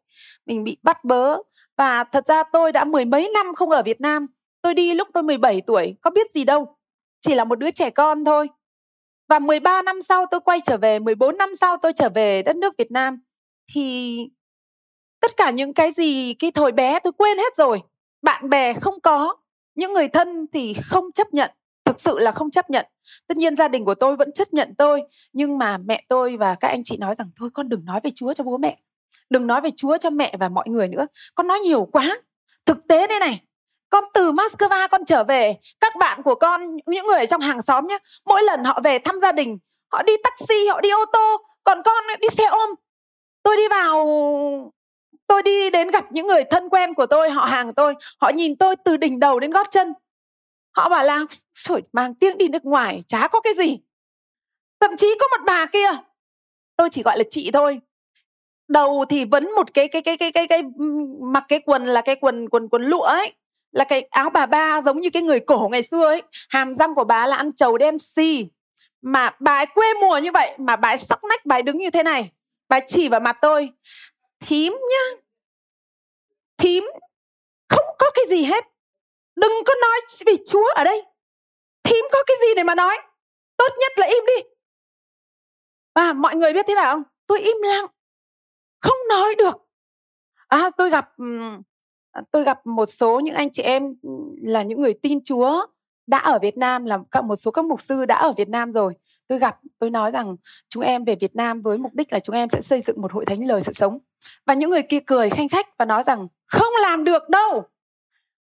mình 0.46 0.64
bị 0.64 0.78
bắt 0.84 1.04
bớ 1.04 1.38
và 1.78 2.04
thật 2.04 2.28
ra 2.28 2.44
tôi 2.44 2.72
đã 2.72 2.84
mười 2.84 3.06
mấy 3.06 3.32
năm 3.34 3.56
không 3.56 3.70
ở 3.70 3.84
Việt 3.84 4.02
Nam 4.02 4.28
tôi 4.62 4.74
đi 4.74 4.94
lúc 4.94 5.08
tôi 5.14 5.24
17 5.24 5.62
tuổi 5.62 5.96
có 6.02 6.12
biết 6.12 6.32
gì 6.32 6.44
đâu 6.44 6.78
chỉ 7.22 7.36
là 7.36 7.44
một 7.44 7.60
đứa 7.60 7.70
trẻ 7.70 7.90
con 7.90 8.26
thôi. 8.26 8.48
Và 9.30 9.40
13 9.40 9.82
năm 9.82 10.02
sau 10.02 10.26
tôi 10.32 10.42
quay 10.42 10.60
trở 10.64 10.78
về 10.78 11.00
14 11.00 11.38
năm 11.38 11.56
sau 11.56 11.78
tôi 11.78 11.94
trở 11.94 12.10
về 12.10 12.42
đất 12.44 12.56
nước 12.56 12.74
Việt 12.78 12.92
Nam, 12.92 13.22
thì 13.74 14.18
tất 15.22 15.38
cả 15.38 15.52
những 15.52 15.74
cái 15.74 15.92
gì, 15.92 16.34
cái 16.34 16.52
thời 16.52 16.72
bé 16.72 17.00
tôi 17.00 17.14
quên 17.14 17.38
hết 17.38 17.56
rồi. 17.58 17.82
Bạn 18.22 18.50
bè 18.50 18.74
không 18.74 19.00
có, 19.00 19.36
những 19.76 19.94
người 19.94 20.08
thân 20.08 20.48
thì 20.54 20.74
không 20.86 21.12
chấp 21.12 21.34
nhận, 21.34 21.52
thực 21.86 22.02
sự 22.02 22.20
là 22.20 22.32
không 22.32 22.52
chấp 22.52 22.70
nhận. 22.70 22.86
Tất 23.28 23.38
nhiên 23.38 23.56
gia 23.56 23.68
đình 23.68 23.86
của 23.86 23.96
tôi 23.96 24.16
vẫn 24.16 24.32
chấp 24.32 24.54
nhận 24.54 24.74
tôi, 24.78 25.02
nhưng 25.34 25.58
mà 25.58 25.78
mẹ 25.78 26.04
tôi 26.08 26.38
và 26.38 26.56
các 26.56 26.68
anh 26.68 26.84
chị 26.84 26.98
nói 26.98 27.16
rằng, 27.18 27.30
thôi 27.36 27.50
con 27.54 27.70
đừng 27.70 27.86
nói 27.86 28.00
về 28.04 28.10
chúa 28.16 28.34
cho 28.34 28.44
bố 28.44 28.58
mẹ, 28.58 28.80
đừng 29.30 29.48
nói 29.48 29.62
về 29.62 29.70
chúa 29.76 29.98
cho 29.98 30.10
mẹ 30.10 30.36
và 30.40 30.50
mọi 30.50 30.70
người 30.70 30.88
nữa. 30.88 31.08
Con 31.36 31.48
nói 31.48 31.60
nhiều 31.60 31.86
quá, 31.86 32.22
thực 32.66 32.88
tế 32.88 33.08
đây 33.08 33.20
này 33.20 33.42
con 33.92 34.04
từ 34.14 34.32
Moscow 34.32 34.88
con 34.92 35.06
trở 35.06 35.24
về. 35.24 35.56
Các 35.80 35.96
bạn 35.96 36.24
của 36.24 36.36
con, 36.36 36.78
những 36.86 37.06
người 37.06 37.20
ở 37.20 37.26
trong 37.26 37.42
hàng 37.42 37.62
xóm 37.62 37.88
nhé 37.88 37.98
mỗi 38.26 38.44
lần 38.44 38.64
họ 38.64 38.80
về 38.84 39.00
thăm 39.00 39.20
gia 39.22 39.32
đình, 39.32 39.58
họ 39.92 40.04
đi 40.04 40.14
taxi, 40.24 40.68
họ 40.68 40.82
đi 40.82 40.90
ô 40.90 41.06
tô, 41.14 41.38
còn 41.64 41.82
con 41.86 42.04
đi 42.20 42.28
xe 42.32 42.46
ôm. 42.46 42.70
Tôi 43.44 43.56
đi 43.56 43.68
vào, 43.68 44.06
tôi 45.28 45.44
đi 45.44 45.70
đến 45.70 45.88
gặp 45.88 46.12
những 46.12 46.28
người 46.28 46.44
thân 46.44 46.70
quen 46.70 46.94
của 46.94 47.06
tôi, 47.06 47.30
họ 47.30 47.46
hàng 47.46 47.74
tôi, 47.74 47.96
họ 48.22 48.30
nhìn 48.30 48.56
tôi 48.56 48.76
từ 48.76 48.98
đỉnh 48.98 49.20
đầu 49.20 49.40
đến 49.40 49.52
gót 49.52 49.68
chân. 49.72 49.94
Họ 50.78 50.90
bảo 50.90 51.04
là 51.04 51.20
sổi 51.56 51.82
mang 51.94 52.16
tiếng 52.16 52.38
đi 52.38 52.48
nước 52.48 52.66
ngoài, 52.66 53.04
chả 53.08 53.28
có 53.28 53.42
cái 53.42 53.54
gì. 53.54 53.80
Thậm 54.80 54.98
chí 54.98 55.08
có 55.20 55.28
một 55.28 55.44
bà 55.46 55.66
kia, 55.66 55.90
tôi 56.76 56.90
chỉ 56.90 57.04
gọi 57.04 57.18
là 57.18 57.24
chị 57.30 57.52
thôi. 57.52 57.82
Đầu 58.68 59.06
thì 59.10 59.26
vấn 59.26 59.52
một 59.56 59.74
cái 59.74 59.88
cái 59.88 60.02
cái 60.02 60.18
cái 60.18 60.32
cái 60.32 60.48
cái, 60.48 60.64
mặc 61.22 61.44
cái 61.48 61.60
quần 61.66 61.86
là 61.86 62.02
cái 62.02 62.16
quần 62.16 62.50
quần 62.50 62.70
quần 62.70 62.84
lụa 62.84 63.02
ấy 63.02 63.34
là 63.72 63.84
cái 63.84 64.02
áo 64.02 64.30
bà 64.30 64.46
ba 64.46 64.82
giống 64.82 65.00
như 65.00 65.10
cái 65.10 65.24
người 65.24 65.40
cổ 65.40 65.70
ngày 65.72 65.84
xưa 65.84 66.06
ấy. 66.06 66.22
Hàm 66.50 66.74
răng 66.74 66.96
của 66.96 67.04
bà 67.04 67.28
là 67.28 67.36
ăn 67.36 67.56
trầu 67.56 67.78
đen 67.78 68.00
xì. 68.00 68.48
Mà 69.02 69.36
bà 69.40 69.56
ấy 69.56 69.66
quê 69.66 69.94
mùa 70.02 70.18
như 70.18 70.32
vậy, 70.32 70.56
mà 70.58 70.76
bà 70.76 70.90
ấy 70.90 70.98
sóc 70.98 71.24
nách, 71.24 71.46
bà 71.46 71.56
ấy 71.56 71.64
đứng 71.64 71.78
như 71.78 71.90
thế 71.90 72.04
này. 72.04 72.32
Bà 72.70 72.78
ấy 72.78 72.84
chỉ 72.88 73.10
vào 73.10 73.20
mặt 73.20 73.38
tôi. 73.42 73.70
Thím 74.40 74.74
nhá. 74.74 75.22
Thím 76.58 76.84
không 77.70 77.86
có 78.00 78.12
cái 78.14 78.26
gì 78.30 78.44
hết. 78.44 78.66
Đừng 79.36 79.52
có 79.66 79.74
nói 79.82 80.02
vì 80.26 80.38
chúa 80.48 80.68
ở 80.76 80.84
đây. 80.84 81.04
Thím 81.84 82.06
có 82.12 82.24
cái 82.28 82.38
gì 82.42 82.48
để 82.56 82.64
mà 82.64 82.76
nói? 82.76 82.98
Tốt 83.58 83.70
nhất 83.80 83.92
là 83.96 84.08
im 84.08 84.24
đi. 84.26 84.50
Và 85.96 86.14
mọi 86.14 86.36
người 86.36 86.54
biết 86.54 86.66
thế 86.68 86.76
nào 86.76 86.94
không? 86.94 87.04
Tôi 87.28 87.40
im 87.40 87.58
lặng. 87.64 87.86
Không 88.82 88.98
nói 89.10 89.36
được. 89.36 89.58
À 90.48 90.70
tôi 90.78 90.90
gặp 90.90 91.10
À, 92.12 92.22
tôi 92.32 92.44
gặp 92.44 92.66
một 92.66 92.86
số 92.86 93.20
những 93.20 93.36
anh 93.36 93.50
chị 93.52 93.64
em 93.64 93.84
ừ, 94.02 94.10
là 94.42 94.64
những 94.64 94.82
người 94.82 94.94
tin 94.94 95.24
chúa 95.24 95.66
đã 96.08 96.18
ở 96.18 96.40
Việt 96.40 96.58
Nam 96.58 96.86
là 96.86 96.98
một 97.24 97.36
số 97.36 97.52
các 97.52 97.66
mục 97.66 97.82
sư 97.82 98.06
đã 98.06 98.16
ở 98.16 98.32
Việt 98.38 98.50
Nam 98.50 98.72
rồi. 98.72 98.94
Tôi 99.28 99.40
gặp 99.40 99.60
tôi 99.80 99.90
nói 99.90 100.12
rằng 100.12 100.36
chúng 100.70 100.84
em 100.84 101.04
về 101.04 101.16
Việt 101.16 101.36
Nam 101.36 101.62
với 101.62 101.78
mục 101.78 101.94
đích 101.94 102.14
là 102.14 102.20
chúng 102.20 102.36
em 102.36 102.50
sẽ 102.50 102.62
xây 102.62 102.82
dựng 102.82 103.02
một 103.02 103.14
hội 103.14 103.26
thánh 103.26 103.48
lời 103.48 103.62
sự 103.62 103.74
sống. 103.74 104.00
Và 104.46 104.54
những 104.54 104.70
người 104.70 104.82
kia 104.82 105.00
cười 105.00 105.30
khanh 105.30 105.50
khách 105.50 105.78
và 105.78 105.86
nói 105.86 106.04
rằng 106.04 106.28
không 106.46 106.74
làm 106.82 107.04
được 107.04 107.30
đâu! 107.30 107.64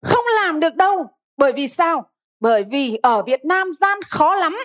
Không 0.02 0.24
làm 0.42 0.60
được 0.60 0.74
đâu! 0.74 1.06
Bởi 1.36 1.52
vì 1.52 1.68
sao? 1.68 2.10
Bởi 2.40 2.62
vì 2.62 2.96
ở 3.02 3.22
Việt 3.22 3.44
Nam 3.44 3.70
gian 3.80 3.98
khó 4.02 4.34
lắm. 4.34 4.56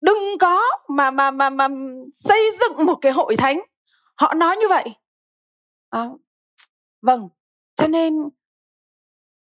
Đừng 0.00 0.38
có 0.40 0.62
mà 0.88 1.10
mà 1.10 1.30
mà 1.30 1.50
mà 1.50 1.68
xây 2.14 2.50
dựng 2.60 2.86
một 2.86 2.94
cái 2.94 3.12
hội 3.12 3.36
thánh. 3.36 3.60
Họ 4.14 4.34
nói 4.34 4.56
như 4.56 4.68
vậy. 4.68 4.94
À, 5.90 6.08
vâng 7.02 7.28
cho 7.82 7.88
nên 7.88 8.28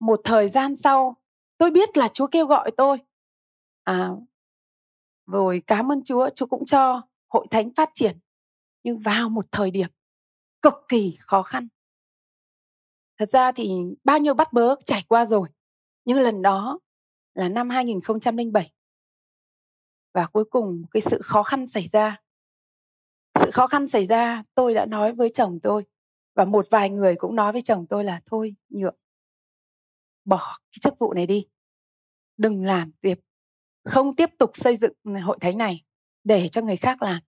một 0.00 0.20
thời 0.24 0.48
gian 0.48 0.76
sau 0.76 1.16
tôi 1.58 1.70
biết 1.70 1.96
là 1.96 2.08
Chúa 2.08 2.26
kêu 2.26 2.46
gọi 2.46 2.70
tôi 2.76 2.98
à 3.84 4.10
rồi 5.26 5.62
cảm 5.66 5.92
ơn 5.92 6.04
Chúa 6.04 6.28
Chúa 6.34 6.46
cũng 6.46 6.64
cho 6.64 7.02
hội 7.28 7.46
thánh 7.50 7.74
phát 7.74 7.90
triển 7.94 8.18
nhưng 8.82 8.98
vào 8.98 9.28
một 9.28 9.46
thời 9.52 9.70
điểm 9.70 9.88
cực 10.62 10.74
kỳ 10.88 11.18
khó 11.20 11.42
khăn 11.42 11.68
Thật 13.18 13.30
ra 13.30 13.52
thì 13.52 13.70
bao 14.04 14.18
nhiêu 14.18 14.34
bắt 14.34 14.52
bớ 14.52 14.74
trải 14.86 15.04
qua 15.08 15.26
rồi. 15.26 15.48
Nhưng 16.04 16.18
lần 16.18 16.42
đó 16.42 16.78
là 17.34 17.48
năm 17.48 17.70
2007. 17.70 18.72
Và 20.14 20.26
cuối 20.26 20.44
cùng 20.44 20.84
cái 20.90 21.00
sự 21.00 21.18
khó 21.22 21.42
khăn 21.42 21.66
xảy 21.66 21.88
ra. 21.92 22.16
Sự 23.40 23.50
khó 23.50 23.66
khăn 23.66 23.88
xảy 23.88 24.06
ra, 24.06 24.42
tôi 24.54 24.74
đã 24.74 24.86
nói 24.86 25.12
với 25.12 25.28
chồng 25.28 25.58
tôi 25.62 25.84
và 26.34 26.44
một 26.44 26.66
vài 26.70 26.90
người 26.90 27.14
cũng 27.18 27.36
nói 27.36 27.52
với 27.52 27.60
chồng 27.60 27.86
tôi 27.86 28.04
là 28.04 28.20
thôi 28.26 28.54
nhượng 28.68 28.96
bỏ 30.24 30.58
cái 30.70 30.78
chức 30.80 30.98
vụ 30.98 31.12
này 31.12 31.26
đi. 31.26 31.46
Đừng 32.36 32.64
làm 32.64 32.92
tiếp 33.00 33.14
không 33.84 34.14
tiếp 34.14 34.30
tục 34.38 34.50
xây 34.54 34.76
dựng 34.76 34.92
hội 35.22 35.38
thánh 35.40 35.58
này 35.58 35.84
để 36.24 36.48
cho 36.48 36.62
người 36.62 36.76
khác 36.76 37.02
làm. 37.02 37.22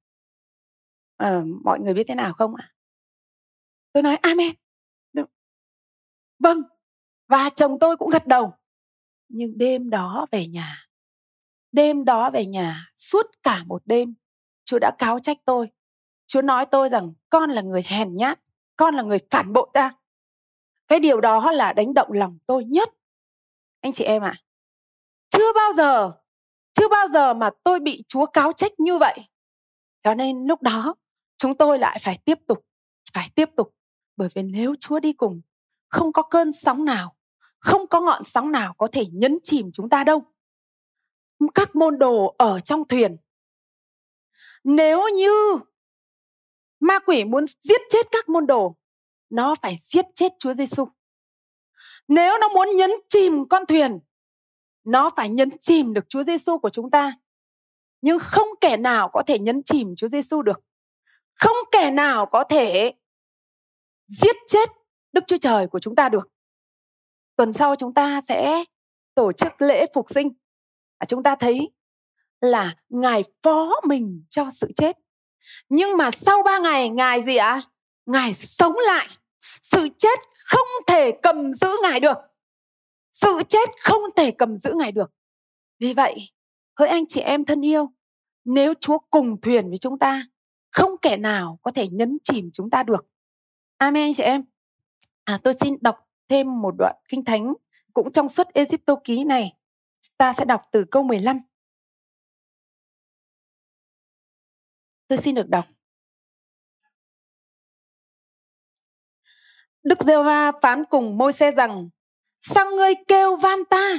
À, 1.17 1.43
mọi 1.65 1.81
người 1.81 1.95
biết 1.95 2.05
thế 2.09 2.15
nào 2.15 2.33
không 2.33 2.55
ạ? 2.55 2.73
Tôi 3.93 4.03
nói 4.03 4.17
amen. 4.17 4.55
Vâng, 6.39 6.63
và 7.29 7.51
chồng 7.57 7.79
tôi 7.81 7.97
cũng 7.97 8.11
gật 8.11 8.27
đầu. 8.27 8.53
Nhưng 9.29 9.59
đêm 9.59 9.91
đó 9.91 10.27
về 10.31 10.47
nhà, 10.47 10.77
đêm 11.73 12.05
đó 12.05 12.31
về 12.31 12.47
nhà, 12.47 12.87
suốt 12.97 13.27
cả 13.43 13.65
một 13.67 13.83
đêm, 13.85 14.15
Chúa 14.65 14.79
đã 14.79 14.97
cáo 14.99 15.19
trách 15.19 15.39
tôi. 15.45 15.71
Chúa 16.27 16.43
nói 16.43 16.67
tôi 16.71 16.89
rằng 16.89 17.13
con 17.31 17.51
là 17.51 17.63
người 17.63 17.83
hèn 17.87 18.17
nhát, 18.17 18.41
con 18.77 18.95
là 18.95 19.03
người 19.03 19.19
phản 19.31 19.53
bội 19.53 19.69
ta. 19.75 19.91
Cái 20.89 21.01
điều 21.01 21.21
đó 21.21 21.53
là 21.53 21.73
đánh 21.73 21.95
động 21.95 22.13
lòng 22.13 22.39
tôi 22.47 22.65
nhất. 22.65 22.89
Anh 23.81 23.93
chị 23.93 24.05
em 24.05 24.23
ạ, 24.23 24.35
à, 24.37 24.43
chưa 25.31 25.53
bao 25.53 25.73
giờ, 25.73 26.13
chưa 26.73 26.89
bao 26.89 27.09
giờ 27.09 27.35
mà 27.35 27.51
tôi 27.65 27.81
bị 27.81 28.05
Chúa 28.09 28.27
cáo 28.27 28.53
trách 28.53 28.81
như 28.81 28.99
vậy. 28.99 29.19
Cho 30.03 30.15
nên 30.15 30.47
lúc 30.47 30.63
đó 30.63 30.95
chúng 31.37 31.55
tôi 31.55 31.79
lại 31.79 31.99
phải 32.03 32.19
tiếp 32.25 32.39
tục, 32.49 32.67
phải 33.13 33.31
tiếp 33.35 33.51
tục. 33.57 33.75
Bởi 34.17 34.29
vì 34.35 34.43
nếu 34.43 34.75
Chúa 34.81 35.01
đi 35.01 35.13
cùng 35.13 35.41
không 35.89 36.13
có 36.13 36.23
cơn 36.23 36.53
sóng 36.53 36.85
nào 36.85 37.17
không 37.65 37.87
có 37.87 38.01
ngọn 38.01 38.25
sóng 38.25 38.53
nào 38.53 38.75
có 38.79 38.87
thể 38.93 39.05
nhấn 39.13 39.39
chìm 39.43 39.71
chúng 39.73 39.89
ta 39.89 40.05
đâu 40.05 40.23
các 41.55 41.77
môn 41.77 41.99
đồ 41.99 42.35
ở 42.39 42.61
trong 42.61 42.89
thuyền 42.89 43.17
nếu 44.65 45.09
như 45.09 45.59
ma 46.85 46.99
quỷ 46.99 47.25
muốn 47.25 47.45
giết 47.61 47.81
chết 47.91 48.07
các 48.11 48.29
môn 48.29 48.47
đồ 48.47 48.77
nó 49.31 49.55
phải 49.63 49.77
giết 49.81 50.05
chết 50.15 50.33
Chúa 50.39 50.55
Giêsu. 50.55 50.89
Nếu 52.09 52.39
nó 52.41 52.49
muốn 52.49 52.77
nhấn 52.77 52.91
chìm 53.09 53.49
con 53.49 53.67
thuyền, 53.67 53.99
nó 54.85 55.11
phải 55.17 55.29
nhấn 55.29 55.59
chìm 55.61 55.95
được 55.95 56.05
Chúa 56.09 56.25
Giêsu 56.25 56.59
của 56.59 56.71
chúng 56.71 56.91
ta. 56.91 57.13
Nhưng 58.01 58.19
không 58.19 58.49
kẻ 58.61 58.77
nào 58.77 59.11
có 59.13 59.23
thể 59.27 59.39
nhấn 59.39 59.63
chìm 59.63 59.95
Chúa 59.97 60.09
Giêsu 60.09 60.43
được. 60.43 60.61
Không 61.35 61.57
kẻ 61.73 61.91
nào 61.91 62.27
có 62.27 62.45
thể 62.45 62.93
giết 64.07 64.37
chết 64.47 64.71
Đức 65.13 65.25
Chúa 65.27 65.37
Trời 65.37 65.67
của 65.67 65.79
chúng 65.79 65.95
ta 65.95 66.09
được. 66.09 66.29
Tuần 67.37 67.53
sau 67.53 67.77
chúng 67.77 67.95
ta 67.95 68.21
sẽ 68.29 68.65
tổ 69.15 69.33
chức 69.33 69.53
lễ 69.59 69.87
phục 69.95 70.11
sinh. 70.11 70.33
Chúng 71.09 71.23
ta 71.23 71.37
thấy 71.37 71.71
là 72.41 72.75
Ngài 72.89 73.23
phó 73.43 73.81
mình 73.89 74.25
cho 74.29 74.51
sự 74.61 74.69
chết. 74.77 75.04
Nhưng 75.69 75.97
mà 75.97 76.11
sau 76.11 76.43
ba 76.43 76.59
ngày 76.59 76.91
Ngài 76.91 77.23
gì 77.23 77.37
ạ? 77.37 77.53
À? 77.53 77.63
Ngài 78.07 78.35
sống 78.35 78.75
lại. 78.87 79.07
Sự 79.63 79.89
chết 79.99 80.19
không 80.45 80.69
thể 80.87 81.13
cầm 81.23 81.53
giữ 81.53 81.69
Ngài 81.83 82.01
được. 82.01 82.17
Sự 83.13 83.43
chết 83.49 83.69
không 83.81 84.03
thể 84.17 84.31
cầm 84.31 84.59
giữ 84.59 84.73
Ngài 84.77 84.93
được. 84.93 85.11
Vì 85.79 85.95
vậy, 85.95 86.33
hỡi 86.79 86.89
anh 86.89 87.07
chị 87.07 87.21
em 87.21 87.45
thân 87.45 87.65
yêu, 87.65 87.93
nếu 88.45 88.75
Chúa 88.81 88.99
cùng 89.11 89.41
thuyền 89.41 89.69
với 89.69 89.79
chúng 89.79 89.99
ta, 89.99 90.27
không 90.71 90.91
kẻ 91.03 91.17
nào 91.17 91.59
có 91.63 91.71
thể 91.71 91.89
nhấn 91.89 92.19
chìm 92.25 92.51
chúng 92.53 92.71
ta 92.71 92.83
được. 92.83 93.07
Amen 93.79 94.03
anh 94.03 94.15
chị 94.15 94.23
em. 94.23 94.45
À, 95.25 95.39
tôi 95.45 95.55
xin 95.55 95.75
đọc 95.81 95.97
thêm 96.29 96.63
một 96.63 96.75
đoạn 96.79 96.97
kinh 97.09 97.25
thánh 97.25 97.55
cũng 97.95 98.13
trong 98.13 98.29
suốt 98.29 98.49
Egypto 98.55 98.97
ký 99.05 99.25
này. 99.25 99.53
Ta 100.19 100.33
sẽ 100.33 100.45
đọc 100.45 100.63
từ 100.73 100.85
câu 100.85 101.03
15. 101.03 101.41
Tôi 105.15 105.23
xin 105.23 105.35
được 105.35 105.49
đọc. 105.49 105.65
Đức 109.83 110.03
giê 110.03 110.17
va 110.17 110.53
phán 110.63 110.85
cùng 110.85 111.19
môi 111.19 111.33
xe 111.33 111.51
rằng, 111.51 111.89
Sao 112.41 112.71
ngươi 112.71 112.95
kêu 113.09 113.37
van 113.37 113.65
ta? 113.65 113.99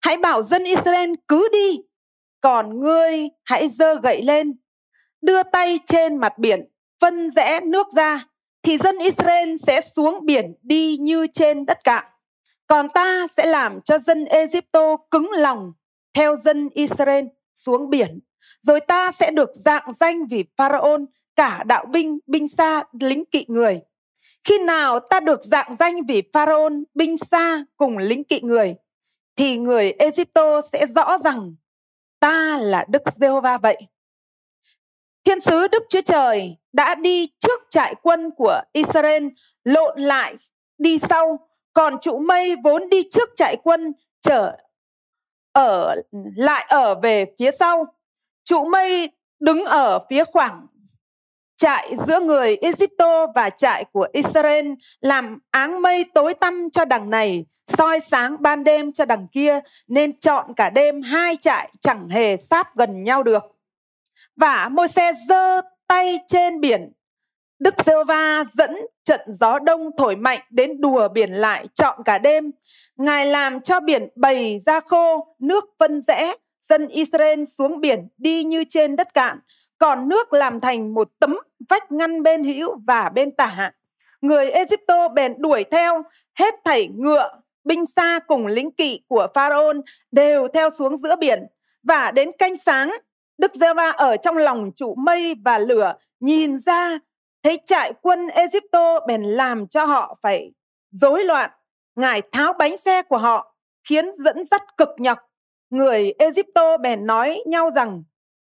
Hãy 0.00 0.16
bảo 0.16 0.42
dân 0.42 0.64
Israel 0.64 1.10
cứ 1.28 1.48
đi, 1.52 1.80
Còn 2.40 2.80
ngươi 2.80 3.28
hãy 3.44 3.68
giơ 3.68 4.00
gậy 4.00 4.22
lên, 4.22 4.58
Đưa 5.20 5.42
tay 5.42 5.78
trên 5.86 6.16
mặt 6.16 6.38
biển, 6.38 6.68
Phân 7.00 7.30
rẽ 7.30 7.60
nước 7.60 7.86
ra, 7.92 8.24
Thì 8.62 8.78
dân 8.78 8.98
Israel 8.98 9.56
sẽ 9.66 9.80
xuống 9.80 10.26
biển 10.26 10.54
đi 10.62 10.96
như 10.96 11.26
trên 11.32 11.66
đất 11.66 11.78
cạn. 11.84 12.04
Còn 12.66 12.88
ta 12.88 13.26
sẽ 13.36 13.46
làm 13.46 13.80
cho 13.84 13.98
dân 13.98 14.24
Egypto 14.24 14.96
cứng 15.10 15.30
lòng, 15.30 15.72
Theo 16.14 16.36
dân 16.36 16.68
Israel 16.74 17.24
xuống 17.54 17.90
biển. 17.90 18.20
Rồi 18.62 18.80
ta 18.80 19.12
sẽ 19.12 19.30
được 19.30 19.50
dạng 19.54 19.92
danh 19.94 20.26
vì 20.26 20.44
Pharaon 20.56 21.06
Cả 21.36 21.62
đạo 21.66 21.86
binh, 21.86 22.18
binh 22.26 22.48
xa, 22.48 22.82
lính 23.00 23.24
kỵ 23.24 23.44
người 23.48 23.80
khi 24.44 24.58
nào 24.58 25.00
ta 25.00 25.20
được 25.20 25.40
dạng 25.44 25.76
danh 25.76 26.06
vì 26.08 26.22
Pharaoh, 26.32 26.72
binh 26.94 27.18
xa 27.18 27.64
cùng 27.76 27.98
lính 27.98 28.24
kỵ 28.24 28.40
người, 28.40 28.74
thì 29.36 29.58
người 29.58 29.92
Egypto 29.92 30.60
sẽ 30.72 30.86
rõ 30.86 31.18
rằng 31.18 31.54
ta 32.20 32.58
là 32.60 32.84
Đức 32.88 33.02
Giê-hô-va 33.14 33.58
vậy. 33.58 33.76
Thiên 35.24 35.40
sứ 35.40 35.68
Đức 35.68 35.82
Chúa 35.88 36.00
Trời 36.00 36.56
đã 36.72 36.94
đi 36.94 37.28
trước 37.38 37.60
trại 37.70 37.94
quân 38.02 38.30
của 38.36 38.60
Israel 38.72 39.26
lộn 39.64 40.00
lại 40.00 40.36
đi 40.78 40.98
sau, 40.98 41.48
còn 41.72 42.00
trụ 42.00 42.18
mây 42.18 42.56
vốn 42.64 42.88
đi 42.88 43.02
trước 43.10 43.30
trại 43.36 43.56
quân 43.64 43.92
trở 44.20 44.56
ở 45.52 45.96
lại 46.36 46.66
ở 46.68 46.94
về 46.94 47.26
phía 47.38 47.50
sau. 47.50 47.86
Trụ 48.50 48.64
mây 48.64 49.10
đứng 49.40 49.64
ở 49.64 49.98
phía 50.10 50.24
khoảng 50.24 50.66
trại 51.56 51.96
giữa 52.06 52.20
người 52.20 52.56
Egypto 52.56 53.26
và 53.34 53.50
trại 53.50 53.84
của 53.92 54.08
Israel 54.12 54.66
làm 55.00 55.38
áng 55.50 55.82
mây 55.82 56.04
tối 56.14 56.34
tăm 56.34 56.70
cho 56.72 56.84
đằng 56.84 57.10
này, 57.10 57.44
soi 57.78 58.00
sáng 58.00 58.36
ban 58.40 58.64
đêm 58.64 58.92
cho 58.92 59.04
đằng 59.04 59.26
kia, 59.32 59.60
nên 59.88 60.18
chọn 60.18 60.54
cả 60.56 60.70
đêm 60.70 61.02
hai 61.02 61.36
trại 61.36 61.70
chẳng 61.80 62.08
hề 62.08 62.36
sáp 62.36 62.76
gần 62.76 63.04
nhau 63.04 63.22
được. 63.22 63.42
Và 64.36 64.68
môi 64.68 64.88
xe 64.88 65.12
giơ 65.28 65.60
tay 65.86 66.18
trên 66.26 66.60
biển. 66.60 66.92
Đức 67.58 67.74
giê 67.86 67.94
va 68.06 68.44
dẫn 68.52 68.76
trận 69.04 69.20
gió 69.28 69.58
đông 69.58 69.90
thổi 69.98 70.16
mạnh 70.16 70.40
đến 70.50 70.80
đùa 70.80 71.08
biển 71.08 71.30
lại 71.30 71.66
chọn 71.74 72.02
cả 72.04 72.18
đêm. 72.18 72.50
Ngài 72.96 73.26
làm 73.26 73.60
cho 73.60 73.80
biển 73.80 74.08
bầy 74.16 74.58
ra 74.58 74.80
khô, 74.80 75.34
nước 75.38 75.64
phân 75.78 76.00
rẽ, 76.00 76.34
dân 76.62 76.88
Israel 76.88 77.44
xuống 77.44 77.80
biển 77.80 78.08
đi 78.18 78.44
như 78.44 78.64
trên 78.68 78.96
đất 78.96 79.14
cạn 79.14 79.38
còn 79.80 80.08
nước 80.08 80.32
làm 80.32 80.60
thành 80.60 80.94
một 80.94 81.08
tấm 81.18 81.38
vách 81.68 81.92
ngăn 81.92 82.22
bên 82.22 82.44
hữu 82.44 82.78
và 82.86 83.08
bên 83.08 83.30
tả. 83.36 83.72
Người 84.20 84.50
Egypto 84.50 85.08
bèn 85.08 85.34
đuổi 85.38 85.64
theo, 85.70 86.02
hết 86.38 86.54
thảy 86.64 86.88
ngựa, 86.96 87.40
binh 87.64 87.86
xa 87.86 88.18
cùng 88.26 88.46
lính 88.46 88.70
kỵ 88.70 89.00
của 89.08 89.26
Pharaoh 89.34 89.76
đều 90.12 90.48
theo 90.48 90.70
xuống 90.70 90.96
giữa 90.96 91.16
biển. 91.16 91.46
Và 91.82 92.10
đến 92.10 92.30
canh 92.38 92.56
sáng, 92.56 92.92
Đức 93.38 93.54
giê 93.54 93.74
va 93.74 93.90
ở 93.90 94.16
trong 94.16 94.36
lòng 94.36 94.70
trụ 94.76 94.94
mây 94.94 95.34
và 95.44 95.58
lửa, 95.58 95.94
nhìn 96.20 96.58
ra, 96.58 96.98
thấy 97.42 97.58
trại 97.66 97.92
quân 98.02 98.28
Egypto 98.28 99.00
bèn 99.06 99.22
làm 99.22 99.66
cho 99.66 99.84
họ 99.84 100.14
phải 100.22 100.52
rối 100.90 101.24
loạn. 101.24 101.50
Ngài 101.96 102.22
tháo 102.32 102.52
bánh 102.52 102.76
xe 102.76 103.02
của 103.02 103.18
họ, 103.18 103.54
khiến 103.88 104.10
dẫn 104.14 104.44
dắt 104.44 104.76
cực 104.76 104.88
nhọc. 104.98 105.18
Người 105.70 106.12
Egypto 106.18 106.76
bèn 106.76 107.06
nói 107.06 107.42
nhau 107.46 107.70
rằng, 107.74 108.02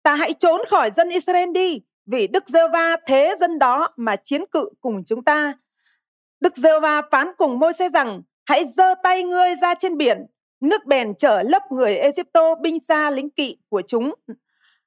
ta 0.02 0.14
hãy 0.14 0.32
trốn 0.32 0.60
khỏi 0.70 0.90
dân 0.90 1.08
Israel 1.08 1.52
đi 1.52 1.80
vì 2.06 2.26
Đức 2.26 2.48
giê 2.48 2.68
va 2.72 2.96
thế 3.06 3.34
dân 3.40 3.58
đó 3.58 3.88
mà 3.96 4.16
chiến 4.16 4.44
cự 4.50 4.68
cùng 4.80 5.04
chúng 5.06 5.24
ta. 5.24 5.54
Đức 6.40 6.56
giê 6.56 6.80
va 6.80 7.02
phán 7.10 7.30
cùng 7.38 7.58
môi 7.58 7.72
xe 7.72 7.88
rằng 7.88 8.22
hãy 8.44 8.64
giơ 8.76 8.94
tay 9.02 9.24
ngươi 9.24 9.54
ra 9.62 9.74
trên 9.74 9.96
biển 9.96 10.26
nước 10.60 10.86
bèn 10.86 11.14
trở 11.18 11.42
lấp 11.42 11.62
người 11.72 11.96
Egypto 11.96 12.54
binh 12.54 12.80
xa 12.80 13.10
lính 13.10 13.30
kỵ 13.30 13.58
của 13.68 13.82
chúng. 13.88 14.14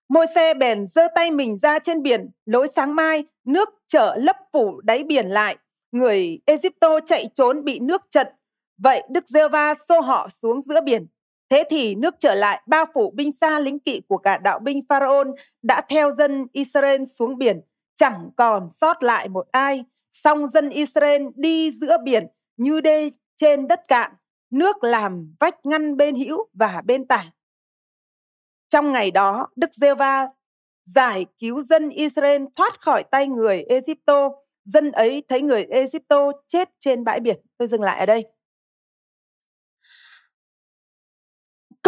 Môi 0.09 0.25
xe 0.36 0.53
bèn 0.53 0.88
giơ 0.88 1.07
tay 1.15 1.32
mình 1.32 1.57
ra 1.57 1.80
trên 1.80 2.01
biển, 2.03 2.32
lối 2.45 2.67
sáng 2.75 2.95
mai, 2.95 3.23
nước 3.45 3.69
trở 3.88 4.15
lấp 4.19 4.36
phủ 4.53 4.82
đáy 4.82 5.03
biển 5.03 5.25
lại. 5.27 5.57
Người 5.91 6.39
Egypto 6.45 6.99
chạy 7.05 7.25
trốn 7.36 7.63
bị 7.63 7.80
nước 7.80 8.01
chật, 8.09 8.34
Vậy 8.84 9.03
Đức 9.09 9.27
giê 9.27 9.47
va 9.47 9.73
xô 9.89 9.99
họ 9.99 10.30
xuống 10.41 10.61
giữa 10.61 10.82
biển. 10.82 11.07
Thế 11.50 11.64
thì 11.70 11.95
nước 11.95 12.16
trở 12.20 12.34
lại 12.34 12.62
bao 12.66 12.86
phủ 12.93 13.12
binh 13.12 13.32
xa 13.32 13.60
lính 13.60 13.80
kỵ 13.80 14.02
của 14.08 14.18
cả 14.18 14.38
đạo 14.38 14.60
binh 14.60 14.80
Pharaon 14.89 15.32
đã 15.62 15.82
theo 15.89 16.16
dân 16.16 16.47
Israel 16.54 17.04
xuống 17.06 17.38
biển, 17.38 17.62
chẳng 17.95 18.30
còn 18.38 18.70
sót 18.70 19.04
lại 19.04 19.30
một 19.30 19.47
ai. 19.52 19.84
Song 20.12 20.50
dân 20.50 20.70
Israel 20.70 21.24
đi 21.36 21.72
giữa 21.72 21.97
biển 22.04 22.28
như 22.58 22.82
đê 22.82 23.10
trên 23.38 23.68
đất 23.68 23.88
cạn, 23.88 24.12
nước 24.52 24.84
làm 24.84 25.36
vách 25.39 25.66
ngăn 25.66 25.97
bên 25.97 26.16
hữu 26.16 26.47
và 26.54 26.82
bên 26.86 27.08
tả. 27.08 27.26
Trong 28.70 28.91
ngày 28.91 29.12
đó, 29.12 29.47
Đức 29.56 29.74
giê 29.74 29.95
va 29.95 30.28
giải 30.86 31.26
cứu 31.38 31.64
dân 31.64 31.89
Israel 31.89 32.43
thoát 32.58 32.82
khỏi 32.82 33.04
tay 33.12 33.28
người 33.28 33.64
Egypto. 33.64 34.30
Dân 34.66 34.91
ấy 34.91 35.24
thấy 35.28 35.41
người 35.41 35.64
Egypto 35.64 36.32
chết 36.47 36.70
trên 36.80 37.04
bãi 37.04 37.20
biển. 37.20 37.38
Tôi 37.58 37.68
dừng 37.68 37.82
lại 37.82 38.00
ở 38.00 38.06
đây. 38.06 38.26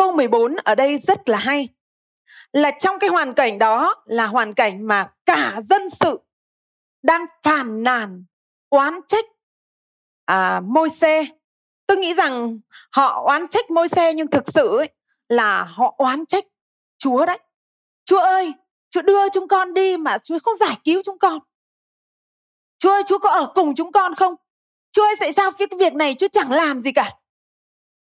Câu 0.02 0.12
14 0.12 0.56
ở 0.56 0.76
đây 0.76 0.98
rất 0.98 1.30
là 1.30 1.38
hay. 1.38 1.70
Là 2.54 2.72
trong 2.72 3.00
cái 3.00 3.10
hoàn 3.10 3.34
cảnh 3.34 3.60
đó 3.60 4.04
là 4.06 4.28
hoàn 4.28 4.54
cảnh 4.54 4.88
mà 4.88 5.12
cả 5.26 5.62
dân 5.64 5.90
sự 5.90 6.20
đang 7.04 7.26
phàn 7.44 7.84
nàn, 7.84 8.26
oán 8.70 9.00
trách 9.08 9.26
à, 10.26 10.62
môi 10.66 10.90
xe. 10.90 11.26
Tôi 11.88 11.98
nghĩ 11.98 12.14
rằng 12.14 12.60
họ 12.92 13.24
oán 13.26 13.48
trách 13.48 13.72
môi 13.72 13.88
xe 13.88 14.14
nhưng 14.14 14.28
thực 14.28 14.44
sự 14.54 14.78
ấy, 14.78 14.90
là 15.30 15.64
họ 15.64 15.96
oán 15.98 16.26
trách 16.26 16.46
Chúa 16.98 17.26
đấy. 17.26 17.40
Chúa 18.06 18.20
ơi, 18.20 18.54
Chúa 18.90 19.02
đưa 19.02 19.30
chúng 19.30 19.48
con 19.48 19.74
đi 19.74 19.98
mà 19.98 20.18
Chúa 20.18 20.40
không 20.44 20.58
giải 20.58 20.78
cứu 20.84 21.02
chúng 21.06 21.20
con. 21.20 21.40
Chúa 22.78 22.92
ơi, 22.92 23.04
Chúa 23.08 23.20
có 23.20 23.30
ở 23.30 23.52
cùng 23.56 23.76
chúng 23.76 23.92
con 23.92 24.16
không? 24.16 24.36
Chúa 24.92 25.04
ơi, 25.04 25.16
tại 25.20 25.34
sao 25.34 25.52
cái 25.58 25.68
việc 25.80 25.94
này 25.94 26.16
Chúa 26.20 26.28
chẳng 26.28 26.52
làm 26.52 26.82
gì 26.82 26.92
cả? 26.92 27.12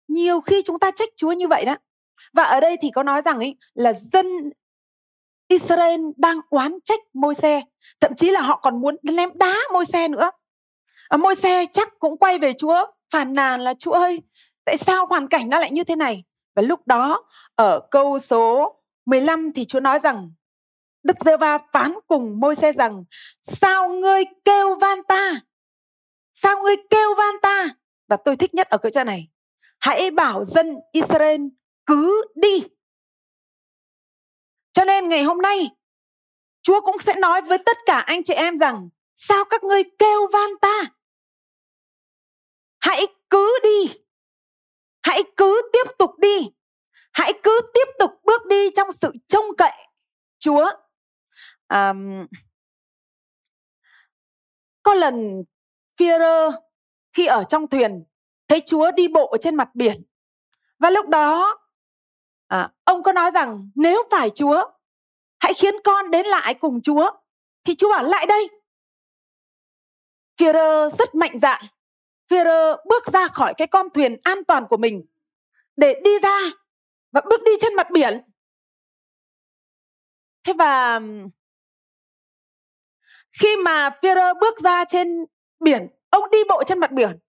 nhiều 0.08 0.42
khi 0.42 0.62
chúng 0.66 0.80
ta 0.80 0.92
trách 0.92 1.10
Chúa 1.16 1.32
như 1.32 1.48
vậy 1.48 1.66
đó 1.66 1.76
và 2.36 2.44
ở 2.44 2.60
đây 2.60 2.78
thì 2.82 2.92
có 2.92 3.04
nói 3.04 3.22
rằng 3.22 3.40
ý, 3.40 3.56
là 3.74 3.94
dân 3.94 4.26
Israel 5.48 6.02
đang 6.18 6.40
oán 6.50 6.78
trách 6.86 7.00
môi 7.14 7.36
xe 7.36 7.62
thậm 8.02 8.16
chí 8.16 8.32
là 8.32 8.42
họ 8.42 8.60
còn 8.64 8.82
muốn 8.82 8.96
ném 9.04 9.30
đá 9.38 9.56
môi 9.74 9.86
xe 9.86 10.08
nữa. 10.08 10.32
À, 11.10 11.18
môi 11.18 11.36
xe 11.36 11.66
chắc 11.74 12.00
cũng 12.00 12.18
quay 12.18 12.38
về 12.38 12.54
Chúa 12.54 12.86
phàn 13.12 13.34
nàn 13.34 13.62
là 13.62 13.74
Chúa 13.74 13.92
ơi 13.92 14.22
tại 14.66 14.78
sao 14.78 15.06
hoàn 15.06 15.28
cảnh 15.28 15.50
nó 15.50 15.60
lại 15.60 15.72
như 15.72 15.84
thế 15.84 15.96
này? 15.96 16.24
Và 16.56 16.62
lúc 16.62 16.88
đó 16.88 17.24
ở 17.56 17.80
câu 17.92 18.20
số 18.20 18.76
15 19.06 19.52
thì 19.54 19.66
Chúa 19.66 19.80
nói 19.80 20.00
rằng 20.00 20.32
Đức 21.04 21.18
giê 21.26 21.38
va 21.38 21.58
phán 21.74 21.94
cùng 22.08 22.40
môi 22.40 22.56
xe 22.56 22.74
rằng 22.74 23.04
sao 23.44 23.90
ngươi 23.90 24.24
kêu 24.46 24.76
van 24.76 25.04
ta? 25.04 25.34
Sao 26.34 26.56
ngươi 26.64 26.76
kêu 26.90 27.16
van 27.18 27.36
ta? 27.42 27.68
Và 28.08 28.18
tôi 28.26 28.36
thích 28.36 28.54
nhất 28.54 28.70
ở 28.70 28.78
câu 28.78 28.92
chuyện 28.94 29.06
này 29.06 29.28
hãy 29.80 30.12
bảo 30.12 30.46
dân 30.46 30.76
Israel 30.92 31.42
cứ 31.86 32.26
đi. 32.36 32.64
Cho 34.74 34.86
nên 34.86 35.10
ngày 35.10 35.24
hôm 35.24 35.42
nay, 35.42 35.70
Chúa 36.62 36.82
cũng 36.82 37.00
sẽ 37.00 37.14
nói 37.16 37.42
với 37.42 37.58
tất 37.58 37.78
cả 37.86 38.00
anh 38.00 38.24
chị 38.24 38.34
em 38.34 38.58
rằng, 38.58 38.90
sao 39.16 39.46
các 39.46 39.64
ngươi 39.64 39.84
kêu 40.00 40.28
van 40.34 40.50
ta? 40.62 40.82
Hãy 42.80 43.08
cứ 43.30 43.60
đi. 43.64 43.94
Hãy 45.02 45.24
cứ 45.38 45.62
tiếp 45.74 45.92
tục 45.98 46.12
đi. 46.20 46.50
Hãy 47.14 47.34
cứ 47.44 47.60
tiếp 47.74 47.88
tục 48.00 48.12
bước 48.24 48.46
đi 48.46 48.70
trong 48.76 48.92
sự 48.92 49.12
trông 49.28 49.46
cậy 49.58 49.74
Chúa. 50.40 50.72
À, 51.68 51.94
có 54.84 54.94
lần 54.94 55.44
Führer 55.98 56.52
khi 57.14 57.26
ở 57.26 57.44
trong 57.44 57.68
thuyền 57.68 58.04
thấy 58.48 58.62
Chúa 58.66 58.92
đi 58.92 59.08
bộ 59.08 59.38
trên 59.42 59.56
mặt 59.56 59.70
biển. 59.74 60.02
Và 60.80 60.90
lúc 60.90 61.08
đó 61.08 61.58
à, 62.48 62.72
ông 62.84 63.04
có 63.04 63.12
nói 63.14 63.32
rằng 63.32 63.70
nếu 63.76 64.04
phải 64.12 64.30
Chúa 64.30 64.64
hãy 65.40 65.54
khiến 65.54 65.76
con 65.84 66.12
đến 66.12 66.26
lại 66.26 66.54
cùng 66.54 66.82
Chúa 66.82 67.12
thì 67.64 67.76
Chúa 67.76 67.90
bảo 67.90 68.04
lại 68.04 68.26
đây. 68.26 68.50
Führer 70.40 70.90
rất 70.90 71.16
mạnh 71.16 71.40
dạn. 71.40 71.66
Führer 72.30 72.78
bước 72.86 73.06
ra 73.14 73.28
khỏi 73.28 73.54
cái 73.58 73.68
con 73.68 73.90
thuyền 73.90 74.18
an 74.24 74.44
toàn 74.44 74.66
của 74.70 74.78
mình 74.78 75.06
để 75.76 76.02
đi 76.04 76.20
ra 76.20 76.40
và 77.12 77.22
bước 77.30 77.42
đi 77.46 77.52
trên 77.60 77.76
mặt 77.76 77.88
biển. 77.92 78.22
Thế 80.44 80.54
và 80.54 81.00
khi 83.42 83.58
mà 83.58 83.90
Führer 83.90 84.40
bước 84.40 84.60
ra 84.60 84.86
trên 84.86 85.26
biển 85.60 85.88
ông 86.10 86.32
đi 86.32 86.40
bộ 86.50 86.64
trên 86.64 86.80
mặt 86.80 86.92
biển 86.92 87.20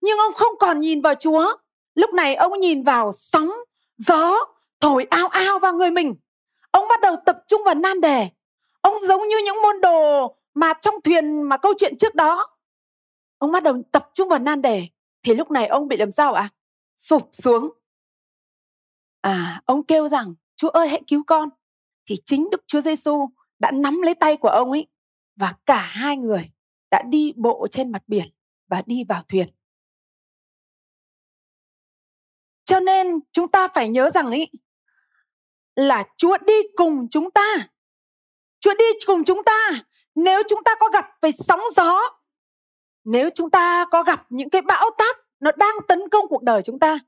nhưng 0.00 0.18
ông 0.18 0.34
không 0.34 0.58
còn 0.58 0.80
nhìn 0.80 1.00
vào 1.00 1.14
Chúa. 1.14 1.56
Lúc 1.94 2.12
này 2.12 2.34
ông 2.34 2.60
nhìn 2.60 2.82
vào 2.82 3.12
sóng 3.12 3.50
gió 3.98 4.34
thổi 4.80 5.06
ao 5.10 5.28
ao 5.28 5.58
vào 5.58 5.74
người 5.74 5.90
mình. 5.90 6.14
Ông 6.70 6.88
bắt 6.88 7.00
đầu 7.02 7.16
tập 7.26 7.38
trung 7.46 7.62
vào 7.64 7.74
nan 7.74 8.00
đề. 8.00 8.28
Ông 8.80 8.94
giống 9.08 9.28
như 9.28 9.36
những 9.44 9.62
môn 9.62 9.80
đồ 9.80 10.36
mà 10.54 10.72
trong 10.80 10.94
thuyền, 11.04 11.42
mà 11.42 11.56
câu 11.56 11.72
chuyện 11.76 11.96
trước 11.96 12.14
đó. 12.14 12.46
Ông 13.38 13.52
bắt 13.52 13.62
đầu 13.62 13.82
tập 13.92 14.10
trung 14.14 14.28
vào 14.28 14.38
nan 14.38 14.62
đề. 14.62 14.88
Thì 15.22 15.34
lúc 15.34 15.50
này 15.50 15.66
ông 15.66 15.88
bị 15.88 15.96
làm 15.96 16.12
sao 16.12 16.34
ạ? 16.34 16.42
À? 16.42 16.54
sụp 16.96 17.28
xuống. 17.32 17.70
À 19.20 19.62
ông 19.64 19.82
kêu 19.84 20.08
rằng, 20.08 20.34
chúa 20.56 20.68
ơi, 20.68 20.88
hãy 20.88 21.02
cứu 21.06 21.22
con. 21.26 21.48
Thì 22.06 22.16
chính 22.24 22.48
đức 22.50 22.62
chúa 22.66 22.80
giêsu 22.80 23.28
đã 23.58 23.70
nắm 23.70 24.02
lấy 24.02 24.14
tay 24.14 24.36
của 24.36 24.48
ông 24.48 24.70
ấy 24.70 24.86
và 25.36 25.54
cả 25.66 25.80
hai 25.80 26.16
người 26.16 26.50
đã 26.90 27.02
đi 27.02 27.32
bộ 27.36 27.66
trên 27.70 27.92
mặt 27.92 28.02
biển 28.06 28.26
và 28.68 28.82
đi 28.86 29.04
vào 29.08 29.22
thuyền. 29.28 29.48
Cho 32.68 32.80
nên 32.80 33.20
chúng 33.32 33.48
ta 33.48 33.68
phải 33.68 33.88
nhớ 33.88 34.10
rằng 34.10 34.26
ấy 34.26 34.48
là 35.76 36.04
Chúa 36.16 36.38
đi 36.46 36.54
cùng 36.76 37.06
chúng 37.10 37.30
ta. 37.30 37.54
Chúa 38.60 38.74
đi 38.74 38.84
cùng 39.06 39.24
chúng 39.24 39.44
ta. 39.44 39.70
Nếu 40.14 40.42
chúng 40.48 40.64
ta 40.64 40.74
có 40.80 40.88
gặp 40.88 41.06
về 41.22 41.30
sóng 41.32 41.60
gió, 41.76 42.00
nếu 43.04 43.28
chúng 43.34 43.50
ta 43.50 43.84
có 43.90 44.02
gặp 44.02 44.26
những 44.28 44.50
cái 44.50 44.62
bão 44.62 44.90
táp 44.98 45.16
nó 45.40 45.50
đang 45.56 45.74
tấn 45.88 46.08
công 46.08 46.28
cuộc 46.28 46.42
đời 46.42 46.62
chúng 46.62 46.78
ta, 46.78 46.98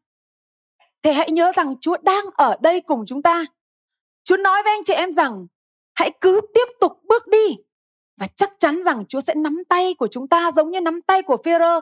thì 1.02 1.12
hãy 1.12 1.30
nhớ 1.30 1.52
rằng 1.52 1.74
Chúa 1.80 1.96
đang 2.02 2.24
ở 2.34 2.56
đây 2.60 2.80
cùng 2.80 3.04
chúng 3.06 3.22
ta. 3.22 3.44
Chúa 4.24 4.36
nói 4.36 4.62
với 4.62 4.72
anh 4.72 4.84
chị 4.84 4.92
em 4.92 5.12
rằng 5.12 5.46
hãy 5.94 6.10
cứ 6.20 6.40
tiếp 6.54 6.66
tục 6.80 6.92
bước 7.04 7.26
đi 7.28 7.56
và 8.16 8.26
chắc 8.36 8.50
chắn 8.58 8.82
rằng 8.82 9.06
Chúa 9.06 9.20
sẽ 9.20 9.34
nắm 9.34 9.62
tay 9.68 9.94
của 9.94 10.08
chúng 10.08 10.28
ta 10.28 10.50
giống 10.56 10.70
như 10.70 10.80
nắm 10.80 11.02
tay 11.02 11.22
của 11.22 11.36
Phêrô 11.44 11.80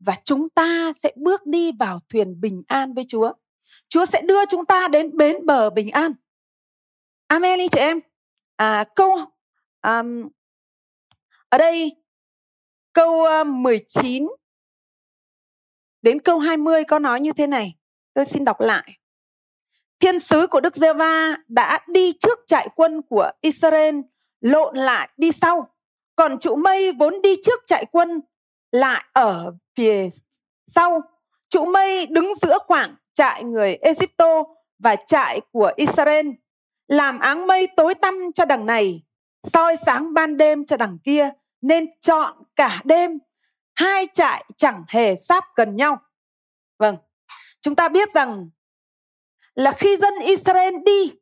và 0.00 0.14
chúng 0.24 0.48
ta 0.48 0.92
sẽ 0.96 1.12
bước 1.16 1.46
đi 1.46 1.72
vào 1.72 1.98
thuyền 2.08 2.40
bình 2.40 2.62
an 2.66 2.94
với 2.94 3.04
Chúa. 3.08 3.32
Chúa 3.88 4.06
sẽ 4.06 4.22
đưa 4.22 4.46
chúng 4.46 4.66
ta 4.66 4.88
đến 4.88 5.16
bến 5.16 5.46
bờ 5.46 5.70
bình 5.70 5.90
an. 5.90 6.12
Amen 7.26 7.58
đi 7.58 7.68
chị 7.68 7.78
em. 7.78 8.00
À, 8.56 8.84
câu 8.96 9.10
um, 9.82 10.28
ở 11.48 11.58
đây 11.58 11.96
câu 12.92 13.44
19 13.44 14.26
đến 16.02 16.20
câu 16.20 16.38
20 16.38 16.84
có 16.84 16.98
nói 16.98 17.20
như 17.20 17.32
thế 17.32 17.46
này. 17.46 17.74
Tôi 18.14 18.24
xin 18.24 18.44
đọc 18.44 18.60
lại. 18.60 18.98
Thiên 20.00 20.18
sứ 20.18 20.46
của 20.46 20.60
Đức 20.60 20.76
giê 20.76 20.92
va 20.92 21.36
đã 21.48 21.78
đi 21.88 22.12
trước 22.12 22.38
trại 22.46 22.68
quân 22.76 23.02
của 23.02 23.30
Israel 23.40 23.96
lộn 24.40 24.76
lại 24.76 25.08
đi 25.16 25.32
sau. 25.32 25.74
Còn 26.16 26.38
trụ 26.38 26.56
mây 26.56 26.92
vốn 26.92 27.22
đi 27.22 27.36
trước 27.42 27.60
trại 27.66 27.84
quân 27.92 28.20
lại 28.72 29.04
ở 29.12 29.54
phía 29.76 30.08
sau. 30.66 31.02
Trụ 31.48 31.64
mây 31.64 32.06
đứng 32.06 32.32
giữa 32.42 32.58
khoảng 32.66 32.94
trại 33.14 33.44
người 33.44 33.74
Egypto 33.74 34.44
và 34.78 34.96
trại 34.96 35.40
của 35.52 35.72
Israel, 35.76 36.26
làm 36.88 37.18
áng 37.18 37.46
mây 37.46 37.68
tối 37.76 37.94
tăm 37.94 38.14
cho 38.34 38.44
đằng 38.44 38.66
này, 38.66 39.02
soi 39.52 39.76
sáng 39.86 40.14
ban 40.14 40.36
đêm 40.36 40.66
cho 40.66 40.76
đằng 40.76 40.98
kia, 41.04 41.30
nên 41.60 41.86
chọn 42.00 42.42
cả 42.56 42.80
đêm. 42.84 43.18
Hai 43.74 44.06
trại 44.12 44.44
chẳng 44.56 44.84
hề 44.88 45.16
sáp 45.16 45.44
gần 45.56 45.76
nhau. 45.76 45.98
Vâng, 46.78 46.96
chúng 47.60 47.76
ta 47.76 47.88
biết 47.88 48.10
rằng 48.10 48.50
là 49.54 49.72
khi 49.72 49.96
dân 49.96 50.14
Israel 50.18 50.74
đi 50.84 51.12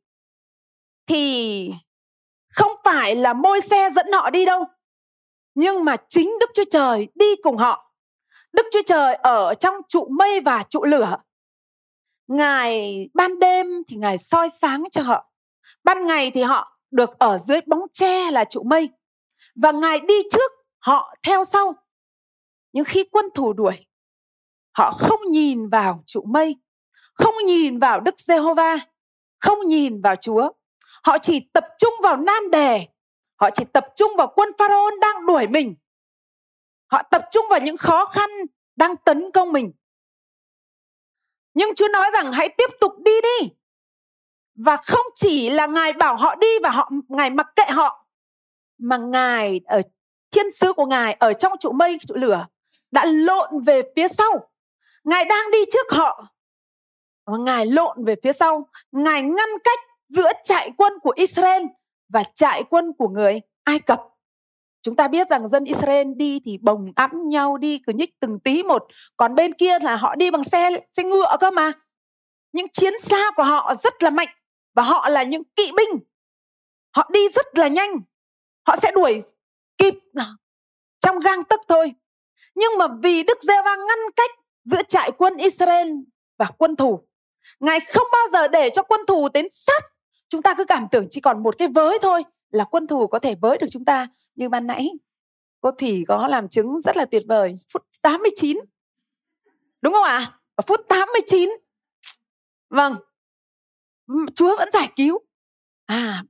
thì 1.07 1.73
không 2.49 2.73
phải 2.85 3.17
là 3.17 3.33
môi 3.33 3.61
xe 3.61 3.91
dẫn 3.95 4.07
họ 4.13 4.31
đi 4.31 4.45
đâu 4.45 4.65
nhưng 5.59 5.85
mà 5.85 5.97
chính 6.09 6.39
Đức 6.41 6.51
Chúa 6.55 6.65
Trời 6.71 7.09
đi 7.15 7.37
cùng 7.43 7.57
họ. 7.57 7.93
Đức 8.53 8.67
Chúa 8.73 8.83
Trời 8.87 9.15
ở 9.15 9.55
trong 9.55 9.75
trụ 9.89 10.09
mây 10.09 10.41
và 10.41 10.63
trụ 10.63 10.85
lửa 10.85 11.17
Ngài 12.27 13.09
ban 13.15 13.39
đêm 13.39 13.67
thì 13.89 13.97
Ngài 13.97 14.19
soi 14.19 14.51
sáng 14.51 14.85
cho 14.91 15.03
họ. 15.03 15.33
Ban 15.85 16.07
ngày 16.07 16.31
thì 16.31 16.43
họ 16.43 16.79
được 16.91 17.19
ở 17.19 17.39
dưới 17.39 17.61
bóng 17.67 17.81
tre 17.93 18.31
là 18.31 18.45
trụ 18.45 18.63
mây. 18.63 18.91
Và 19.55 19.73
Ngài 19.73 20.01
đi 20.01 20.15
trước, 20.33 20.53
họ 20.79 21.15
theo 21.23 21.45
sau. 21.45 21.75
Nhưng 22.73 22.85
khi 22.85 23.05
quân 23.05 23.27
thù 23.35 23.53
đuổi, 23.53 23.87
họ 24.73 24.93
không 24.99 25.21
nhìn 25.31 25.69
vào 25.69 26.03
trụ 26.07 26.23
mây, 26.23 26.57
không 27.15 27.35
nhìn 27.47 27.79
vào 27.79 28.01
Đức 28.01 28.21
Giê-hô-va, 28.21 28.79
không 29.41 29.59
nhìn 29.67 30.01
vào 30.01 30.17
Chúa. 30.17 30.51
Họ 31.03 31.19
chỉ 31.19 31.41
tập 31.53 31.65
trung 31.79 31.95
vào 32.03 32.17
nan 32.17 32.51
đề, 32.51 32.87
họ 33.41 33.51
chỉ 33.51 33.65
tập 33.73 33.87
trung 33.97 34.13
vào 34.17 34.33
quân 34.37 34.49
Pharaoh 34.59 34.99
đang 35.01 35.27
đuổi 35.27 35.47
mình. 35.47 35.75
Họ 36.87 37.03
tập 37.03 37.23
trung 37.31 37.47
vào 37.51 37.61
những 37.61 37.77
khó 37.77 38.07
khăn 38.07 38.31
đang 38.77 38.97
tấn 38.97 39.31
công 39.35 39.53
mình. 39.53 39.73
Nhưng 41.55 41.75
Chúa 41.75 41.89
nói 41.89 42.11
rằng 42.13 42.33
hãy 42.33 42.49
tiếp 42.49 42.71
tục 42.81 42.93
đi 43.05 43.21
đi. 43.23 43.49
Và 44.55 44.77
không 44.77 45.07
chỉ 45.15 45.51
là 45.51 45.67
Ngài 45.67 45.93
bảo 45.93 46.17
họ 46.17 46.35
đi 46.35 46.59
và 46.63 46.71
họ, 46.71 46.91
Ngài 47.09 47.31
mặc 47.31 47.47
kệ 47.57 47.65
họ, 47.69 48.07
mà 48.79 48.97
Ngài 48.97 49.61
ở, 49.67 49.83
thiên 50.31 50.51
sứ 50.51 50.73
của 50.73 50.87
Ngài 50.87 51.13
ở 51.13 51.33
trong 51.33 51.53
trụ 51.61 51.73
mây, 51.73 51.99
trụ 52.07 52.15
lửa 52.15 52.47
đã 52.91 53.05
lộn 53.05 53.61
về 53.67 53.83
phía 53.97 54.09
sau. 54.09 54.51
Ngài 55.05 55.25
đang 55.25 55.51
đi 55.51 55.59
trước 55.73 55.87
họ 55.91 56.27
và 57.27 57.39
Ngài 57.39 57.67
lộn 57.67 58.05
về 58.05 58.15
phía 58.23 58.33
sau. 58.33 58.69
Ngài 58.93 59.23
ngăn 59.23 59.49
cách 59.65 59.79
giữa 60.09 60.31
trại 60.43 60.71
quân 60.77 60.93
của 61.03 61.13
Israel 61.17 61.63
và 62.09 62.23
trại 62.35 62.65
quân 62.71 62.93
của 62.99 63.09
người 63.09 63.41
Ai 63.65 63.79
Cập. 63.79 64.01
Chúng 64.83 64.97
ta 64.97 65.09
biết 65.09 65.29
rằng 65.29 65.49
dân 65.49 65.65
Israel 65.65 66.09
đi 66.17 66.41
thì 66.45 66.59
bồng 66.59 66.93
ẵm 66.97 67.11
nhau 67.29 67.57
đi 67.57 67.79
cứ 67.87 67.93
nhích 67.93 68.21
từng 68.21 68.41
tí 68.41 68.63
một. 68.63 68.87
Còn 69.17 69.35
bên 69.35 69.55
kia 69.55 69.79
là 69.79 69.97
họ 69.97 70.15
đi 70.15 70.31
bằng 70.31 70.45
xe, 70.45 70.71
xe 70.93 71.03
ngựa 71.03 71.37
cơ 71.41 71.51
mà. 71.51 71.73
Những 72.53 72.69
chiến 72.69 72.95
xa 72.99 73.31
của 73.37 73.43
họ 73.43 73.75
rất 73.75 74.03
là 74.03 74.11
mạnh. 74.11 74.29
Và 74.75 74.83
họ 74.83 75.09
là 75.09 75.23
những 75.23 75.45
kỵ 75.45 75.71
binh. 75.77 76.01
Họ 76.97 77.09
đi 77.13 77.29
rất 77.29 77.59
là 77.59 77.69
nhanh. 77.69 78.01
Họ 78.67 78.77
sẽ 78.83 78.93
đuổi 78.93 79.23
kịp 79.79 79.95
à, 80.15 80.27
trong 81.01 81.19
gang 81.19 81.45
tấc 81.45 81.61
thôi. 81.69 81.93
Nhưng 82.55 82.79
mà 82.79 82.87
vì 83.03 83.23
Đức 83.23 83.43
giê 83.43 83.55
va 83.65 83.77
ngăn 83.77 83.99
cách 84.17 84.31
giữa 84.65 84.83
trại 84.83 85.13
quân 85.13 85.37
Israel 85.37 85.89
và 86.39 86.47
quân 86.59 86.77
thù. 86.77 87.09
Ngài 87.61 87.81
không 87.81 88.07
bao 88.13 88.29
giờ 88.33 88.49
để 88.49 88.71
cho 88.71 88.83
quân 88.83 89.01
thù 89.07 89.29
đến 89.29 89.47
sát. 89.51 89.85
Chúng 90.29 90.43
ta 90.43 90.55
cứ 90.55 90.65
cảm 90.65 90.87
tưởng 90.91 91.07
chỉ 91.11 91.21
còn 91.21 91.43
một 91.43 91.59
cái 91.59 91.69
với 91.69 91.99
thôi 92.03 92.25
là 92.51 92.65
quân 92.65 92.87
thù 92.87 93.07
có 93.07 93.19
thể 93.19 93.35
với 93.35 93.59
được 93.59 93.67
chúng 93.71 93.85
ta 93.85 94.09
như 94.35 94.49
ban 94.49 94.67
nãy. 94.67 94.91
Cô 95.61 95.71
Thủy 95.71 96.05
có 96.09 96.29
làm 96.29 96.49
chứng 96.49 96.81
rất 96.81 96.97
là 96.97 97.05
tuyệt 97.05 97.23
vời, 97.29 97.55
phút 97.73 97.83
89 98.03 98.59
đúng 99.81 99.93
không 99.93 100.05
ạ? 100.05 100.19
À? 100.19 100.39
ở 100.55 100.63
phút 100.67 100.81
89 100.89 101.51
vâng. 102.71 102.97
Chúa 104.35 104.57
vẫn 104.57 104.69
giải 104.73 104.89
cứu. 104.97 105.19
À. 105.87 106.25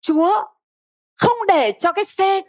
Chúa 0.00 0.44
không 1.16 1.36
để 1.48 1.72
cho 1.78 1.92
cái 1.92 2.04
xe 2.04 2.40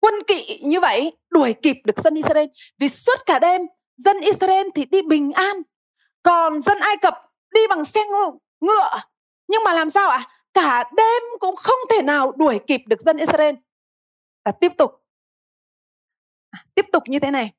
quân 0.00 0.14
kỵ 0.26 0.60
như 0.62 0.80
vậy 0.80 1.16
đuổi 1.30 1.54
kịp 1.62 1.76
được 1.84 1.98
dân 2.04 2.14
Israel, 2.14 2.46
vì 2.78 2.88
suốt 2.88 3.26
cả 3.26 3.38
đêm 3.38 3.62
dân 3.96 4.20
Israel 4.20 4.66
thì 4.74 4.84
đi 4.84 5.02
bình 5.02 5.32
an, 5.32 5.62
còn 6.22 6.62
dân 6.62 6.78
Ai 6.78 6.96
Cập 7.02 7.14
đi 7.54 7.60
bằng 7.68 7.84
xe 7.84 8.00
ngựa 8.10 8.30
ngựa 8.60 9.00
nhưng 9.48 9.60
mà 9.64 9.72
làm 9.74 9.90
sao 9.90 10.08
ạ 10.08 10.18
à? 10.18 10.28
cả 10.54 10.90
đêm 10.96 11.22
cũng 11.40 11.56
không 11.56 11.78
thể 11.90 12.02
nào 12.02 12.32
đuổi 12.32 12.60
kịp 12.66 12.80
được 12.86 13.00
dân 13.00 13.16
Israel. 13.16 13.54
Và 14.44 14.52
tiếp 14.52 14.72
tục. 14.78 14.90
À, 16.50 16.64
tiếp 16.74 16.84
tục 16.92 17.02
như 17.06 17.18
thế 17.18 17.30
này. 17.30 17.52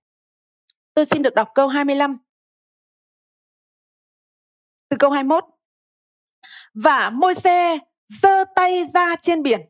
Tôi 0.94 1.06
xin 1.06 1.22
được 1.22 1.36
đọc 1.36 1.50
câu 1.56 1.68
25. 1.68 2.18
Từ 4.90 4.98
câu 5.00 5.10
21. 5.12 5.44
Và 6.74 7.10
môi 7.10 7.36
xe 7.36 7.78
giơ 8.08 8.44
tay 8.56 8.86
ra 8.94 9.16
trên 9.22 9.44
biển. 9.44 9.62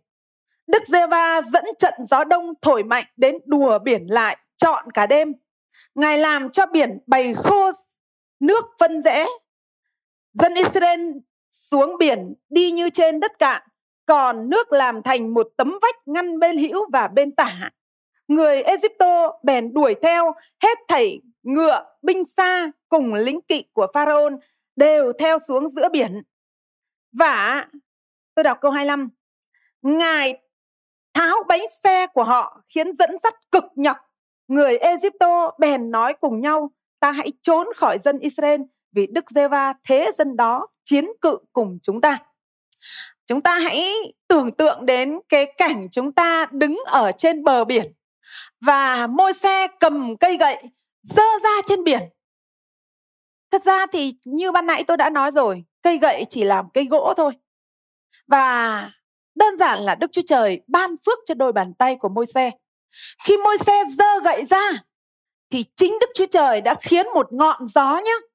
Đức 0.67 0.83
Giê-va 0.87 1.41
dẫn 1.41 1.65
trận 1.79 1.93
gió 2.09 2.23
đông 2.23 2.53
thổi 2.61 2.83
mạnh 2.83 3.05
đến 3.15 3.37
đùa 3.45 3.79
biển 3.79 4.05
lại 4.09 4.37
trọn 4.57 4.91
cả 4.91 5.07
đêm. 5.07 5.33
Ngài 5.95 6.17
làm 6.17 6.51
cho 6.51 6.65
biển 6.65 6.99
bày 7.07 7.33
khô 7.33 7.71
nước 8.39 8.65
phân 8.79 9.01
rẽ. 9.01 9.27
Dân 10.33 10.53
Israel 10.53 11.01
xuống 11.51 11.97
biển 11.99 12.33
đi 12.49 12.71
như 12.71 12.89
trên 12.89 13.19
đất 13.19 13.39
cạn, 13.39 13.61
còn 14.05 14.49
nước 14.49 14.71
làm 14.71 15.03
thành 15.03 15.33
một 15.33 15.47
tấm 15.57 15.79
vách 15.81 15.95
ngăn 16.05 16.39
bên 16.39 16.57
hữu 16.57 16.89
và 16.93 17.07
bên 17.07 17.35
tả. 17.35 17.69
Người 18.27 18.63
Egypto 18.63 19.31
bèn 19.43 19.73
đuổi 19.73 19.95
theo 20.01 20.33
hết 20.63 20.77
thảy 20.87 21.21
ngựa, 21.43 21.83
binh 22.01 22.25
xa 22.25 22.71
cùng 22.89 23.13
lính 23.13 23.41
kỵ 23.41 23.63
của 23.73 23.87
Pharaoh 23.93 24.33
đều 24.75 25.11
theo 25.19 25.39
xuống 25.47 25.69
giữa 25.69 25.89
biển. 25.89 26.21
Và 27.11 27.67
tôi 28.35 28.43
đọc 28.43 28.57
câu 28.61 28.71
25. 28.71 29.09
Ngài 29.81 30.41
tháo 31.13 31.43
bánh 31.47 31.61
xe 31.83 32.07
của 32.07 32.23
họ 32.23 32.61
khiến 32.69 32.93
dẫn 32.93 33.09
dắt 33.23 33.33
cực 33.51 33.63
nhọc. 33.75 33.97
Người 34.47 34.77
Egypto 34.77 35.51
bèn 35.59 35.91
nói 35.91 36.13
cùng 36.21 36.41
nhau, 36.41 36.71
ta 36.99 37.11
hãy 37.11 37.31
trốn 37.41 37.67
khỏi 37.75 37.99
dân 37.99 38.19
Israel 38.19 38.61
vì 38.91 39.07
Đức 39.07 39.31
Giê-va 39.31 39.73
thế 39.83 40.11
dân 40.17 40.37
đó 40.37 40.67
chiến 40.83 41.07
cự 41.21 41.37
cùng 41.53 41.79
chúng 41.83 42.01
ta. 42.01 42.17
Chúng 43.25 43.41
ta 43.41 43.59
hãy 43.59 43.93
tưởng 44.27 44.51
tượng 44.51 44.85
đến 44.85 45.19
cái 45.29 45.53
cảnh 45.57 45.87
chúng 45.91 46.11
ta 46.11 46.45
đứng 46.51 46.77
ở 46.85 47.11
trên 47.11 47.43
bờ 47.43 47.65
biển 47.65 47.93
và 48.61 49.07
môi 49.07 49.33
xe 49.33 49.67
cầm 49.79 50.17
cây 50.17 50.37
gậy 50.37 50.57
dơ 51.03 51.23
ra 51.43 51.61
trên 51.65 51.83
biển. 51.83 51.99
Thật 53.51 53.63
ra 53.63 53.85
thì 53.85 54.13
như 54.25 54.51
ban 54.51 54.65
nãy 54.65 54.83
tôi 54.83 54.97
đã 54.97 55.09
nói 55.09 55.31
rồi, 55.31 55.63
cây 55.81 55.97
gậy 55.97 56.25
chỉ 56.29 56.43
làm 56.43 56.65
cây 56.73 56.85
gỗ 56.85 57.13
thôi. 57.17 57.33
Và 58.27 58.89
đơn 59.35 59.57
giản 59.57 59.79
là 59.79 59.95
Đức 59.95 60.11
Chúa 60.11 60.21
Trời 60.25 60.61
ban 60.67 60.95
phước 61.05 61.19
cho 61.25 61.35
đôi 61.35 61.51
bàn 61.51 61.73
tay 61.73 61.95
của 61.95 62.09
môi 62.09 62.25
xe. 62.25 62.51
Khi 63.23 63.37
môi 63.37 63.57
xe 63.57 63.83
dơ 63.97 64.19
gậy 64.23 64.45
ra 64.45 64.71
thì 65.49 65.65
chính 65.75 65.97
Đức 65.99 66.07
Chúa 66.15 66.25
Trời 66.25 66.61
đã 66.61 66.75
khiến 66.81 67.07
một 67.13 67.33
ngọn 67.33 67.67
gió 67.67 68.01
nhé. 68.05 68.30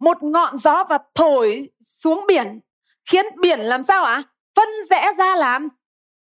Một 0.00 0.22
ngọn 0.22 0.58
gió 0.58 0.84
và 0.88 0.98
thổi 1.14 1.70
xuống 1.80 2.24
biển 2.28 2.60
khiến 3.10 3.26
biển 3.40 3.60
làm 3.60 3.82
sao 3.82 4.04
ạ? 4.04 4.14
À? 4.14 4.22
Phân 4.54 4.68
rẽ 4.90 5.12
ra 5.18 5.36
làm 5.36 5.68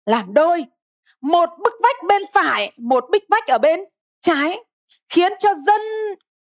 làm 0.06 0.34
đôi. 0.34 0.66
Một 1.22 1.50
bức 1.64 1.74
vách 1.84 2.04
bên 2.08 2.22
phải, 2.34 2.74
một 2.78 3.06
bức 3.12 3.24
vách 3.30 3.48
ở 3.48 3.58
bên 3.58 3.80
trái 4.20 4.60
khiến 5.10 5.34
cho 5.40 5.50
dân 5.68 5.82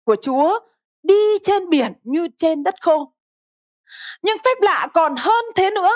của 0.04 0.16
Chúa 0.16 0.60
đi 1.02 1.38
trên 1.42 1.68
biển 1.68 1.92
như 2.02 2.28
trên 2.38 2.62
đất 2.62 2.74
khô. 2.80 3.12
Nhưng 4.22 4.36
phép 4.44 4.60
lạ 4.60 4.88
còn 4.94 5.14
hơn 5.16 5.44
thế 5.56 5.70
nữa 5.70 5.90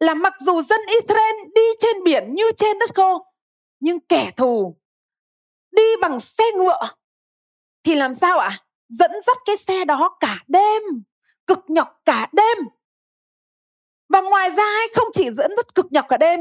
là 0.00 0.14
mặc 0.14 0.34
dù 0.40 0.62
dân 0.62 0.80
Israel 0.86 1.34
đi 1.54 1.62
trên 1.78 2.04
biển 2.04 2.34
như 2.34 2.44
trên 2.56 2.78
đất 2.78 2.94
khô, 2.94 3.26
nhưng 3.80 4.00
kẻ 4.00 4.30
thù 4.36 4.76
đi 5.70 5.96
bằng 6.00 6.20
xe 6.20 6.44
ngựa 6.56 6.88
thì 7.84 7.94
làm 7.94 8.14
sao 8.14 8.38
ạ? 8.38 8.48
À? 8.48 8.67
Dẫn 8.88 9.10
dắt 9.26 9.36
cái 9.44 9.56
xe 9.56 9.84
đó 9.84 10.16
cả 10.20 10.44
đêm, 10.48 10.82
cực 11.46 11.58
nhọc 11.68 12.00
cả 12.04 12.28
đêm. 12.32 12.58
Và 14.08 14.20
ngoài 14.20 14.50
ra 14.50 14.72
không 14.94 15.08
chỉ 15.12 15.30
dẫn 15.32 15.50
dắt 15.56 15.74
cực 15.74 15.86
nhọc 15.90 16.06
cả 16.08 16.16
đêm, 16.16 16.40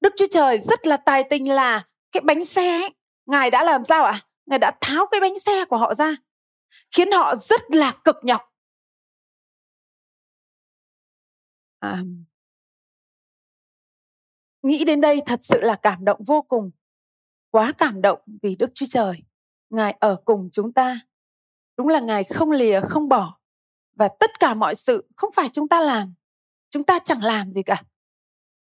Đức 0.00 0.12
Chúa 0.16 0.26
Trời 0.30 0.58
rất 0.58 0.86
là 0.86 0.96
tài 0.96 1.24
tình 1.30 1.50
là 1.50 1.82
cái 2.12 2.20
bánh 2.20 2.44
xe 2.44 2.80
ấy, 2.80 2.94
Ngài 3.26 3.50
đã 3.50 3.64
làm 3.64 3.84
sao 3.84 4.04
ạ? 4.04 4.12
À? 4.12 4.24
Ngài 4.46 4.58
đã 4.58 4.72
tháo 4.80 5.06
cái 5.06 5.20
bánh 5.20 5.38
xe 5.38 5.64
của 5.64 5.76
họ 5.76 5.94
ra, 5.94 6.16
khiến 6.90 7.12
họ 7.12 7.36
rất 7.36 7.60
là 7.68 7.92
cực 8.04 8.16
nhọc. 8.22 8.42
À, 11.78 12.02
nghĩ 14.62 14.84
đến 14.84 15.00
đây 15.00 15.22
thật 15.26 15.40
sự 15.42 15.60
là 15.60 15.76
cảm 15.82 16.04
động 16.04 16.24
vô 16.26 16.42
cùng 16.42 16.70
quá 17.50 17.72
cảm 17.78 18.02
động 18.02 18.20
vì 18.42 18.56
đức 18.58 18.70
chúa 18.74 18.86
trời 18.88 19.22
ngài 19.70 19.96
ở 20.00 20.16
cùng 20.24 20.48
chúng 20.52 20.72
ta 20.72 21.00
đúng 21.78 21.88
là 21.88 22.00
ngài 22.00 22.24
không 22.24 22.50
lìa, 22.50 22.80
không 22.80 23.08
bỏ. 23.08 23.38
Và 23.92 24.08
tất 24.20 24.40
cả 24.40 24.54
mọi 24.54 24.74
sự 24.74 25.08
không 25.16 25.32
phải 25.32 25.48
chúng 25.48 25.68
ta 25.68 25.80
làm, 25.80 26.14
chúng 26.70 26.84
ta 26.84 26.98
chẳng 27.04 27.24
làm 27.24 27.52
gì 27.52 27.62
cả. 27.62 27.82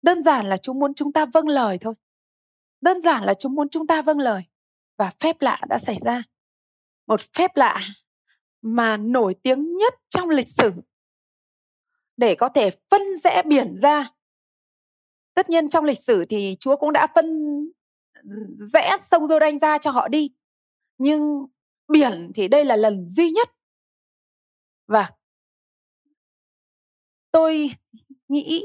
Đơn 0.01 0.23
giản 0.23 0.49
là 0.49 0.57
chúng 0.57 0.79
muốn 0.79 0.93
chúng 0.93 1.13
ta 1.13 1.25
vâng 1.25 1.47
lời 1.47 1.77
thôi. 1.81 1.93
Đơn 2.81 3.01
giản 3.01 3.23
là 3.23 3.33
chúng 3.33 3.55
muốn 3.55 3.69
chúng 3.69 3.87
ta 3.87 4.01
vâng 4.01 4.19
lời. 4.19 4.43
Và 4.97 5.11
phép 5.19 5.41
lạ 5.41 5.61
đã 5.69 5.79
xảy 5.79 5.99
ra. 6.05 6.23
Một 7.07 7.21
phép 7.33 7.51
lạ 7.55 7.79
mà 8.61 8.97
nổi 8.97 9.35
tiếng 9.43 9.77
nhất 9.77 9.93
trong 10.09 10.29
lịch 10.29 10.47
sử. 10.47 10.71
Để 12.17 12.35
có 12.35 12.49
thể 12.49 12.69
phân 12.89 13.01
rẽ 13.23 13.43
biển 13.45 13.79
ra. 13.81 14.09
Tất 15.33 15.49
nhiên 15.49 15.69
trong 15.69 15.85
lịch 15.85 15.99
sử 15.99 16.25
thì 16.25 16.55
Chúa 16.59 16.75
cũng 16.75 16.93
đã 16.93 17.07
phân 17.15 17.59
rẽ 18.57 18.97
sông 19.01 19.23
Giô-đanh 19.23 19.59
ra 19.59 19.77
cho 19.77 19.91
họ 19.91 20.07
đi. 20.07 20.31
Nhưng 20.97 21.45
biển 21.87 22.31
thì 22.35 22.47
đây 22.47 22.65
là 22.65 22.75
lần 22.75 23.07
duy 23.07 23.31
nhất. 23.31 23.49
Và 24.87 25.11
tôi 27.31 27.71
nghĩ 28.27 28.63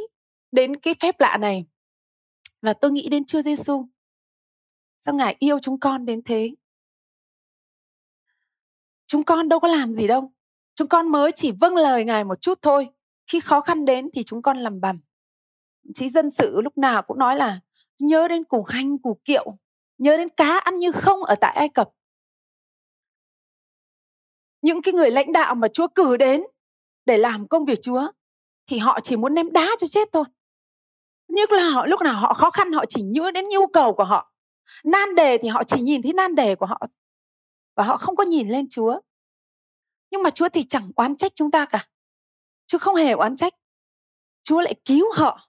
đến 0.53 0.77
cái 0.77 0.95
phép 1.01 1.21
lạ 1.21 1.39
này 1.41 1.67
và 2.63 2.73
tôi 2.73 2.91
nghĩ 2.91 3.09
đến 3.09 3.25
Chúa 3.25 3.43
Giêsu 3.43 3.89
sao 5.01 5.15
ngài 5.15 5.37
yêu 5.39 5.59
chúng 5.59 5.81
con 5.81 6.07
đến 6.07 6.23
thế? 6.25 6.55
Chúng 9.07 9.25
con 9.25 9.49
đâu 9.49 9.61
có 9.61 9.69
làm 9.69 9.95
gì 9.95 10.07
đâu. 10.07 10.33
Chúng 10.75 10.89
con 10.89 11.09
mới 11.09 11.33
chỉ 11.33 11.53
vâng 11.53 11.75
lời 11.75 12.05
ngài 12.05 12.25
một 12.25 12.41
chút 12.41 12.59
thôi. 12.63 12.89
Khi 13.27 13.41
khó 13.41 13.61
khăn 13.61 13.85
đến 13.85 14.09
thì 14.15 14.23
chúng 14.23 14.43
con 14.43 14.59
làm 14.59 14.81
bầm 14.81 15.01
chí 15.95 16.11
dân 16.11 16.31
sự 16.31 16.61
lúc 16.61 16.79
nào 16.79 17.03
cũng 17.03 17.19
nói 17.19 17.37
là, 17.37 17.61
nhớ 17.99 18.29
đến 18.29 18.45
củ 18.45 18.63
hành, 18.63 18.99
củ 18.99 19.21
kiệu, 19.25 19.59
nhớ 19.99 20.17
đến 20.17 20.29
cá 20.29 20.59
ăn 20.59 20.79
như 20.79 20.93
không 20.93 21.25
ở 21.25 21.35
tại 21.41 21.55
ai 21.57 21.69
cập 21.69 21.91
những 24.63 24.83
cái 24.83 24.95
người 24.95 25.11
lãnh 25.11 25.33
đạo 25.33 25.55
mà 25.55 25.69
chúa 25.69 25.89
cử 25.89 26.17
đến 26.17 26.43
để 27.05 27.19
làm 27.19 27.49
công 27.49 27.65
việc 27.65 27.79
chúa, 27.83 28.09
thì 28.67 28.79
họ 28.79 29.01
chỉ 29.01 29.17
muốn 29.17 29.35
ném 29.35 29.53
đá 29.53 29.69
cho 29.79 29.87
chết 29.87 30.09
thôi. 30.13 30.25
Nhất 31.29 31.53
là 31.53 31.71
họ, 31.71 31.87
lúc 31.87 32.01
nào 32.01 32.15
họ 32.15 32.35
khó 32.35 32.51
khăn, 32.51 32.73
họ 32.73 32.85
chỉ 32.89 33.03
nhớ 33.03 33.31
đến 33.31 33.45
nhu 33.49 33.67
cầu 33.67 33.95
của 33.95 34.05
họ. 34.05 34.33
Nan 34.85 35.15
đề 35.15 35.39
thì 35.39 35.49
họ 35.49 35.65
chỉ 35.65 35.81
nhìn 35.81 36.03
thấy 36.03 36.13
nan 36.13 36.35
đề 36.35 36.55
của 36.55 36.67
họ 36.67 36.81
và 37.75 37.85
họ 37.85 37.97
không 37.97 38.17
có 38.17 38.25
nhìn 38.25 38.49
lên 38.49 38.69
chúa. 38.71 39.01
Nhưng 40.11 40.23
mà 40.23 40.31
chúa 40.31 40.49
thì 40.49 40.63
chẳng 40.63 40.91
oán 40.97 41.17
trách 41.17 41.33
chúng 41.35 41.51
ta 41.51 41.67
cả. 41.67 41.89
Chúa 42.67 42.79
không 42.79 42.95
hề 42.95 43.13
oán 43.13 43.37
trách. 43.37 43.55
Chúa 44.43 44.61
lại 44.61 44.75
cứu 44.85 45.13
họ, 45.17 45.49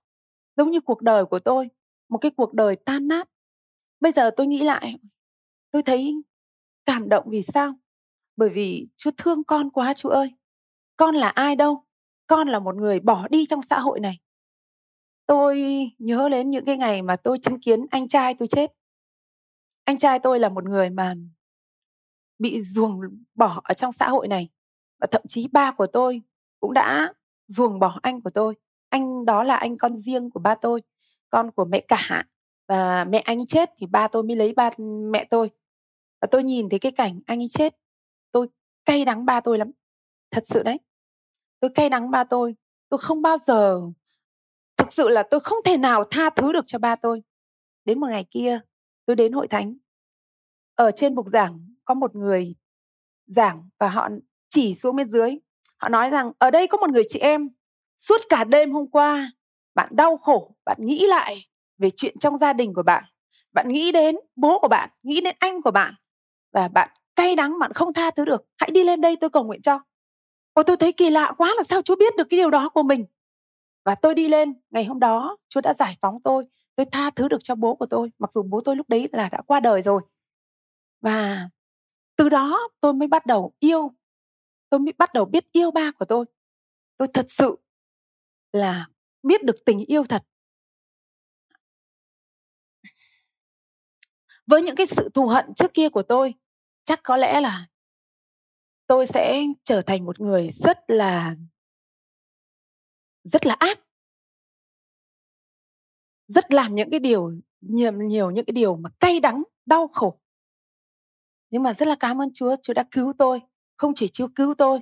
giống 0.57 0.71
như 0.71 0.81
cuộc 0.81 1.01
đời 1.01 1.25
của 1.25 1.39
tôi, 1.39 1.69
một 2.09 2.17
cái 2.17 2.31
cuộc 2.37 2.53
đời 2.53 2.75
tan 2.75 3.07
nát. 3.07 3.29
Bây 3.99 4.11
giờ 4.11 4.31
tôi 4.37 4.47
nghĩ 4.47 4.59
lại, 4.59 4.95
tôi 5.71 5.83
thấy 5.83 6.13
cảm 6.85 7.09
động 7.09 7.25
vì 7.29 7.41
sao? 7.41 7.73
Bởi 8.35 8.49
vì 8.49 8.87
chúa 8.95 9.11
thương 9.17 9.43
con 9.43 9.69
quá 9.69 9.93
chú 9.93 10.09
ơi. 10.09 10.33
Con 10.97 11.15
là 11.15 11.29
ai 11.29 11.55
đâu? 11.55 11.85
Con 12.27 12.47
là 12.47 12.59
một 12.59 12.75
người 12.75 12.99
bỏ 12.99 13.27
đi 13.27 13.45
trong 13.45 13.61
xã 13.61 13.79
hội 13.79 13.99
này. 13.99 14.19
Tôi 15.25 15.63
nhớ 15.99 16.29
đến 16.29 16.51
những 16.51 16.65
cái 16.65 16.77
ngày 16.77 17.01
mà 17.01 17.15
tôi 17.15 17.37
chứng 17.41 17.59
kiến 17.59 17.85
anh 17.91 18.07
trai 18.07 18.33
tôi 18.33 18.47
chết. 18.47 18.73
Anh 19.83 19.97
trai 19.97 20.19
tôi 20.19 20.39
là 20.39 20.49
một 20.49 20.63
người 20.63 20.89
mà 20.89 21.15
bị 22.39 22.61
ruồng 22.61 23.01
bỏ 23.35 23.61
ở 23.63 23.73
trong 23.73 23.93
xã 23.93 24.09
hội 24.09 24.27
này. 24.27 24.49
Và 24.99 25.07
thậm 25.11 25.21
chí 25.27 25.47
ba 25.51 25.71
của 25.71 25.87
tôi 25.87 26.21
cũng 26.59 26.73
đã 26.73 27.13
ruồng 27.47 27.79
bỏ 27.79 27.99
anh 28.01 28.21
của 28.21 28.29
tôi. 28.29 28.55
Anh 28.89 29.25
đó 29.25 29.43
là 29.43 29.55
anh 29.55 29.77
con 29.77 29.95
riêng 29.95 30.29
của 30.29 30.39
ba 30.39 30.55
tôi, 30.55 30.81
con 31.29 31.51
của 31.51 31.65
mẹ 31.65 31.79
cả. 31.87 32.23
Và 32.67 33.05
mẹ 33.05 33.19
anh 33.19 33.45
chết 33.45 33.69
thì 33.77 33.87
ba 33.87 34.07
tôi 34.07 34.23
mới 34.23 34.35
lấy 34.35 34.53
ba 34.53 34.69
mẹ 35.11 35.25
tôi. 35.29 35.49
Và 36.21 36.27
tôi 36.31 36.43
nhìn 36.43 36.69
thấy 36.69 36.79
cái 36.79 36.91
cảnh 36.91 37.19
anh 37.25 37.41
ấy 37.41 37.47
chết 37.49 37.75
tôi 38.33 38.47
cay 38.85 39.05
đắng 39.05 39.25
ba 39.25 39.41
tôi 39.41 39.57
lắm, 39.57 39.71
thật 40.31 40.43
sự 40.45 40.63
đấy. 40.63 40.79
Tôi 41.59 41.71
cay 41.75 41.89
đắng 41.89 42.11
ba 42.11 42.23
tôi 42.23 42.55
tôi 42.93 42.99
không 43.03 43.21
bao 43.21 43.37
giờ, 43.37 43.81
thực 44.77 44.93
sự 44.93 45.09
là 45.09 45.23
tôi 45.23 45.39
không 45.39 45.57
thể 45.65 45.77
nào 45.77 46.03
tha 46.03 46.29
thứ 46.29 46.53
được 46.53 46.63
cho 46.67 46.79
ba 46.79 46.95
tôi. 46.95 47.23
Đến 47.85 47.99
một 47.99 48.07
ngày 48.09 48.25
kia, 48.31 48.59
tôi 49.05 49.15
đến 49.15 49.33
hội 49.33 49.47
thánh. 49.47 49.77
Ở 50.75 50.91
trên 50.91 51.15
bục 51.15 51.27
giảng 51.27 51.73
có 51.85 51.93
một 51.93 52.15
người 52.15 52.55
giảng 53.27 53.69
và 53.79 53.89
họ 53.89 54.09
chỉ 54.49 54.75
xuống 54.75 54.95
bên 54.95 55.09
dưới. 55.09 55.37
Họ 55.77 55.89
nói 55.89 56.09
rằng, 56.09 56.31
ở 56.37 56.51
đây 56.51 56.67
có 56.67 56.77
một 56.77 56.89
người 56.89 57.03
chị 57.09 57.19
em, 57.19 57.49
suốt 57.97 58.21
cả 58.29 58.43
đêm 58.43 58.71
hôm 58.71 58.87
qua, 58.87 59.31
bạn 59.75 59.89
đau 59.95 60.17
khổ, 60.17 60.55
bạn 60.65 60.77
nghĩ 60.81 61.07
lại 61.07 61.37
về 61.77 61.89
chuyện 61.89 62.19
trong 62.19 62.37
gia 62.37 62.53
đình 62.53 62.73
của 62.73 62.83
bạn. 62.83 63.03
Bạn 63.51 63.67
nghĩ 63.69 63.91
đến 63.91 64.15
bố 64.35 64.59
của 64.59 64.67
bạn, 64.67 64.89
nghĩ 65.03 65.21
đến 65.21 65.35
anh 65.39 65.61
của 65.61 65.71
bạn 65.71 65.93
và 66.51 66.67
bạn 66.67 66.89
cay 67.15 67.35
đắng 67.35 67.59
bạn 67.59 67.73
không 67.73 67.93
tha 67.93 68.11
thứ 68.11 68.25
được, 68.25 68.45
hãy 68.57 68.69
đi 68.73 68.83
lên 68.83 69.01
đây 69.01 69.15
tôi 69.15 69.29
cầu 69.29 69.43
nguyện 69.43 69.61
cho. 69.61 69.79
Và 70.55 70.63
tôi 70.63 70.77
thấy 70.77 70.91
kỳ 70.91 71.09
lạ 71.09 71.33
quá 71.37 71.53
là 71.57 71.63
sao 71.63 71.81
Chúa 71.81 71.95
biết 71.95 72.15
được 72.17 72.27
cái 72.29 72.37
điều 72.37 72.49
đó 72.49 72.69
của 72.69 72.83
mình. 72.83 73.05
Và 73.85 73.95
tôi 73.95 74.15
đi 74.15 74.27
lên, 74.27 74.53
ngày 74.69 74.85
hôm 74.85 74.99
đó 74.99 75.37
Chúa 75.49 75.61
đã 75.61 75.73
giải 75.73 75.97
phóng 76.01 76.21
tôi 76.23 76.45
tôi 76.75 76.85
tha 76.91 77.09
thứ 77.09 77.27
được 77.27 77.37
cho 77.43 77.55
bố 77.55 77.75
của 77.75 77.85
tôi, 77.85 78.11
mặc 78.19 78.33
dù 78.33 78.43
bố 78.43 78.61
tôi 78.65 78.75
lúc 78.75 78.89
đấy 78.89 79.09
là 79.11 79.29
đã 79.29 79.41
qua 79.47 79.59
đời 79.59 79.81
rồi. 79.81 80.01
Và 81.01 81.49
từ 82.15 82.29
đó 82.29 82.59
tôi 82.79 82.93
mới 82.93 83.07
bắt 83.07 83.25
đầu 83.25 83.53
yêu, 83.59 83.91
tôi 84.69 84.79
mới 84.79 84.93
bắt 84.97 85.13
đầu 85.13 85.25
biết 85.25 85.51
yêu 85.51 85.71
ba 85.71 85.91
của 85.91 86.05
tôi. 86.05 86.25
Tôi 86.97 87.07
thật 87.13 87.25
sự 87.29 87.55
là 88.51 88.87
biết 89.23 89.43
được 89.43 89.55
tình 89.65 89.79
yêu 89.79 90.03
thật. 90.03 90.23
Với 94.47 94.61
những 94.61 94.75
cái 94.75 94.87
sự 94.87 95.09
thù 95.09 95.27
hận 95.27 95.53
trước 95.53 95.73
kia 95.73 95.89
của 95.89 96.03
tôi 96.03 96.33
chắc 96.83 96.99
có 97.03 97.17
lẽ 97.17 97.41
là 97.41 97.67
tôi 98.87 99.05
sẽ 99.05 99.43
trở 99.63 99.81
thành 99.81 100.05
một 100.05 100.19
người 100.19 100.49
rất 100.51 100.77
là 100.87 101.35
rất 103.23 103.45
là 103.45 103.55
ác 103.59 103.79
rất 106.27 106.53
làm 106.53 106.75
những 106.75 106.89
cái 106.91 106.99
điều 106.99 107.31
nhiều, 107.61 107.91
nhiều 107.91 108.31
những 108.31 108.45
cái 108.45 108.53
điều 108.53 108.75
mà 108.75 108.89
cay 108.99 109.19
đắng 109.19 109.43
đau 109.65 109.87
khổ 109.87 110.19
nhưng 111.49 111.63
mà 111.63 111.73
rất 111.73 111.87
là 111.87 111.95
cảm 111.99 112.21
ơn 112.21 112.33
Chúa 112.33 112.55
Chúa 112.61 112.73
đã 112.73 112.83
cứu 112.91 113.13
tôi 113.17 113.39
không 113.77 113.91
chỉ 113.95 114.07
Chúa 114.07 114.27
cứu 114.35 114.53
tôi 114.57 114.79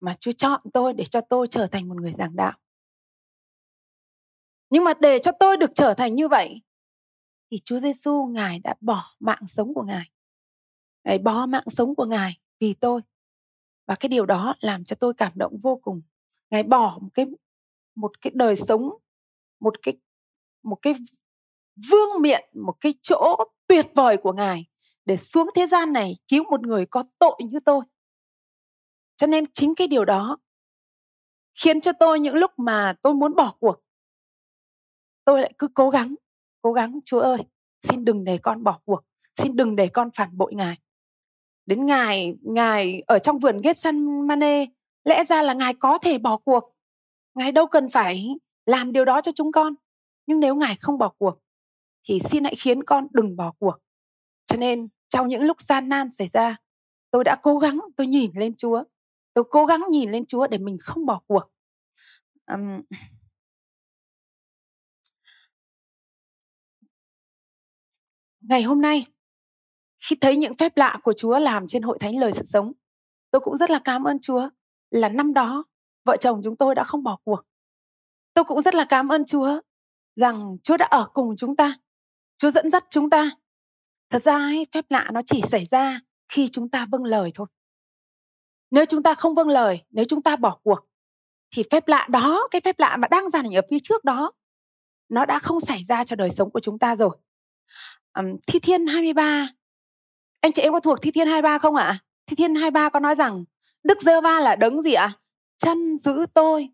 mà 0.00 0.14
Chúa 0.20 0.32
chọn 0.32 0.60
tôi 0.74 0.92
để 0.92 1.04
cho 1.04 1.20
tôi 1.20 1.46
trở 1.46 1.66
thành 1.66 1.88
một 1.88 1.94
người 2.00 2.12
giảng 2.12 2.36
đạo. 2.36 2.52
Nhưng 4.70 4.84
mà 4.84 4.92
để 5.00 5.18
cho 5.18 5.32
tôi 5.40 5.56
được 5.56 5.70
trở 5.74 5.94
thành 5.94 6.14
như 6.14 6.28
vậy 6.28 6.62
thì 7.50 7.58
Chúa 7.64 7.78
Giêsu 7.80 8.26
Ngài 8.26 8.58
đã 8.58 8.74
bỏ 8.80 9.04
mạng 9.20 9.42
sống 9.48 9.74
của 9.74 9.82
Ngài. 9.82 10.10
Ngài 11.04 11.18
bỏ 11.18 11.46
mạng 11.46 11.64
sống 11.66 11.94
của 11.94 12.04
Ngài 12.04 12.38
vì 12.60 12.74
tôi. 12.74 13.00
Và 13.86 13.94
cái 13.94 14.08
điều 14.08 14.26
đó 14.26 14.54
làm 14.60 14.84
cho 14.84 14.96
tôi 15.00 15.14
cảm 15.16 15.32
động 15.34 15.58
vô 15.62 15.80
cùng. 15.82 16.02
Ngài 16.50 16.62
bỏ 16.62 16.98
một 17.00 17.08
cái 17.14 17.26
một 17.94 18.20
cái 18.20 18.30
đời 18.34 18.56
sống, 18.56 18.90
một 19.60 19.74
cái 19.82 19.94
một 20.62 20.78
cái 20.82 20.94
vương 21.90 22.22
miện, 22.22 22.50
một 22.52 22.74
cái 22.80 22.94
chỗ 23.02 23.36
tuyệt 23.66 23.86
vời 23.94 24.16
của 24.16 24.32
Ngài 24.32 24.66
để 25.04 25.16
xuống 25.16 25.50
thế 25.54 25.66
gian 25.66 25.92
này 25.92 26.12
cứu 26.28 26.44
một 26.50 26.66
người 26.66 26.86
có 26.86 27.04
tội 27.18 27.36
như 27.50 27.60
tôi. 27.64 27.84
Cho 29.16 29.26
nên 29.26 29.44
chính 29.52 29.74
cái 29.74 29.86
điều 29.86 30.04
đó 30.04 30.38
khiến 31.54 31.80
cho 31.80 31.92
tôi 31.92 32.20
những 32.20 32.34
lúc 32.34 32.50
mà 32.56 32.94
tôi 33.02 33.14
muốn 33.14 33.34
bỏ 33.34 33.56
cuộc 33.60 33.82
tôi 35.24 35.40
lại 35.40 35.52
cứ 35.58 35.68
cố 35.74 35.90
gắng 35.90 36.14
cố 36.62 36.72
gắng 36.72 37.00
chúa 37.04 37.20
ơi 37.20 37.38
xin 37.82 38.04
đừng 38.04 38.24
để 38.24 38.38
con 38.42 38.64
bỏ 38.64 38.80
cuộc 38.84 39.00
xin 39.36 39.56
đừng 39.56 39.76
để 39.76 39.88
con 39.88 40.10
phản 40.14 40.38
bội 40.38 40.54
ngài 40.54 40.76
đến 41.66 41.86
ngài 41.86 42.34
ngài 42.42 43.02
ở 43.06 43.18
trong 43.18 43.38
vườn 43.38 43.60
Gethsemane 43.60 44.66
lẽ 45.04 45.24
ra 45.24 45.42
là 45.42 45.54
ngài 45.54 45.74
có 45.74 45.98
thể 45.98 46.18
bỏ 46.18 46.36
cuộc. 46.36 46.74
Ngài 47.34 47.52
đâu 47.52 47.66
cần 47.66 47.90
phải 47.90 48.28
làm 48.66 48.92
điều 48.92 49.04
đó 49.04 49.20
cho 49.20 49.32
chúng 49.32 49.52
con 49.52 49.74
nhưng 50.26 50.40
nếu 50.40 50.54
ngài 50.54 50.76
không 50.76 50.98
bỏ 50.98 51.08
cuộc 51.18 51.38
thì 52.08 52.20
xin 52.20 52.44
hãy 52.44 52.54
khiến 52.54 52.84
con 52.84 53.06
đừng 53.10 53.36
bỏ 53.36 53.52
cuộc. 53.58 53.74
Cho 54.46 54.56
nên 54.56 54.88
trong 55.08 55.28
những 55.28 55.42
lúc 55.42 55.62
gian 55.62 55.88
nan 55.88 56.12
xảy 56.12 56.28
ra 56.28 56.56
tôi 57.10 57.24
đã 57.24 57.36
cố 57.42 57.58
gắng 57.58 57.80
tôi 57.96 58.06
nhìn 58.06 58.30
lên 58.34 58.54
chúa. 58.54 58.84
Tôi 59.34 59.44
cố 59.50 59.66
gắng 59.66 59.80
nhìn 59.90 60.10
lên 60.12 60.26
chúa 60.26 60.46
để 60.46 60.58
mình 60.58 60.78
không 60.80 61.06
bỏ 61.06 61.20
cuộc. 61.26 61.42
Um, 62.46 62.80
ngày 68.40 68.62
hôm 68.62 68.80
nay 68.80 69.06
khi 70.02 70.16
thấy 70.20 70.36
những 70.36 70.56
phép 70.56 70.76
lạ 70.76 70.98
của 71.02 71.12
Chúa 71.12 71.38
làm 71.38 71.66
trên 71.66 71.82
hội 71.82 71.98
thánh 72.00 72.18
lời 72.18 72.32
sự 72.34 72.44
sống, 72.46 72.72
tôi 73.30 73.40
cũng 73.40 73.56
rất 73.56 73.70
là 73.70 73.80
cảm 73.84 74.04
ơn 74.04 74.18
Chúa 74.20 74.48
là 74.90 75.08
năm 75.08 75.34
đó 75.34 75.64
vợ 76.04 76.16
chồng 76.16 76.40
chúng 76.44 76.56
tôi 76.56 76.74
đã 76.74 76.84
không 76.84 77.02
bỏ 77.02 77.18
cuộc. 77.24 77.42
Tôi 78.34 78.44
cũng 78.44 78.62
rất 78.62 78.74
là 78.74 78.84
cảm 78.88 79.08
ơn 79.08 79.24
Chúa 79.24 79.60
rằng 80.16 80.56
Chúa 80.62 80.76
đã 80.76 80.86
ở 80.86 81.08
cùng 81.14 81.36
chúng 81.36 81.56
ta. 81.56 81.76
Chúa 82.36 82.50
dẫn 82.50 82.70
dắt 82.70 82.84
chúng 82.90 83.10
ta. 83.10 83.30
Thật 84.10 84.22
ra 84.22 84.32
ấy, 84.32 84.66
phép 84.72 84.84
lạ 84.90 85.10
nó 85.12 85.20
chỉ 85.26 85.42
xảy 85.50 85.64
ra 85.64 86.00
khi 86.28 86.48
chúng 86.48 86.68
ta 86.68 86.86
vâng 86.90 87.04
lời 87.04 87.30
thôi. 87.34 87.46
Nếu 88.70 88.84
chúng 88.84 89.02
ta 89.02 89.14
không 89.14 89.34
vâng 89.34 89.48
lời, 89.48 89.84
nếu 89.90 90.04
chúng 90.04 90.22
ta 90.22 90.36
bỏ 90.36 90.58
cuộc 90.62 90.88
thì 91.50 91.62
phép 91.70 91.88
lạ 91.88 92.08
đó, 92.10 92.48
cái 92.50 92.60
phép 92.60 92.78
lạ 92.78 92.96
mà 92.96 93.08
đang 93.08 93.30
dàn 93.30 93.44
ở 93.54 93.60
phía 93.70 93.78
trước 93.82 94.04
đó 94.04 94.32
nó 95.08 95.26
đã 95.26 95.38
không 95.38 95.60
xảy 95.60 95.84
ra 95.88 96.04
cho 96.04 96.16
đời 96.16 96.30
sống 96.30 96.50
của 96.50 96.60
chúng 96.60 96.78
ta 96.78 96.96
rồi 96.96 97.16
um, 98.14 98.26
Thi 98.46 98.58
Thiên 98.58 98.86
23 98.86 99.48
anh 100.42 100.52
chị 100.52 100.62
em 100.62 100.72
có 100.72 100.80
thuộc 100.80 101.02
Thi 101.02 101.10
Thiên 101.10 101.26
23 101.26 101.58
không 101.58 101.76
ạ? 101.76 101.98
Thi 102.26 102.36
Thiên 102.36 102.54
23 102.54 102.88
có 102.88 103.00
nói 103.00 103.14
rằng 103.14 103.44
Đức 103.82 104.02
giê 104.02 104.20
va 104.20 104.40
là 104.40 104.56
đấng 104.56 104.82
gì 104.82 104.92
ạ? 104.92 105.12
Chân 105.58 105.98
giữ 105.98 106.26
tôi. 106.34 106.68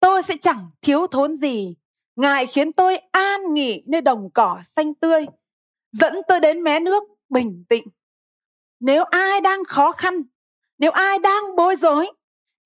Tôi 0.00 0.22
sẽ 0.22 0.34
chẳng 0.40 0.70
thiếu 0.82 1.06
thốn 1.06 1.36
gì. 1.36 1.74
Ngài 2.16 2.46
khiến 2.46 2.72
tôi 2.72 2.96
an 2.96 3.54
nghỉ 3.54 3.82
nơi 3.86 4.00
đồng 4.00 4.30
cỏ 4.30 4.60
xanh 4.64 4.94
tươi, 4.94 5.26
dẫn 5.92 6.14
tôi 6.28 6.40
đến 6.40 6.62
mé 6.62 6.80
nước 6.80 7.02
bình 7.28 7.64
tĩnh. 7.68 7.84
Nếu 8.80 9.04
ai 9.04 9.40
đang 9.40 9.64
khó 9.64 9.92
khăn, 9.92 10.22
nếu 10.78 10.90
ai 10.90 11.18
đang 11.18 11.56
bối 11.56 11.76
rối, 11.76 12.10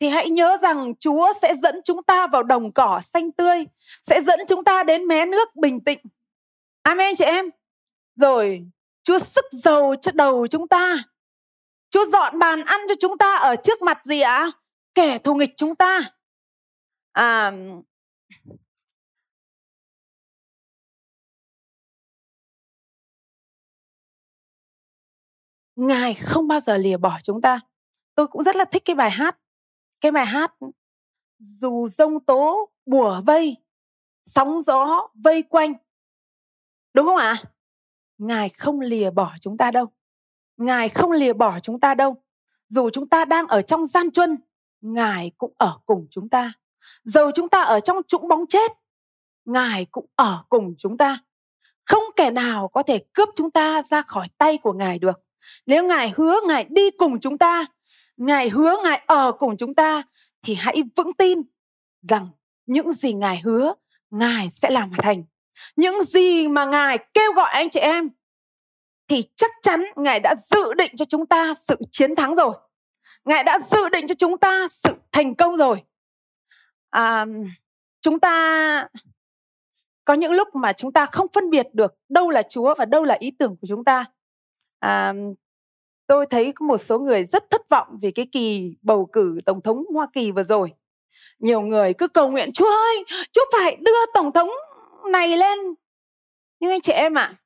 thì 0.00 0.08
hãy 0.08 0.30
nhớ 0.30 0.56
rằng 0.56 0.94
Chúa 1.00 1.32
sẽ 1.42 1.54
dẫn 1.56 1.80
chúng 1.84 2.02
ta 2.02 2.26
vào 2.26 2.42
đồng 2.42 2.72
cỏ 2.72 3.00
xanh 3.04 3.32
tươi, 3.32 3.64
sẽ 4.02 4.22
dẫn 4.22 4.40
chúng 4.48 4.64
ta 4.64 4.82
đến 4.82 5.06
mé 5.06 5.26
nước 5.26 5.56
bình 5.56 5.80
tĩnh. 5.84 5.98
Amen 6.82 7.14
chị 7.18 7.24
em. 7.24 7.50
Rồi 8.16 8.66
Chúa 9.08 9.18
sức 9.18 9.44
dầu 9.52 9.96
cho 9.96 10.12
đầu 10.12 10.46
chúng 10.46 10.68
ta. 10.68 10.96
Chúa 11.90 12.06
dọn 12.06 12.38
bàn 12.38 12.64
ăn 12.64 12.80
cho 12.88 12.94
chúng 13.00 13.18
ta 13.18 13.36
ở 13.36 13.56
trước 13.56 13.82
mặt 13.82 14.04
gì 14.04 14.20
ạ? 14.20 14.36
À? 14.36 14.50
Kẻ 14.94 15.18
thù 15.18 15.34
nghịch 15.34 15.50
chúng 15.56 15.74
ta. 15.74 16.00
À, 17.12 17.52
Ngài 25.76 26.14
không 26.14 26.48
bao 26.48 26.60
giờ 26.60 26.76
lìa 26.76 26.96
bỏ 26.96 27.18
chúng 27.22 27.40
ta. 27.40 27.60
Tôi 28.14 28.26
cũng 28.26 28.42
rất 28.42 28.56
là 28.56 28.64
thích 28.64 28.82
cái 28.84 28.96
bài 28.96 29.10
hát. 29.10 29.38
Cái 30.00 30.12
bài 30.12 30.26
hát 30.26 30.54
dù 31.38 31.88
rông 31.88 32.24
tố 32.24 32.70
bùa 32.86 33.22
vây, 33.26 33.56
sóng 34.24 34.60
gió 34.60 35.08
vây 35.14 35.42
quanh 35.42 35.74
Đúng 36.94 37.06
không 37.06 37.16
ạ? 37.16 37.34
À? 37.44 37.57
Ngài 38.18 38.48
không 38.48 38.80
lìa 38.80 39.10
bỏ 39.10 39.32
chúng 39.40 39.56
ta 39.56 39.70
đâu. 39.70 39.86
Ngài 40.56 40.88
không 40.88 41.12
lìa 41.12 41.32
bỏ 41.32 41.58
chúng 41.58 41.80
ta 41.80 41.94
đâu. 41.94 42.22
Dù 42.68 42.90
chúng 42.90 43.08
ta 43.08 43.24
đang 43.24 43.46
ở 43.46 43.62
trong 43.62 43.86
gian 43.86 44.10
truân, 44.10 44.38
Ngài 44.80 45.32
cũng 45.38 45.52
ở 45.58 45.78
cùng 45.86 46.06
chúng 46.10 46.28
ta. 46.28 46.52
Dù 47.04 47.30
chúng 47.34 47.48
ta 47.48 47.62
ở 47.62 47.80
trong 47.80 47.96
trũng 48.06 48.28
bóng 48.28 48.46
chết, 48.46 48.72
Ngài 49.44 49.84
cũng 49.84 50.06
ở 50.16 50.44
cùng 50.48 50.74
chúng 50.78 50.98
ta. 50.98 51.18
Không 51.84 52.04
kẻ 52.16 52.30
nào 52.30 52.68
có 52.68 52.82
thể 52.82 53.04
cướp 53.12 53.28
chúng 53.36 53.50
ta 53.50 53.82
ra 53.82 54.02
khỏi 54.02 54.28
tay 54.38 54.58
của 54.58 54.72
Ngài 54.72 54.98
được. 54.98 55.20
Nếu 55.66 55.84
Ngài 55.84 56.12
hứa 56.16 56.40
Ngài 56.48 56.66
đi 56.70 56.90
cùng 56.90 57.20
chúng 57.20 57.38
ta, 57.38 57.66
Ngài 58.16 58.48
hứa 58.48 58.76
Ngài 58.84 59.02
ở 59.06 59.32
cùng 59.32 59.56
chúng 59.56 59.74
ta, 59.74 60.02
thì 60.42 60.54
hãy 60.54 60.82
vững 60.96 61.12
tin 61.12 61.42
rằng 62.02 62.28
những 62.66 62.92
gì 62.92 63.12
Ngài 63.12 63.40
hứa, 63.40 63.74
Ngài 64.10 64.50
sẽ 64.50 64.70
làm 64.70 64.90
thành 64.92 65.24
những 65.76 66.04
gì 66.04 66.48
mà 66.48 66.64
ngài 66.64 66.98
kêu 67.14 67.32
gọi 67.32 67.50
anh 67.50 67.70
chị 67.70 67.80
em 67.80 68.10
thì 69.08 69.24
chắc 69.36 69.50
chắn 69.62 69.84
ngài 69.96 70.20
đã 70.20 70.34
dự 70.34 70.74
định 70.74 70.92
cho 70.96 71.04
chúng 71.04 71.26
ta 71.26 71.54
sự 71.68 71.76
chiến 71.90 72.16
thắng 72.16 72.34
rồi. 72.34 72.54
Ngài 73.24 73.44
đã 73.44 73.58
dự 73.70 73.88
định 73.88 74.06
cho 74.06 74.14
chúng 74.14 74.38
ta 74.38 74.68
sự 74.70 74.90
thành 75.12 75.34
công 75.34 75.56
rồi. 75.56 75.82
À, 76.90 77.26
chúng 78.00 78.20
ta 78.20 78.88
có 80.04 80.14
những 80.14 80.32
lúc 80.32 80.48
mà 80.54 80.72
chúng 80.72 80.92
ta 80.92 81.06
không 81.06 81.26
phân 81.32 81.50
biệt 81.50 81.66
được 81.72 81.94
đâu 82.08 82.30
là 82.30 82.42
chúa 82.42 82.74
và 82.74 82.84
đâu 82.84 83.04
là 83.04 83.16
ý 83.20 83.30
tưởng 83.30 83.56
của 83.60 83.66
chúng 83.68 83.84
ta. 83.84 84.04
À, 84.78 85.12
tôi 86.06 86.26
thấy 86.26 86.52
có 86.52 86.66
một 86.66 86.78
số 86.78 86.98
người 86.98 87.24
rất 87.24 87.50
thất 87.50 87.68
vọng 87.68 87.98
vì 88.02 88.10
cái 88.10 88.26
kỳ 88.32 88.76
bầu 88.82 89.08
cử 89.12 89.38
tổng 89.46 89.60
thống 89.60 89.84
hoa 89.94 90.08
kỳ 90.12 90.32
vừa 90.32 90.42
rồi. 90.42 90.72
Nhiều 91.38 91.60
người 91.60 91.94
cứ 91.94 92.08
cầu 92.08 92.30
nguyện 92.30 92.52
chúa 92.52 92.70
ơi 92.70 93.04
chúa 93.32 93.44
phải 93.52 93.76
đưa 93.76 94.06
tổng 94.14 94.32
thống 94.32 94.50
này 95.12 95.28
lên. 95.28 95.58
Nhưng 96.60 96.70
anh 96.70 96.80
chị 96.80 96.92
em 96.92 97.18
ạ 97.18 97.22
à, 97.22 97.36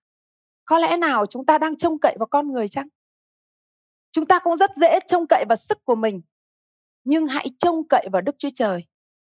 có 0.65 0.79
lẽ 0.79 0.97
nào 0.97 1.27
chúng 1.27 1.47
ta 1.47 1.59
đang 1.59 1.77
trông 1.77 1.99
cậy 1.99 2.17
vào 2.19 2.27
con 2.27 2.53
người 2.53 2.69
chăng? 2.69 2.89
Chúng 4.13 4.27
ta 4.27 4.39
cũng 4.39 4.57
rất 4.57 4.71
dễ 4.77 4.99
trông 5.07 5.27
cậy 5.27 5.45
vào 5.49 5.57
sức 5.57 5.85
của 5.85 5.95
mình 5.95 6.23
nhưng 7.05 7.27
hãy 7.27 7.51
trông 7.59 7.89
cậy 7.89 8.09
vào 8.13 8.23
đức 8.23 8.35
chúa 8.39 8.49
trời 8.55 8.85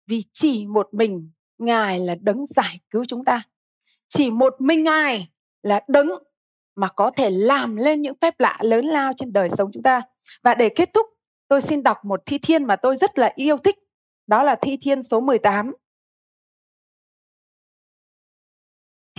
vì 0.06 0.24
chỉ 0.32 0.66
một 0.66 0.88
mình 0.92 1.30
ngài 1.58 2.00
là 2.00 2.14
đấng 2.20 2.46
giải 2.46 2.80
cứu 2.90 3.04
chúng 3.04 3.24
ta. 3.24 3.42
Chỉ 4.08 4.30
một 4.30 4.54
mình 4.58 4.84
ngài 4.84 5.28
là 5.62 5.80
đấng 5.88 6.08
mà 6.76 6.88
có 6.88 7.10
thể 7.10 7.30
làm 7.30 7.76
lên 7.76 8.02
những 8.02 8.14
phép 8.20 8.40
lạ 8.40 8.58
lớn 8.62 8.84
lao 8.84 9.12
trên 9.16 9.32
đời 9.32 9.48
sống 9.58 9.70
chúng 9.72 9.82
ta. 9.82 10.02
Và 10.42 10.54
để 10.54 10.68
kết 10.68 10.90
thúc 10.94 11.06
tôi 11.48 11.62
xin 11.62 11.82
đọc 11.82 12.04
một 12.04 12.22
thi 12.26 12.38
thiên 12.38 12.64
mà 12.64 12.76
tôi 12.76 12.96
rất 12.96 13.18
là 13.18 13.32
yêu 13.34 13.56
thích 13.58 13.78
đó 14.26 14.42
là 14.42 14.56
thi 14.62 14.78
thiên 14.80 15.02
số 15.02 15.20
18 15.20 15.72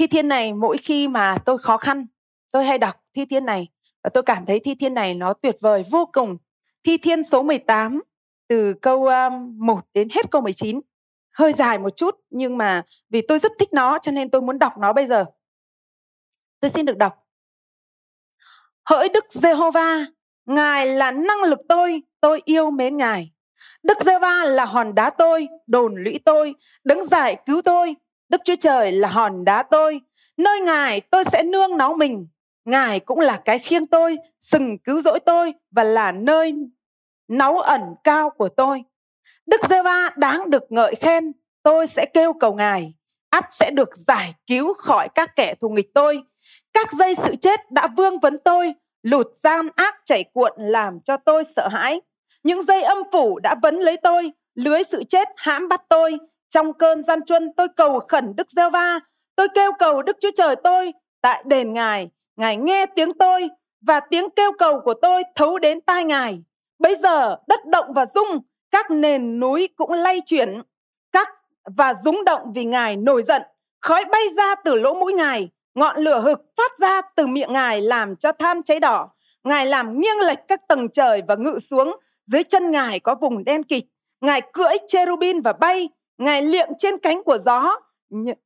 thi 0.02 0.08
thiên 0.08 0.28
này, 0.28 0.54
mỗi 0.54 0.78
khi 0.78 1.08
mà 1.08 1.38
tôi 1.46 1.58
khó 1.58 1.78
khăn, 1.78 2.06
tôi 2.52 2.66
hay 2.66 2.78
đọc 2.78 2.96
thi 3.14 3.26
thiên 3.26 3.46
này 3.46 3.68
và 4.04 4.10
tôi 4.14 4.24
cảm 4.24 4.46
thấy 4.46 4.60
thi 4.60 4.76
thiên 4.76 4.94
này 4.94 5.14
nó 5.14 5.34
tuyệt 5.34 5.56
vời 5.62 5.84
vô 5.92 6.10
cùng. 6.14 6.38
Thi 6.84 6.98
thiên 6.98 7.24
số 7.24 7.42
18 7.44 8.02
từ 8.48 8.74
câu 8.82 9.06
um, 9.06 9.58
1 9.66 9.80
đến 9.94 10.08
hết 10.12 10.32
câu 10.32 10.42
19 10.42 10.82
hơi 11.32 11.54
dài 11.54 11.78
một 11.78 11.96
chút 11.96 12.16
nhưng 12.30 12.58
mà 12.58 12.84
vì 13.10 13.22
tôi 13.22 13.40
rất 13.40 13.52
thích 13.60 13.74
nó 13.74 14.00
cho 14.02 14.12
nên 14.12 14.30
tôi 14.30 14.42
muốn 14.42 14.60
đọc 14.60 14.78
nó 14.78 14.94
bây 14.94 15.08
giờ. 15.08 15.26
Tôi 16.60 16.72
xin 16.72 16.86
được 16.86 16.98
đọc. 16.98 17.28
Hỡi 18.90 19.10
đức 19.10 19.26
giê-hô-va, 19.30 20.06
ngài 20.46 20.86
là 20.86 21.12
năng 21.12 21.42
lực 21.48 21.60
tôi 21.70 22.02
tôi 22.22 22.42
yêu 22.46 22.72
mến 22.72 22.98
ngài. 22.98 23.32
Đức 23.84 23.98
giê-va 24.06 24.44
là 24.44 24.66
hòn 24.66 24.96
đá 24.96 25.10
tôi, 25.10 25.48
đồn 25.68 25.96
lũy 26.04 26.20
tôi 26.26 26.56
đứng 26.84 27.08
giải 27.08 27.38
cứu 27.46 27.62
tôi 27.62 27.96
Đức 28.32 28.42
Chúa 28.46 28.56
Trời 28.60 28.92
là 28.92 29.08
hòn 29.08 29.46
đá 29.46 29.64
tôi, 29.64 30.02
nơi 30.38 30.60
Ngài 30.60 31.02
tôi 31.02 31.24
sẽ 31.32 31.44
nương 31.44 31.78
náu 31.78 31.94
mình. 31.94 32.28
Ngài 32.66 33.00
cũng 33.00 33.20
là 33.20 33.42
cái 33.46 33.60
khiêng 33.60 33.86
tôi, 33.86 34.18
sừng 34.40 34.78
cứu 34.78 35.02
rỗi 35.02 35.20
tôi 35.20 35.54
và 35.72 35.84
là 35.84 36.12
nơi 36.12 36.54
náu 37.28 37.60
ẩn 37.60 37.82
cao 38.04 38.30
của 38.30 38.50
tôi. 38.50 38.84
Đức 39.46 39.62
Giê-va 39.70 40.10
đáng 40.18 40.50
được 40.50 40.64
ngợi 40.70 40.96
khen, 40.96 41.32
tôi 41.64 41.88
sẽ 41.88 42.06
kêu 42.14 42.34
cầu 42.34 42.54
Ngài, 42.54 42.94
ắt 43.30 43.46
sẽ 43.52 43.72
được 43.72 43.90
giải 43.96 44.34
cứu 44.48 44.74
khỏi 44.74 45.10
các 45.16 45.36
kẻ 45.36 45.56
thù 45.56 45.70
nghịch 45.70 45.94
tôi. 45.94 46.24
Các 46.74 46.94
dây 46.94 47.16
sự 47.16 47.36
chết 47.36 47.72
đã 47.72 47.88
vương 47.98 48.20
vấn 48.20 48.38
tôi, 48.46 48.74
lụt 49.04 49.28
gian 49.36 49.68
ác 49.76 49.96
chảy 50.06 50.24
cuộn 50.34 50.52
làm 50.58 51.00
cho 51.04 51.18
tôi 51.18 51.44
sợ 51.56 51.68
hãi. 51.68 52.02
những 52.44 52.64
dây 52.64 52.82
âm 52.82 52.98
phủ 53.12 53.40
đã 53.40 53.56
vấn 53.62 53.76
lấy 53.76 53.98
tôi 53.98 54.32
lưới 54.56 54.84
sự 54.84 55.04
chết 55.04 55.28
hãm 55.38 55.68
bắt 55.68 55.82
tôi 55.90 56.18
trong 56.52 56.74
cơn 56.74 57.04
gian 57.04 57.26
truân, 57.26 57.54
tôi 57.58 57.68
cầu 57.78 58.00
khẩn 58.00 58.36
đức 58.36 58.52
giê 58.52 58.70
va 58.70 59.00
tôi 59.36 59.48
kêu 59.56 59.72
cầu 59.80 60.02
đức 60.02 60.18
chúa 60.22 60.32
trời 60.36 60.56
tôi 60.56 60.92
tại 61.22 61.44
đền 61.46 61.74
ngài. 61.74 62.10
Ngài 62.36 62.58
nghe 62.58 62.86
tiếng 62.86 63.12
tôi 63.20 63.50
và 63.82 64.00
tiếng 64.00 64.30
kêu 64.36 64.52
cầu 64.60 64.80
của 64.80 64.94
tôi 65.02 65.24
thấu 65.36 65.60
đến 65.60 65.82
tai 65.82 66.04
ngài. 66.04 66.44
Bây 66.80 66.96
giờ, 66.96 67.38
đất 67.48 67.60
động 67.66 67.94
và 67.94 68.06
rung, 68.06 68.40
các 68.72 68.92
nền 68.92 69.40
núi 69.40 69.70
cũng 69.76 69.92
lay 69.92 70.22
chuyển, 70.26 70.62
các 71.12 71.30
và 71.78 71.94
rúng 71.94 72.26
động 72.26 72.54
vì 72.56 72.66
ngài 72.66 72.98
nổi 72.98 73.24
giận. 73.24 73.42
Khói 73.82 74.06
bay 74.12 74.22
ra 74.38 74.56
từ 74.56 74.76
lỗ 74.76 74.94
mũi 74.94 75.14
ngài, 75.14 75.50
ngọn 75.76 75.98
lửa 75.98 76.20
hực 76.20 76.40
phát 76.58 76.78
ra 76.78 77.02
từ 77.16 77.28
miệng 77.28 77.54
ngài 77.54 77.82
làm 77.82 78.16
cho 78.16 78.32
than 78.32 78.64
cháy 78.64 78.80
đỏ. 78.80 79.10
Ngài 79.44 79.66
làm 79.66 80.00
nghiêng 80.02 80.20
lệch 80.26 80.40
các 80.48 80.68
tầng 80.68 80.88
trời 80.94 81.22
và 81.28 81.36
ngự 81.36 81.60
xuống, 81.60 81.96
dưới 82.26 82.44
chân 82.44 82.72
ngài 82.72 83.00
có 83.00 83.16
vùng 83.22 83.44
đen 83.44 83.64
kịt. 83.64 83.84
Ngài 84.22 84.42
cưỡi 84.54 84.74
cherubin 84.88 85.42
và 85.42 85.54
bay 85.54 85.90
ngài 86.22 86.42
liệm 86.42 86.68
trên 86.78 86.98
cánh 86.98 87.24
của 87.24 87.38
gió 87.38 87.80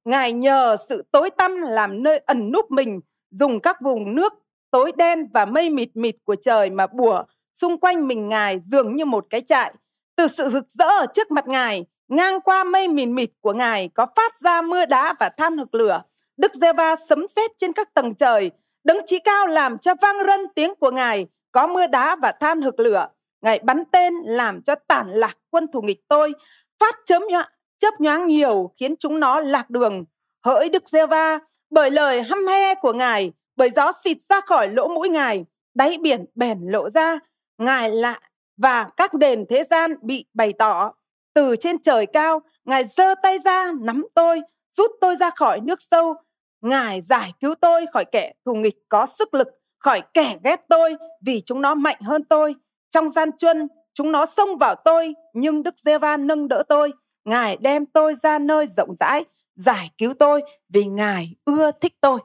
ngài 0.05 0.33
nhờ 0.33 0.77
sự 0.89 1.03
tối 1.11 1.29
tăm 1.29 1.61
làm 1.61 2.03
nơi 2.03 2.21
ẩn 2.25 2.51
núp 2.51 2.71
mình, 2.71 2.99
dùng 3.31 3.59
các 3.59 3.81
vùng 3.81 4.15
nước 4.15 4.33
tối 4.71 4.91
đen 4.97 5.27
và 5.33 5.45
mây 5.45 5.69
mịt 5.69 5.89
mịt 5.93 6.15
của 6.23 6.35
trời 6.41 6.69
mà 6.69 6.87
bùa 6.87 7.23
xung 7.53 7.79
quanh 7.79 8.07
mình 8.07 8.29
ngài 8.29 8.59
dường 8.59 8.95
như 8.95 9.05
một 9.05 9.25
cái 9.29 9.41
trại 9.41 9.73
từ 10.15 10.27
sự 10.27 10.49
rực 10.49 10.65
rỡ 10.69 10.85
ở 10.85 11.05
trước 11.13 11.31
mặt 11.31 11.47
ngài, 11.47 11.85
ngang 12.07 12.41
qua 12.41 12.63
mây 12.63 12.87
mịt 12.87 13.07
mịt 13.07 13.29
của 13.41 13.53
ngài 13.53 13.89
có 13.93 14.05
phát 14.15 14.39
ra 14.39 14.61
mưa 14.61 14.85
đá 14.85 15.13
và 15.19 15.29
than 15.37 15.57
hực 15.57 15.75
lửa 15.75 16.01
đức 16.37 16.53
giê 16.53 16.73
va 16.73 16.95
sấm 17.09 17.27
sét 17.35 17.51
trên 17.57 17.73
các 17.73 17.93
tầng 17.93 18.15
trời, 18.15 18.51
đấng 18.83 19.05
chí 19.05 19.19
cao 19.19 19.47
làm 19.47 19.77
cho 19.77 19.93
vang 20.01 20.17
rân 20.27 20.39
tiếng 20.55 20.75
của 20.75 20.91
ngài, 20.91 21.27
có 21.51 21.67
mưa 21.67 21.87
đá 21.87 22.15
và 22.15 22.31
than 22.39 22.61
hực 22.61 22.79
lửa 22.79 23.07
ngài 23.41 23.59
bắn 23.59 23.83
tên 23.91 24.13
làm 24.25 24.61
cho 24.61 24.75
tản 24.75 25.09
lạc 25.09 25.37
quân 25.49 25.67
thù 25.73 25.81
nghịch 25.81 26.01
tôi, 26.07 26.33
phát 26.79 26.95
chớm 27.05 27.23
nhọn 27.29 27.45
chớp 27.77 27.93
nhoáng 27.99 28.27
nhiều 28.27 28.71
khiến 28.79 28.95
chúng 28.99 29.19
nó 29.19 29.39
lạc 29.39 29.69
đường. 29.69 30.05
Hỡi 30.45 30.69
đức 30.69 30.89
giê 30.89 31.05
va 31.05 31.39
bởi 31.69 31.91
lời 31.91 32.21
hăm 32.21 32.47
he 32.47 32.75
của 32.75 32.93
ngài, 32.93 33.31
bởi 33.55 33.69
gió 33.69 33.91
xịt 34.03 34.17
ra 34.21 34.41
khỏi 34.41 34.67
lỗ 34.67 34.87
mũi 34.87 35.09
ngài, 35.09 35.45
đáy 35.73 35.97
biển 36.01 36.25
bèn 36.35 36.59
lộ 36.67 36.89
ra. 36.89 37.19
Ngài 37.57 37.91
lạ 37.91 38.19
và 38.57 38.87
các 38.97 39.13
đền 39.13 39.45
thế 39.49 39.63
gian 39.63 39.95
bị 40.01 40.25
bày 40.33 40.53
tỏ. 40.53 40.93
Từ 41.33 41.55
trên 41.55 41.81
trời 41.81 42.05
cao, 42.05 42.41
ngài 42.65 42.85
giơ 42.85 43.15
tay 43.23 43.39
ra 43.39 43.71
nắm 43.81 44.05
tôi, 44.13 44.41
rút 44.71 44.91
tôi 45.01 45.15
ra 45.15 45.29
khỏi 45.35 45.59
nước 45.61 45.81
sâu. 45.81 46.13
Ngài 46.61 47.01
giải 47.01 47.33
cứu 47.39 47.55
tôi 47.61 47.85
khỏi 47.93 48.05
kẻ 48.11 48.33
thù 48.45 48.53
nghịch 48.53 48.75
có 48.89 49.05
sức 49.05 49.33
lực, 49.33 49.47
khỏi 49.79 50.01
kẻ 50.13 50.37
ghét 50.43 50.61
tôi 50.69 50.95
vì 51.25 51.41
chúng 51.45 51.61
nó 51.61 51.75
mạnh 51.75 51.97
hơn 52.01 52.23
tôi. 52.23 52.55
Trong 52.89 53.11
gian 53.11 53.37
truân 53.37 53.67
chúng 53.93 54.11
nó 54.11 54.25
xông 54.25 54.57
vào 54.57 54.75
tôi, 54.85 55.13
nhưng 55.33 55.63
đức 55.63 55.75
giê 55.77 55.97
va 55.97 56.17
nâng 56.17 56.47
đỡ 56.47 56.63
tôi 56.69 56.91
ngài 57.25 57.57
đem 57.61 57.85
tôi 57.85 58.15
ra 58.23 58.39
nơi 58.39 58.67
rộng 58.67 58.95
rãi, 58.99 59.25
giải 59.55 59.89
cứu 59.97 60.13
tôi 60.19 60.41
vì 60.69 60.85
ngài 60.85 61.35
ưa 61.45 61.71
thích 61.81 61.93
tôi. 62.01 62.19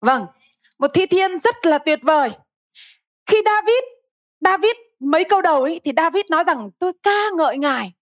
Vâng 0.00 0.26
một 0.78 0.90
thi 0.94 1.06
thiên 1.06 1.38
rất 1.38 1.66
là 1.66 1.78
tuyệt 1.78 1.98
vời. 2.02 2.30
Khi 3.26 3.42
david 3.46 3.98
david, 4.40 4.72
mấy 5.00 5.24
câu 5.24 5.42
đầu 5.42 5.62
ấy, 5.62 5.80
thì 5.84 5.92
david 5.96 6.24
nói 6.30 6.44
rằng, 6.44 6.70
tôi 6.78 6.92
ca 7.02 7.30
ngợi 7.36 7.58
ngài. 7.58 7.92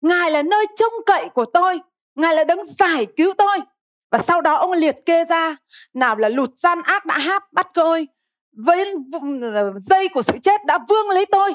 Ngài 0.00 0.30
là 0.30 0.42
nơi 0.42 0.66
trông 0.76 0.92
cậy 1.06 1.28
của 1.28 1.44
tôi. 1.44 1.80
Ngài 2.14 2.34
là 2.34 2.44
đấng 2.44 2.64
giải 2.64 3.06
cứu 3.16 3.32
tôi. 3.38 3.58
Và 4.10 4.18
sau 4.18 4.40
đó 4.40 4.54
ông 4.54 4.72
liệt 4.72 4.96
kê 5.06 5.24
ra, 5.24 5.56
nào 5.94 6.16
là 6.16 6.28
lụt 6.28 6.50
gian 6.56 6.82
ác 6.82 7.06
đã 7.06 7.18
háp 7.18 7.52
bắt 7.52 7.70
tôi 7.74 8.08
với 8.52 8.94
dây 9.80 10.08
của 10.08 10.22
sự 10.22 10.38
chết 10.42 10.64
đã 10.66 10.78
vương 10.88 11.10
lấy 11.10 11.26
tôi 11.26 11.54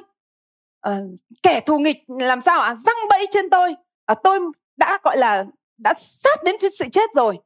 à, 0.84 1.00
kẻ 1.44 1.60
thù 1.60 1.80
nghịch 1.80 1.98
làm 2.08 2.42
sao 2.42 2.60
ạ? 2.60 2.68
À? 2.68 2.76
răng 2.76 3.08
bẫy 3.10 3.26
trên 3.32 3.50
tôi. 3.50 3.76
À, 4.06 4.16
tôi 4.24 4.40
đã 4.78 5.00
gọi 5.04 5.18
là 5.18 5.46
đã 5.78 5.94
sát 5.98 6.44
đến 6.44 6.56
phía 6.62 6.70
sự 6.70 6.86
chết 6.92 7.10
rồi. 7.16 7.40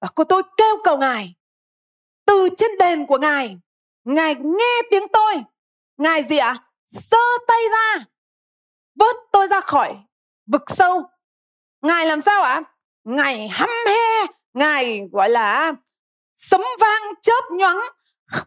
Và 0.00 0.08
cô 0.14 0.24
tôi 0.24 0.42
kêu 0.56 0.76
cầu 0.84 0.98
ngài. 0.98 1.34
Từ 2.26 2.48
trên 2.56 2.70
đền 2.78 3.06
của 3.06 3.18
ngài 3.18 3.56
ngài 4.04 4.34
nghe 4.34 4.82
tiếng 4.90 5.08
tôi. 5.12 5.34
Ngài 5.96 6.24
gì 6.24 6.36
ạ? 6.36 6.48
À? 6.48 6.62
sơ 6.86 7.18
tay 7.48 7.60
ra 7.72 8.04
vớt 8.94 9.16
tôi 9.32 9.48
ra 9.48 9.60
khỏi 9.60 9.96
vực 10.46 10.62
sâu. 10.66 11.02
Ngài 11.82 12.06
làm 12.06 12.20
sao 12.20 12.42
ạ? 12.42 12.62
Ngài 13.04 13.48
hăm 13.48 13.68
he 13.86 14.26
ngài 14.54 15.08
gọi 15.12 15.30
là 15.30 15.72
sấm 16.36 16.62
vang 16.80 17.02
chớp 17.22 17.44
nhoáng 17.50 17.78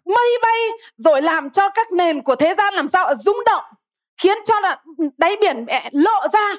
mây 0.05 0.37
bay 0.41 0.59
rồi 0.97 1.21
làm 1.21 1.49
cho 1.49 1.69
các 1.69 1.91
nền 1.91 2.21
của 2.23 2.35
thế 2.35 2.55
gian 2.55 2.73
làm 2.73 2.87
sao 2.87 3.15
rung 3.15 3.37
động 3.45 3.63
khiến 4.21 4.37
cho 4.45 4.59
là 4.59 4.83
đáy 5.17 5.35
biển 5.41 5.65
mẹ 5.65 5.89
lộ 5.93 6.27
ra 6.33 6.55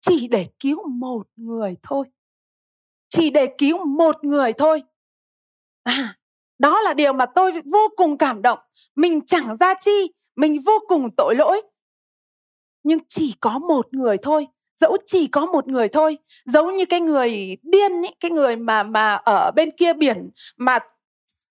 chỉ 0.00 0.28
để 0.28 0.46
cứu 0.60 0.88
một 0.88 1.28
người 1.36 1.76
thôi. 1.82 2.06
Chỉ 3.08 3.30
để 3.30 3.54
cứu 3.58 3.84
một 3.84 4.24
người 4.24 4.52
thôi. 4.52 4.82
À 5.82 6.14
đó 6.58 6.80
là 6.80 6.94
điều 6.94 7.12
mà 7.12 7.26
tôi 7.26 7.52
vô 7.52 7.88
cùng 7.96 8.18
cảm 8.18 8.42
động. 8.42 8.58
Mình 8.96 9.20
chẳng 9.26 9.56
ra 9.56 9.74
chi 9.80 10.12
mình 10.36 10.58
vô 10.66 10.72
cùng 10.88 11.10
tội 11.16 11.34
lỗi. 11.34 11.62
Nhưng 12.82 12.98
chỉ 13.08 13.34
có 13.40 13.58
một 13.58 13.94
người 13.94 14.16
thôi 14.22 14.46
dẫu 14.76 14.96
chỉ 15.06 15.26
có 15.26 15.46
một 15.46 15.68
người 15.68 15.88
thôi 15.88 16.18
giống 16.44 16.74
như 16.74 16.84
cái 16.84 17.00
người 17.00 17.56
điên 17.62 17.92
ấy, 17.92 18.14
cái 18.20 18.30
người 18.30 18.56
mà 18.56 18.82
mà 18.82 19.14
ở 19.14 19.50
bên 19.56 19.70
kia 19.76 19.92
biển 19.92 20.30
mà 20.56 20.78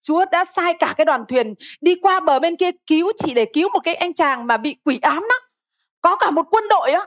Chúa 0.04 0.26
đã 0.32 0.45
sai 0.45 0.74
cả 0.80 0.93
cái 0.97 1.06
đoàn 1.06 1.26
thuyền 1.28 1.54
đi 1.82 1.95
qua 1.95 2.20
bờ 2.20 2.39
bên 2.39 2.56
kia 2.56 2.72
cứu 2.88 3.12
chỉ 3.18 3.34
để 3.34 3.45
cứu 3.54 3.70
một 3.74 3.80
cái 3.84 3.95
anh 3.95 4.14
chàng 4.14 4.47
mà 4.47 4.58
bị 4.58 4.76
quỷ 4.84 4.99
ám 5.01 5.24
đó. 5.30 5.47
Có 6.01 6.16
cả 6.16 6.32
một 6.32 6.45
quân 6.51 6.64
đội 6.70 6.91
đó 6.91 7.06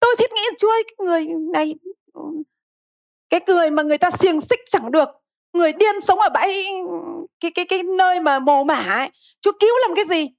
tôi 0.00 0.16
thiết 0.18 0.32
nghĩ 0.32 0.42
Chúa 0.58 0.70
ơi, 0.70 0.82
cái 0.86 1.06
người 1.06 1.26
này, 1.52 1.74
cái 3.30 3.40
người 3.46 3.70
mà 3.70 3.82
người 3.82 3.98
ta 3.98 4.10
xiềng 4.10 4.40
xích 4.40 4.60
chẳng 4.68 4.90
được. 4.90 5.08
Người 5.52 5.72
điên 5.72 6.00
sống 6.00 6.18
ở 6.18 6.28
bãi, 6.34 6.64
cái 7.40 7.50
cái 7.50 7.64
cái 7.64 7.82
nơi 7.82 8.20
mà 8.20 8.38
mồ 8.38 8.64
mả 8.64 8.74
ấy. 8.74 9.10
Chúa 9.40 9.52
cứu 9.60 9.70
làm 9.86 9.96
cái 9.96 10.04
gì? 10.04 10.34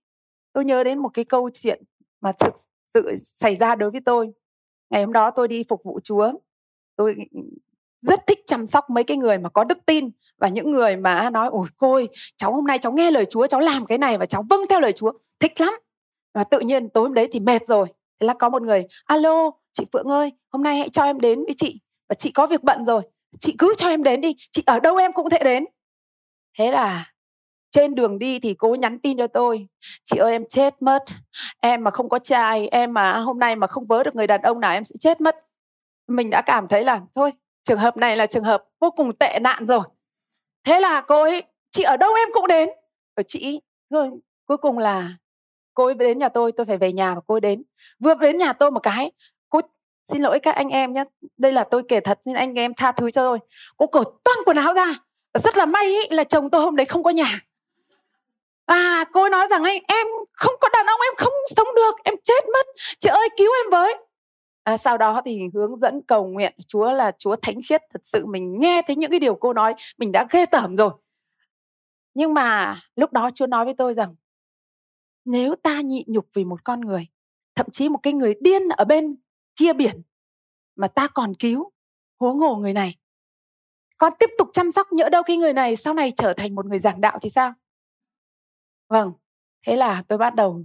Tôi 0.54 0.66
nhớ 0.66 0.84
đến 0.84 1.00
một 1.00 1.10
cái 1.14 1.26
câu 1.26 1.50
chuyện 1.54 1.84
mà 2.22 2.32
thực 2.40 2.54
sự 2.94 3.16
xảy 3.24 3.56
ra 3.56 3.76
đối 3.76 3.92
với 3.92 4.02
tôi. 4.06 4.28
Ngày 4.90 5.04
hôm 5.04 5.14
đó 5.14 5.32
tôi 5.32 5.48
đi 5.48 5.64
phục 5.70 5.82
vụ 5.84 6.00
chúa. 6.04 6.32
Tôi 6.96 7.16
rất 8.02 8.28
thích 8.28 8.40
chăm 8.46 8.68
sóc 8.68 8.90
mấy 8.90 9.04
cái 9.04 9.18
người 9.18 9.38
mà 9.38 9.50
có 9.50 9.64
đức 9.64 9.78
tin 9.86 10.10
và 10.38 10.48
những 10.48 10.72
người 10.72 10.96
mà 10.96 11.30
nói, 11.30 11.50
ôi 11.52 11.68
cô 11.78 12.02
cháu 12.38 12.54
hôm 12.54 12.66
nay 12.66 12.78
cháu 12.78 12.92
nghe 12.92 13.12
lời 13.12 13.26
chúa, 13.26 13.48
cháu 13.48 13.60
làm 13.60 13.86
cái 13.86 13.98
này 13.98 14.18
và 14.18 14.26
cháu 14.26 14.44
vâng 14.50 14.62
theo 14.70 14.80
lời 14.80 14.94
chúa. 14.94 15.12
Thích 15.40 15.62
lắm. 15.62 15.74
Và 16.34 16.44
tự 16.44 16.60
nhiên 16.60 16.90
tối 16.90 17.04
hôm 17.04 17.14
đấy 17.14 17.28
thì 17.32 17.40
mệt 17.40 17.68
rồi. 17.68 17.88
Thế 18.20 18.28
là 18.28 18.34
có 18.34 18.50
một 18.50 18.62
người, 18.62 18.84
alo, 19.06 19.52
chị 19.74 19.86
phượng 19.94 20.08
ơi, 20.08 20.32
hôm 20.52 20.64
nay 20.64 20.78
hãy 20.78 20.90
cho 20.90 21.04
em 21.04 21.20
đến 21.20 21.44
với 21.44 21.54
chị 21.58 21.80
và 22.10 22.16
chị 22.16 22.32
có 22.32 22.48
việc 22.48 22.64
bận 22.64 22.86
rồi. 22.86 23.02
Chị 23.40 23.56
cứ 23.58 23.74
cho 23.78 23.88
em 23.88 24.04
đến 24.04 24.22
đi, 24.22 24.36
chị 24.52 24.64
ở 24.66 24.80
đâu 24.80 24.98
em 24.98 25.14
cũng 25.14 25.30
thể 25.30 25.40
đến. 25.44 25.66
Thế 26.58 26.72
là 26.72 27.06
trên 27.70 27.96
đường 27.96 28.20
đi 28.20 28.40
thì 28.40 28.54
cô 28.54 28.76
nhắn 28.76 29.00
tin 29.00 29.18
cho 29.18 29.28
tôi, 29.28 29.68
chị 30.04 30.18
ơi, 30.18 30.32
em 30.32 30.46
chết 30.50 30.82
mất. 30.82 31.04
Em 31.62 31.84
mà 31.84 31.92
không 31.92 32.10
có 32.10 32.20
trai, 32.20 32.68
em 32.68 32.94
mà 32.94 33.18
hôm 33.18 33.40
nay 33.40 33.56
mà 33.56 33.68
không 33.68 33.88
vớ 33.88 34.04
được 34.04 34.16
người 34.16 34.28
đàn 34.28 34.42
ông 34.42 34.60
nào 34.60 34.74
em 34.74 34.84
sẽ 34.84 34.96
chết 35.00 35.22
mất. 35.22 35.36
Mình 36.08 36.30
đã 36.30 36.42
cảm 36.46 36.68
thấy 36.68 36.84
là, 36.84 37.02
thôi 37.16 37.30
trường 37.70 37.80
hợp 37.80 37.98
này 37.98 38.18
là 38.18 38.26
trường 38.26 38.44
hợp 38.44 38.64
vô 38.80 38.92
cùng 38.92 39.14
tệ 39.14 39.40
nạn 39.42 39.68
rồi. 39.68 39.82
Thế 40.64 40.80
là 40.80 41.02
cô 41.02 41.22
ấy 41.22 41.44
chị 41.72 41.84
ở 41.84 41.98
đâu 41.98 42.14
em 42.14 42.30
cũng 42.34 42.48
đến. 42.48 42.70
Và 43.18 43.24
chị 43.24 43.62
rồi 43.90 44.10
cuối 44.46 44.58
cùng 44.58 44.78
là 44.78 45.10
cô 45.74 45.86
ấy 45.86 45.94
đến 45.94 46.18
nhà 46.18 46.30
tôi 46.30 46.52
tôi 46.52 46.66
phải 46.66 46.78
về 46.78 46.94
nhà 46.94 47.16
và 47.16 47.22
cô 47.28 47.36
ấy 47.36 47.42
đến. 47.42 47.64
Vừa 48.00 48.14
đến 48.16 48.38
nhà 48.38 48.54
tôi 48.54 48.72
một 48.72 48.80
cái 48.80 49.12
cô 49.50 49.62
xin 50.12 50.22
lỗi 50.22 50.40
các 50.40 50.56
anh 50.56 50.70
em 50.70 50.94
nhé 50.94 51.04
đây 51.38 51.52
là 51.52 51.64
tôi 51.64 51.84
kể 51.88 52.00
thật 52.00 52.20
xin 52.26 52.34
anh 52.34 52.54
em 52.54 52.74
tha 52.74 52.92
thứ 52.92 53.12
cho 53.12 53.22
tôi. 53.22 53.40
Cô 53.78 53.88
cởi 53.88 54.04
toang 54.04 54.38
quần 54.46 54.58
áo 54.58 54.74
ra 54.74 54.96
rất 55.44 55.58
là 55.58 55.66
may 55.66 55.86
ý, 55.86 56.00
là 56.10 56.24
chồng 56.24 56.50
tôi 56.50 56.62
hôm 56.62 56.76
đấy 56.76 56.86
không 56.86 57.04
có 57.04 57.10
nhà. 57.10 57.40
Và 58.68 59.06
cô 59.14 59.22
ấy 59.22 59.30
nói 59.30 59.48
rằng 59.50 59.64
ấy 59.64 59.82
em 59.88 60.08
không 60.32 60.56
có 60.62 60.70
đàn 60.74 60.86
ông 60.86 61.00
em 61.02 61.14
không 61.18 61.34
sống 61.56 61.68
được 61.76 61.96
em 62.04 62.16
chết 62.24 62.46
mất 62.54 62.66
chị 63.00 63.10
ơi 63.10 63.30
cứu 63.38 63.52
em 63.64 63.70
với 63.72 63.96
à, 64.64 64.78
sau 64.78 64.98
đó 64.98 65.22
thì 65.26 65.42
hướng 65.54 65.78
dẫn 65.78 66.02
cầu 66.08 66.28
nguyện 66.28 66.56
chúa 66.68 66.92
là 66.92 67.12
chúa 67.18 67.36
thánh 67.36 67.60
khiết 67.70 67.82
thật 67.94 68.02
sự 68.04 68.26
mình 68.26 68.60
nghe 68.60 68.82
thấy 68.88 68.96
những 68.96 69.12
cái 69.12 69.20
điều 69.20 69.36
cô 69.36 69.54
nói 69.54 69.76
mình 69.98 70.12
đã 70.12 70.26
ghê 70.30 70.46
tởm 70.46 70.76
rồi 70.76 70.92
nhưng 72.14 72.34
mà 72.34 72.78
lúc 72.96 73.14
đó 73.14 73.30
chúa 73.36 73.48
nói 73.48 73.66
với 73.66 73.74
tôi 73.78 73.94
rằng 73.94 74.16
nếu 75.26 75.56
ta 75.56 75.82
nhịn 75.82 76.04
nhục 76.08 76.28
vì 76.34 76.46
một 76.46 76.64
con 76.64 76.82
người 76.82 77.08
thậm 77.56 77.68
chí 77.72 77.90
một 77.90 78.00
cái 78.04 78.14
người 78.14 78.34
điên 78.42 78.70
ở 78.70 78.86
bên 78.86 79.16
kia 79.56 79.74
biển 79.74 80.02
mà 80.76 80.88
ta 80.88 81.08
còn 81.08 81.34
cứu 81.36 81.72
huống 82.20 82.40
hồ 82.40 82.56
người 82.56 82.74
này 82.74 82.96
con 83.98 84.14
tiếp 84.20 84.30
tục 84.38 84.50
chăm 84.54 84.72
sóc 84.72 84.88
nhỡ 84.92 85.10
đâu 85.10 85.24
khi 85.24 85.38
người 85.38 85.54
này 85.54 85.76
sau 85.76 85.94
này 85.94 86.12
trở 86.16 86.34
thành 86.34 86.56
một 86.56 86.66
người 86.66 86.80
giảng 86.80 87.02
đạo 87.02 87.20
thì 87.22 87.30
sao 87.30 87.54
Vâng, 88.90 89.14
thế 89.68 89.76
là 89.76 90.04
tôi 90.08 90.18
bắt 90.18 90.36
đầu 90.36 90.64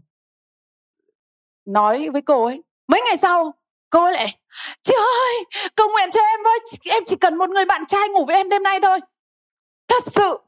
nói 1.64 2.09
với 2.09 2.22
cô 2.22 2.45
ấy. 2.45 2.62
Mấy 2.88 3.03
ngày 3.07 3.18
sau, 3.18 3.55
cô 3.95 4.05
ấy 4.05 4.12
lại, 4.12 4.36
chị 4.82 4.95
ơi, 4.95 5.62
cầu 5.74 5.88
nguyện 5.92 6.11
cho 6.11 6.20
em 6.20 6.40
với, 6.45 6.59
em 6.84 7.03
chỉ 7.07 7.16
cần 7.16 7.38
một 7.38 7.51
người 7.51 7.64
bạn 7.64 7.86
trai 7.86 8.09
ngủ 8.09 8.24
với 8.24 8.36
em 8.36 8.49
đêm 8.49 8.62
nay 8.62 8.80
thôi. 8.82 9.01
Thật 9.88 10.03
sự, 10.07 10.38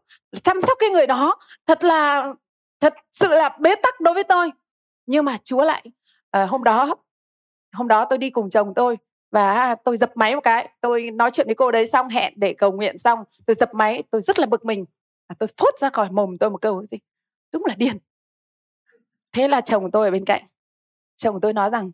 chăm 0.43 0.61
sóc 0.61 0.79
cái 0.81 0.91
người 0.91 1.07
đó, 1.07 1.37
thật 1.67 1.85
là 1.85 2.33
thật 2.81 2.95
sự 3.13 3.29
là 3.29 3.57
bế 3.61 3.75
tắc 3.75 4.01
đối 4.01 4.15
với 4.15 4.25
tôi. 4.25 4.51
Nhưng 5.07 5.25
mà 5.25 5.37
chúa 5.45 5.65
lại 5.65 5.85
à, 6.31 6.47
hôm 6.47 6.65
đó 6.65 6.95
hôm 7.73 7.89
đó 7.89 8.05
tôi 8.11 8.19
đi 8.19 8.31
cùng 8.31 8.51
chồng 8.51 8.73
tôi 8.77 8.99
và 9.31 9.75
tôi 9.85 9.97
dập 9.97 10.11
máy 10.15 10.35
một 10.35 10.41
cái. 10.41 10.69
Tôi 10.81 11.11
nói 11.11 11.31
chuyện 11.31 11.47
với 11.47 11.55
cô 11.55 11.71
đấy 11.71 11.87
xong 11.87 12.09
hẹn 12.09 12.33
để 12.37 12.55
cầu 12.59 12.73
nguyện 12.73 12.99
xong 12.99 13.25
tôi 13.47 13.57
dập 13.61 13.75
máy 13.75 14.03
tôi 14.11 14.23
rất 14.23 14.39
là 14.39 14.47
bực 14.47 14.65
mình 14.65 14.85
và 15.29 15.35
tôi 15.39 15.49
phốt 15.57 15.79
ra 15.79 15.91
khỏi 15.91 16.11
mồm 16.11 16.39
tôi 16.39 16.51
một 16.51 16.63
câu 16.63 16.87
gì 16.87 16.99
đúng 17.53 17.65
là 17.65 17.75
điên. 17.75 17.99
Thế 19.33 19.49
là 19.49 19.61
chồng 19.61 19.91
tôi 19.91 20.07
ở 20.07 20.11
bên 20.11 20.25
cạnh. 20.25 20.43
Chồng 21.17 21.41
tôi 21.41 21.53
nói 21.53 21.71
rằng 21.71 21.91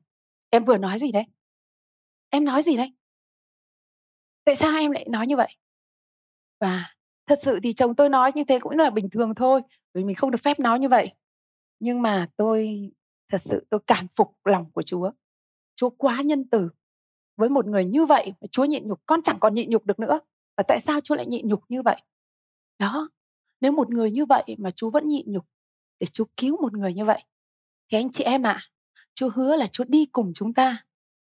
em 0.51 0.65
vừa 0.65 0.77
nói 0.77 0.99
gì 0.99 1.13
đấy? 1.13 1.25
Em 2.33 2.45
nói 2.45 2.63
gì 2.63 2.77
đấy? 2.77 2.93
Tại 4.45 4.57
sao 4.57 4.79
em 4.79 4.91
lại 4.91 5.07
nói 5.11 5.27
như 5.27 5.37
vậy? 5.37 5.57
Và 6.61 6.85
thật 7.27 7.39
sự 7.43 7.61
thì 7.63 7.73
chồng 7.73 7.95
tôi 7.95 8.09
nói 8.09 8.33
như 8.35 8.45
thế 8.45 8.59
cũng 8.59 8.79
là 8.79 8.91
bình 8.91 9.11
thường 9.11 9.35
thôi 9.35 9.61
vì 9.95 10.05
mình 10.05 10.17
không 10.17 10.31
được 10.31 10.41
phép 10.43 10.61
nói 10.61 10.79
như 10.79 10.89
vậy. 10.89 11.13
Nhưng 11.81 12.03
mà 12.03 12.27
tôi 12.37 12.91
thật 13.29 13.43
sự 13.45 13.67
tôi 13.71 13.81
cảm 13.87 14.09
phục 14.09 14.37
lòng 14.45 14.71
của 14.73 14.83
chúa. 14.83 15.11
Chúa 15.75 15.91
quá 15.91 16.23
nhân 16.25 16.49
từ. 16.51 16.69
Với 17.37 17.49
một 17.49 17.67
người 17.67 17.85
như 17.85 18.07
vậy 18.07 18.33
mà 18.41 18.47
chúa 18.51 18.65
nhịn 18.65 18.89
nhục 18.89 19.01
con 19.07 19.23
chẳng 19.23 19.39
còn 19.41 19.55
nhịn 19.55 19.71
nhục 19.71 19.87
được 19.87 19.99
nữa. 19.99 20.21
Và 20.57 20.65
tại 20.69 20.81
sao 20.81 21.01
chúa 21.01 21.15
lại 21.15 21.27
nhịn 21.27 21.49
nhục 21.49 21.65
như 21.69 21.83
vậy? 21.83 22.03
Đó 22.79 23.09
nếu 23.61 23.73
một 23.73 23.91
người 23.91 24.11
như 24.11 24.25
vậy 24.25 24.45
mà 24.59 24.71
chúa 24.71 24.91
vẫn 24.91 25.09
nhịn 25.09 25.33
nhục 25.33 25.45
để 26.01 26.07
chúa 26.07 26.25
cứu 26.37 26.63
một 26.63 26.73
người 26.73 26.95
như 26.95 27.05
vậy 27.05 27.25
thì 27.89 27.99
anh 27.99 28.13
chị 28.13 28.25
em 28.25 28.43
ạ 28.43 28.53
à, 28.53 28.69
chúa 29.15 29.31
hứa 29.35 29.57
là 29.57 29.67
chúa 29.67 29.85
đi 29.85 30.07
cùng 30.07 30.33
chúng 30.35 30.55
ta 30.55 30.85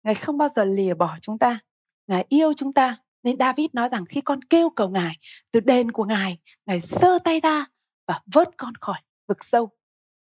ngài 0.03 0.15
không 0.15 0.37
bao 0.37 0.49
giờ 0.55 0.63
lìa 0.63 0.93
bỏ 0.93 1.17
chúng 1.21 1.39
ta 1.39 1.59
ngài 2.07 2.25
yêu 2.29 2.53
chúng 2.53 2.73
ta 2.73 2.97
nên 3.23 3.37
david 3.39 3.69
nói 3.73 3.89
rằng 3.89 4.05
khi 4.05 4.21
con 4.21 4.41
kêu 4.41 4.69
cầu 4.69 4.89
ngài 4.89 5.17
từ 5.51 5.59
đền 5.59 5.91
của 5.91 6.05
ngài 6.05 6.37
ngài 6.65 6.81
sơ 6.81 7.17
tay 7.23 7.39
ra 7.39 7.65
và 8.07 8.21
vớt 8.33 8.49
con 8.57 8.75
khỏi 8.75 8.99
vực 9.27 9.45
sâu 9.45 9.69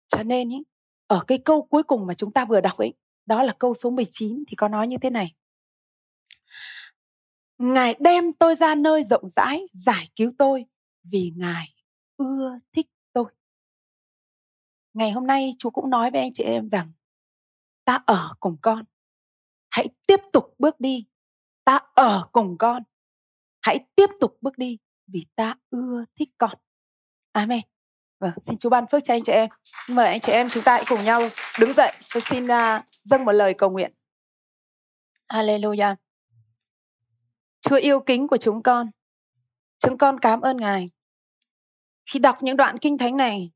cho 0.08 0.22
nên 0.22 0.48
ý, 0.48 0.62
ở 1.06 1.24
cái 1.26 1.38
câu 1.38 1.62
cuối 1.62 1.82
cùng 1.82 2.06
mà 2.06 2.14
chúng 2.14 2.32
ta 2.32 2.44
vừa 2.44 2.60
đọc 2.60 2.76
ấy 2.76 2.94
đó 3.26 3.42
là 3.42 3.52
câu 3.58 3.74
số 3.74 3.90
19 3.90 4.44
thì 4.48 4.56
có 4.56 4.68
nói 4.68 4.86
như 4.86 4.96
thế 5.00 5.10
này 5.10 5.34
Ngài 7.58 7.94
đem 8.00 8.32
tôi 8.32 8.54
ra 8.54 8.74
nơi 8.74 9.04
rộng 9.04 9.28
rãi 9.28 9.66
giải 9.72 10.08
cứu 10.16 10.32
tôi 10.38 10.64
vì 11.04 11.32
Ngài 11.36 11.74
ưa 12.16 12.58
thích 12.72 12.86
tôi. 13.12 13.24
Ngày 14.94 15.10
hôm 15.10 15.26
nay 15.26 15.54
chú 15.58 15.70
cũng 15.70 15.90
nói 15.90 16.10
với 16.10 16.20
anh 16.20 16.32
chị 16.32 16.44
em 16.44 16.68
rằng 16.68 16.92
ta 17.84 18.02
ở 18.06 18.34
cùng 18.40 18.56
con. 18.62 18.84
Hãy 19.78 19.88
tiếp 20.06 20.20
tục 20.32 20.54
bước 20.58 20.80
đi. 20.80 21.06
Ta 21.64 21.80
ở 21.94 22.28
cùng 22.32 22.58
con. 22.58 22.82
Hãy 23.60 23.78
tiếp 23.96 24.06
tục 24.20 24.38
bước 24.40 24.58
đi 24.58 24.78
vì 25.06 25.26
ta 25.34 25.54
ưa 25.70 26.04
thích 26.14 26.30
con. 26.38 26.50
Amen. 27.32 27.60
Vâng, 28.18 28.32
xin 28.46 28.58
Chúa 28.58 28.70
ban 28.70 28.86
phước 28.86 29.04
cho 29.04 29.14
anh 29.14 29.22
chị 29.22 29.32
em. 29.32 29.48
Mời 29.90 30.06
anh 30.06 30.20
chị 30.20 30.32
em 30.32 30.48
chúng 30.48 30.62
ta 30.64 30.74
hãy 30.74 30.84
cùng 30.88 31.04
nhau 31.04 31.22
đứng 31.60 31.72
dậy. 31.72 31.92
Tôi 32.14 32.22
xin 32.30 32.44
uh, 32.44 32.84
dâng 33.04 33.24
một 33.24 33.32
lời 33.32 33.54
cầu 33.58 33.70
nguyện. 33.70 33.92
Hallelujah. 35.28 35.96
Chúa 37.60 37.76
yêu 37.76 38.00
kính 38.00 38.28
của 38.28 38.36
chúng 38.36 38.62
con. 38.62 38.90
Chúng 39.78 39.98
con 39.98 40.20
cảm 40.20 40.40
ơn 40.40 40.56
Ngài. 40.56 40.90
Khi 42.10 42.18
đọc 42.18 42.42
những 42.42 42.56
đoạn 42.56 42.78
kinh 42.78 42.98
thánh 42.98 43.16
này, 43.16 43.50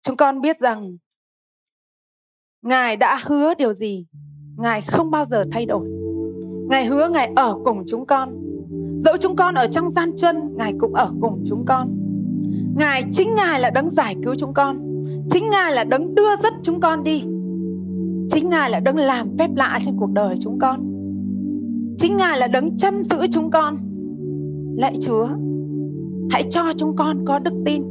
chúng 0.00 0.16
con 0.16 0.40
biết 0.40 0.58
rằng 0.58 0.96
Ngài 2.62 2.96
đã 2.96 3.20
hứa 3.24 3.54
điều 3.54 3.74
gì, 3.74 4.06
Ngài 4.60 4.80
không 4.80 5.10
bao 5.10 5.24
giờ 5.24 5.44
thay 5.52 5.66
đổi. 5.66 5.86
Ngài 6.68 6.86
hứa 6.86 7.08
Ngài 7.08 7.32
ở 7.36 7.58
cùng 7.64 7.82
chúng 7.86 8.06
con. 8.06 8.28
Dẫu 8.98 9.16
chúng 9.20 9.36
con 9.36 9.54
ở 9.54 9.66
trong 9.66 9.90
gian 9.90 10.16
chân, 10.16 10.36
Ngài 10.56 10.74
cũng 10.78 10.94
ở 10.94 11.12
cùng 11.20 11.42
chúng 11.46 11.64
con. 11.66 11.88
Ngài 12.76 13.02
chính 13.12 13.34
Ngài 13.34 13.60
là 13.60 13.70
đấng 13.70 13.90
giải 13.90 14.16
cứu 14.24 14.34
chúng 14.34 14.54
con. 14.54 15.02
Chính 15.30 15.50
Ngài 15.50 15.72
là 15.72 15.84
đấng 15.84 16.14
đưa 16.14 16.36
dắt 16.42 16.52
chúng 16.62 16.80
con 16.80 17.02
đi. 17.02 17.24
Chính 18.28 18.48
Ngài 18.48 18.70
là 18.70 18.80
đấng 18.80 18.96
làm 18.96 19.38
phép 19.38 19.50
lạ 19.56 19.78
trên 19.84 19.96
cuộc 19.98 20.12
đời 20.12 20.34
chúng 20.40 20.58
con. 20.58 20.80
Chính 21.98 22.16
Ngài 22.16 22.38
là 22.38 22.46
đấng 22.46 22.76
chăm 22.76 23.02
giữ 23.02 23.16
chúng 23.30 23.50
con. 23.50 23.76
Lạy 24.76 24.94
Chúa, 25.00 25.28
hãy 26.30 26.42
cho 26.50 26.62
chúng 26.76 26.96
con 26.96 27.24
có 27.26 27.38
đức 27.38 27.54
tin. 27.66 27.82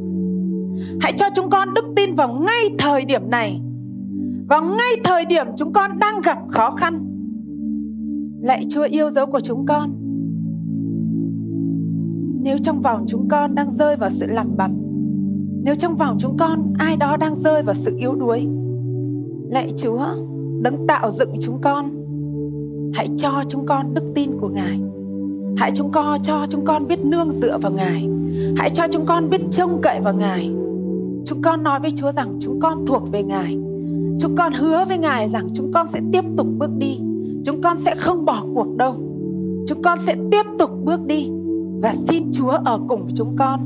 Hãy 1.02 1.14
cho 1.18 1.26
chúng 1.36 1.50
con 1.50 1.74
đức 1.74 1.86
tin 1.96 2.16
vào 2.16 2.28
ngay 2.28 2.76
thời 2.78 3.06
điểm 3.06 3.30
này. 3.30 3.62
Vào 4.50 4.64
ngay 4.64 5.02
thời 5.04 5.26
điểm 5.26 5.48
chúng 5.56 5.74
con 5.74 6.00
đang 6.00 6.22
gặp 6.22 6.38
khó 6.52 6.72
khăn. 6.72 7.06
Lạy 8.42 8.64
Chúa 8.70 8.84
yêu 8.84 9.12
dấu 9.12 9.26
của 9.26 9.40
chúng 9.40 9.66
con. 9.66 9.92
Nếu 12.44 12.58
trong 12.64 12.82
vòng 12.82 13.06
chúng 13.08 13.28
con 13.30 13.56
đang 13.56 13.72
rơi 13.72 13.96
vào 13.96 14.10
sự 14.10 14.26
lầm 14.30 14.58
bầm, 14.58 14.72
nếu 15.64 15.76
trong 15.76 15.96
vòng 15.96 16.18
chúng 16.20 16.38
con 16.40 16.74
ai 16.80 16.98
đó 16.98 17.18
đang 17.18 17.36
rơi 17.36 17.64
vào 17.64 17.76
sự 17.76 17.96
yếu 17.98 18.16
đuối, 18.16 18.48
lạy 19.50 19.70
Chúa, 19.78 20.06
đấng 20.62 20.88
tạo 20.88 21.12
dựng 21.12 21.36
chúng 21.42 21.62
con 21.62 22.00
hãy 22.94 23.10
cho 23.18 23.44
chúng 23.50 23.66
con 23.66 23.94
đức 23.94 24.04
tin 24.16 24.32
của 24.42 24.50
ngài 24.50 24.80
hãy 25.58 25.72
chúng 25.76 25.92
con 25.92 26.22
cho 26.22 26.46
chúng 26.50 26.66
con 26.66 26.88
biết 26.88 27.00
nương 27.06 27.32
dựa 27.32 27.58
vào 27.58 27.72
ngài 27.72 28.10
hãy 28.58 28.70
cho 28.70 28.84
chúng 28.92 29.06
con 29.06 29.30
biết 29.30 29.42
trông 29.52 29.80
cậy 29.82 30.00
vào 30.00 30.14
ngài 30.14 30.52
chúng 31.26 31.42
con 31.42 31.64
nói 31.64 31.80
với 31.80 31.92
chúa 31.96 32.12
rằng 32.12 32.38
chúng 32.40 32.60
con 32.62 32.86
thuộc 32.86 33.12
về 33.12 33.24
ngài 33.24 33.58
chúng 34.20 34.36
con 34.36 34.54
hứa 34.54 34.86
với 34.86 34.98
ngài 34.98 35.30
rằng 35.30 35.48
chúng 35.54 35.72
con 35.74 35.88
sẽ 35.88 36.00
tiếp 36.12 36.24
tục 36.38 36.48
bước 36.58 36.70
đi 36.78 37.00
chúng 37.46 37.62
con 37.62 37.78
sẽ 37.78 37.96
không 37.96 38.26
bỏ 38.26 38.44
cuộc 38.54 38.78
đâu 38.78 38.96
chúng 39.68 39.82
con 39.82 40.00
sẽ 40.06 40.16
tiếp 40.32 40.44
tục 40.60 40.72
bước 40.84 41.06
đi 41.06 41.30
và 41.82 41.94
xin 42.08 42.32
chúa 42.32 42.50
ở 42.50 42.80
cùng 42.88 43.04
với 43.04 43.12
chúng 43.16 43.36
con, 43.36 43.60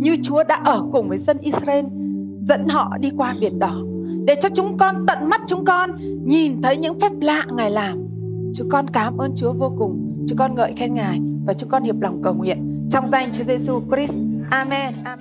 như 0.00 0.16
chúa 0.22 0.42
đã 0.42 0.60
ở 0.64 0.82
cùng 0.92 1.08
với 1.08 1.18
dân 1.18 1.38
israel, 1.38 1.84
dẫn 2.48 2.68
họ 2.68 2.96
đi 3.00 3.10
qua 3.16 3.34
biển 3.40 3.58
đỏ, 3.58 3.74
để 4.24 4.34
cho 4.40 4.48
chúng 4.54 4.78
con 4.78 5.04
tận 5.06 5.28
mắt 5.28 5.40
chúng 5.46 5.64
con 5.64 5.90
nhìn 6.24 6.62
thấy 6.62 6.76
những 6.76 7.00
phép 7.00 7.12
lạ 7.20 7.46
ngài 7.56 7.70
làm 7.70 8.10
Chúng 8.54 8.68
con 8.68 8.88
cảm 8.88 9.16
ơn 9.18 9.32
Chúa 9.36 9.52
vô 9.52 9.72
cùng. 9.78 10.24
Chúng 10.28 10.38
con 10.38 10.54
ngợi 10.54 10.72
khen 10.72 10.94
Ngài 10.94 11.20
và 11.46 11.52
chúng 11.52 11.70
con 11.70 11.82
hiệp 11.82 12.00
lòng 12.00 12.22
cầu 12.22 12.34
nguyện 12.34 12.88
trong 12.90 13.10
danh 13.10 13.28
Chúa 13.32 13.44
Giêsu 13.44 13.80
Christ. 13.90 14.14
Amen. 14.50 14.94
Amen. 15.04 15.20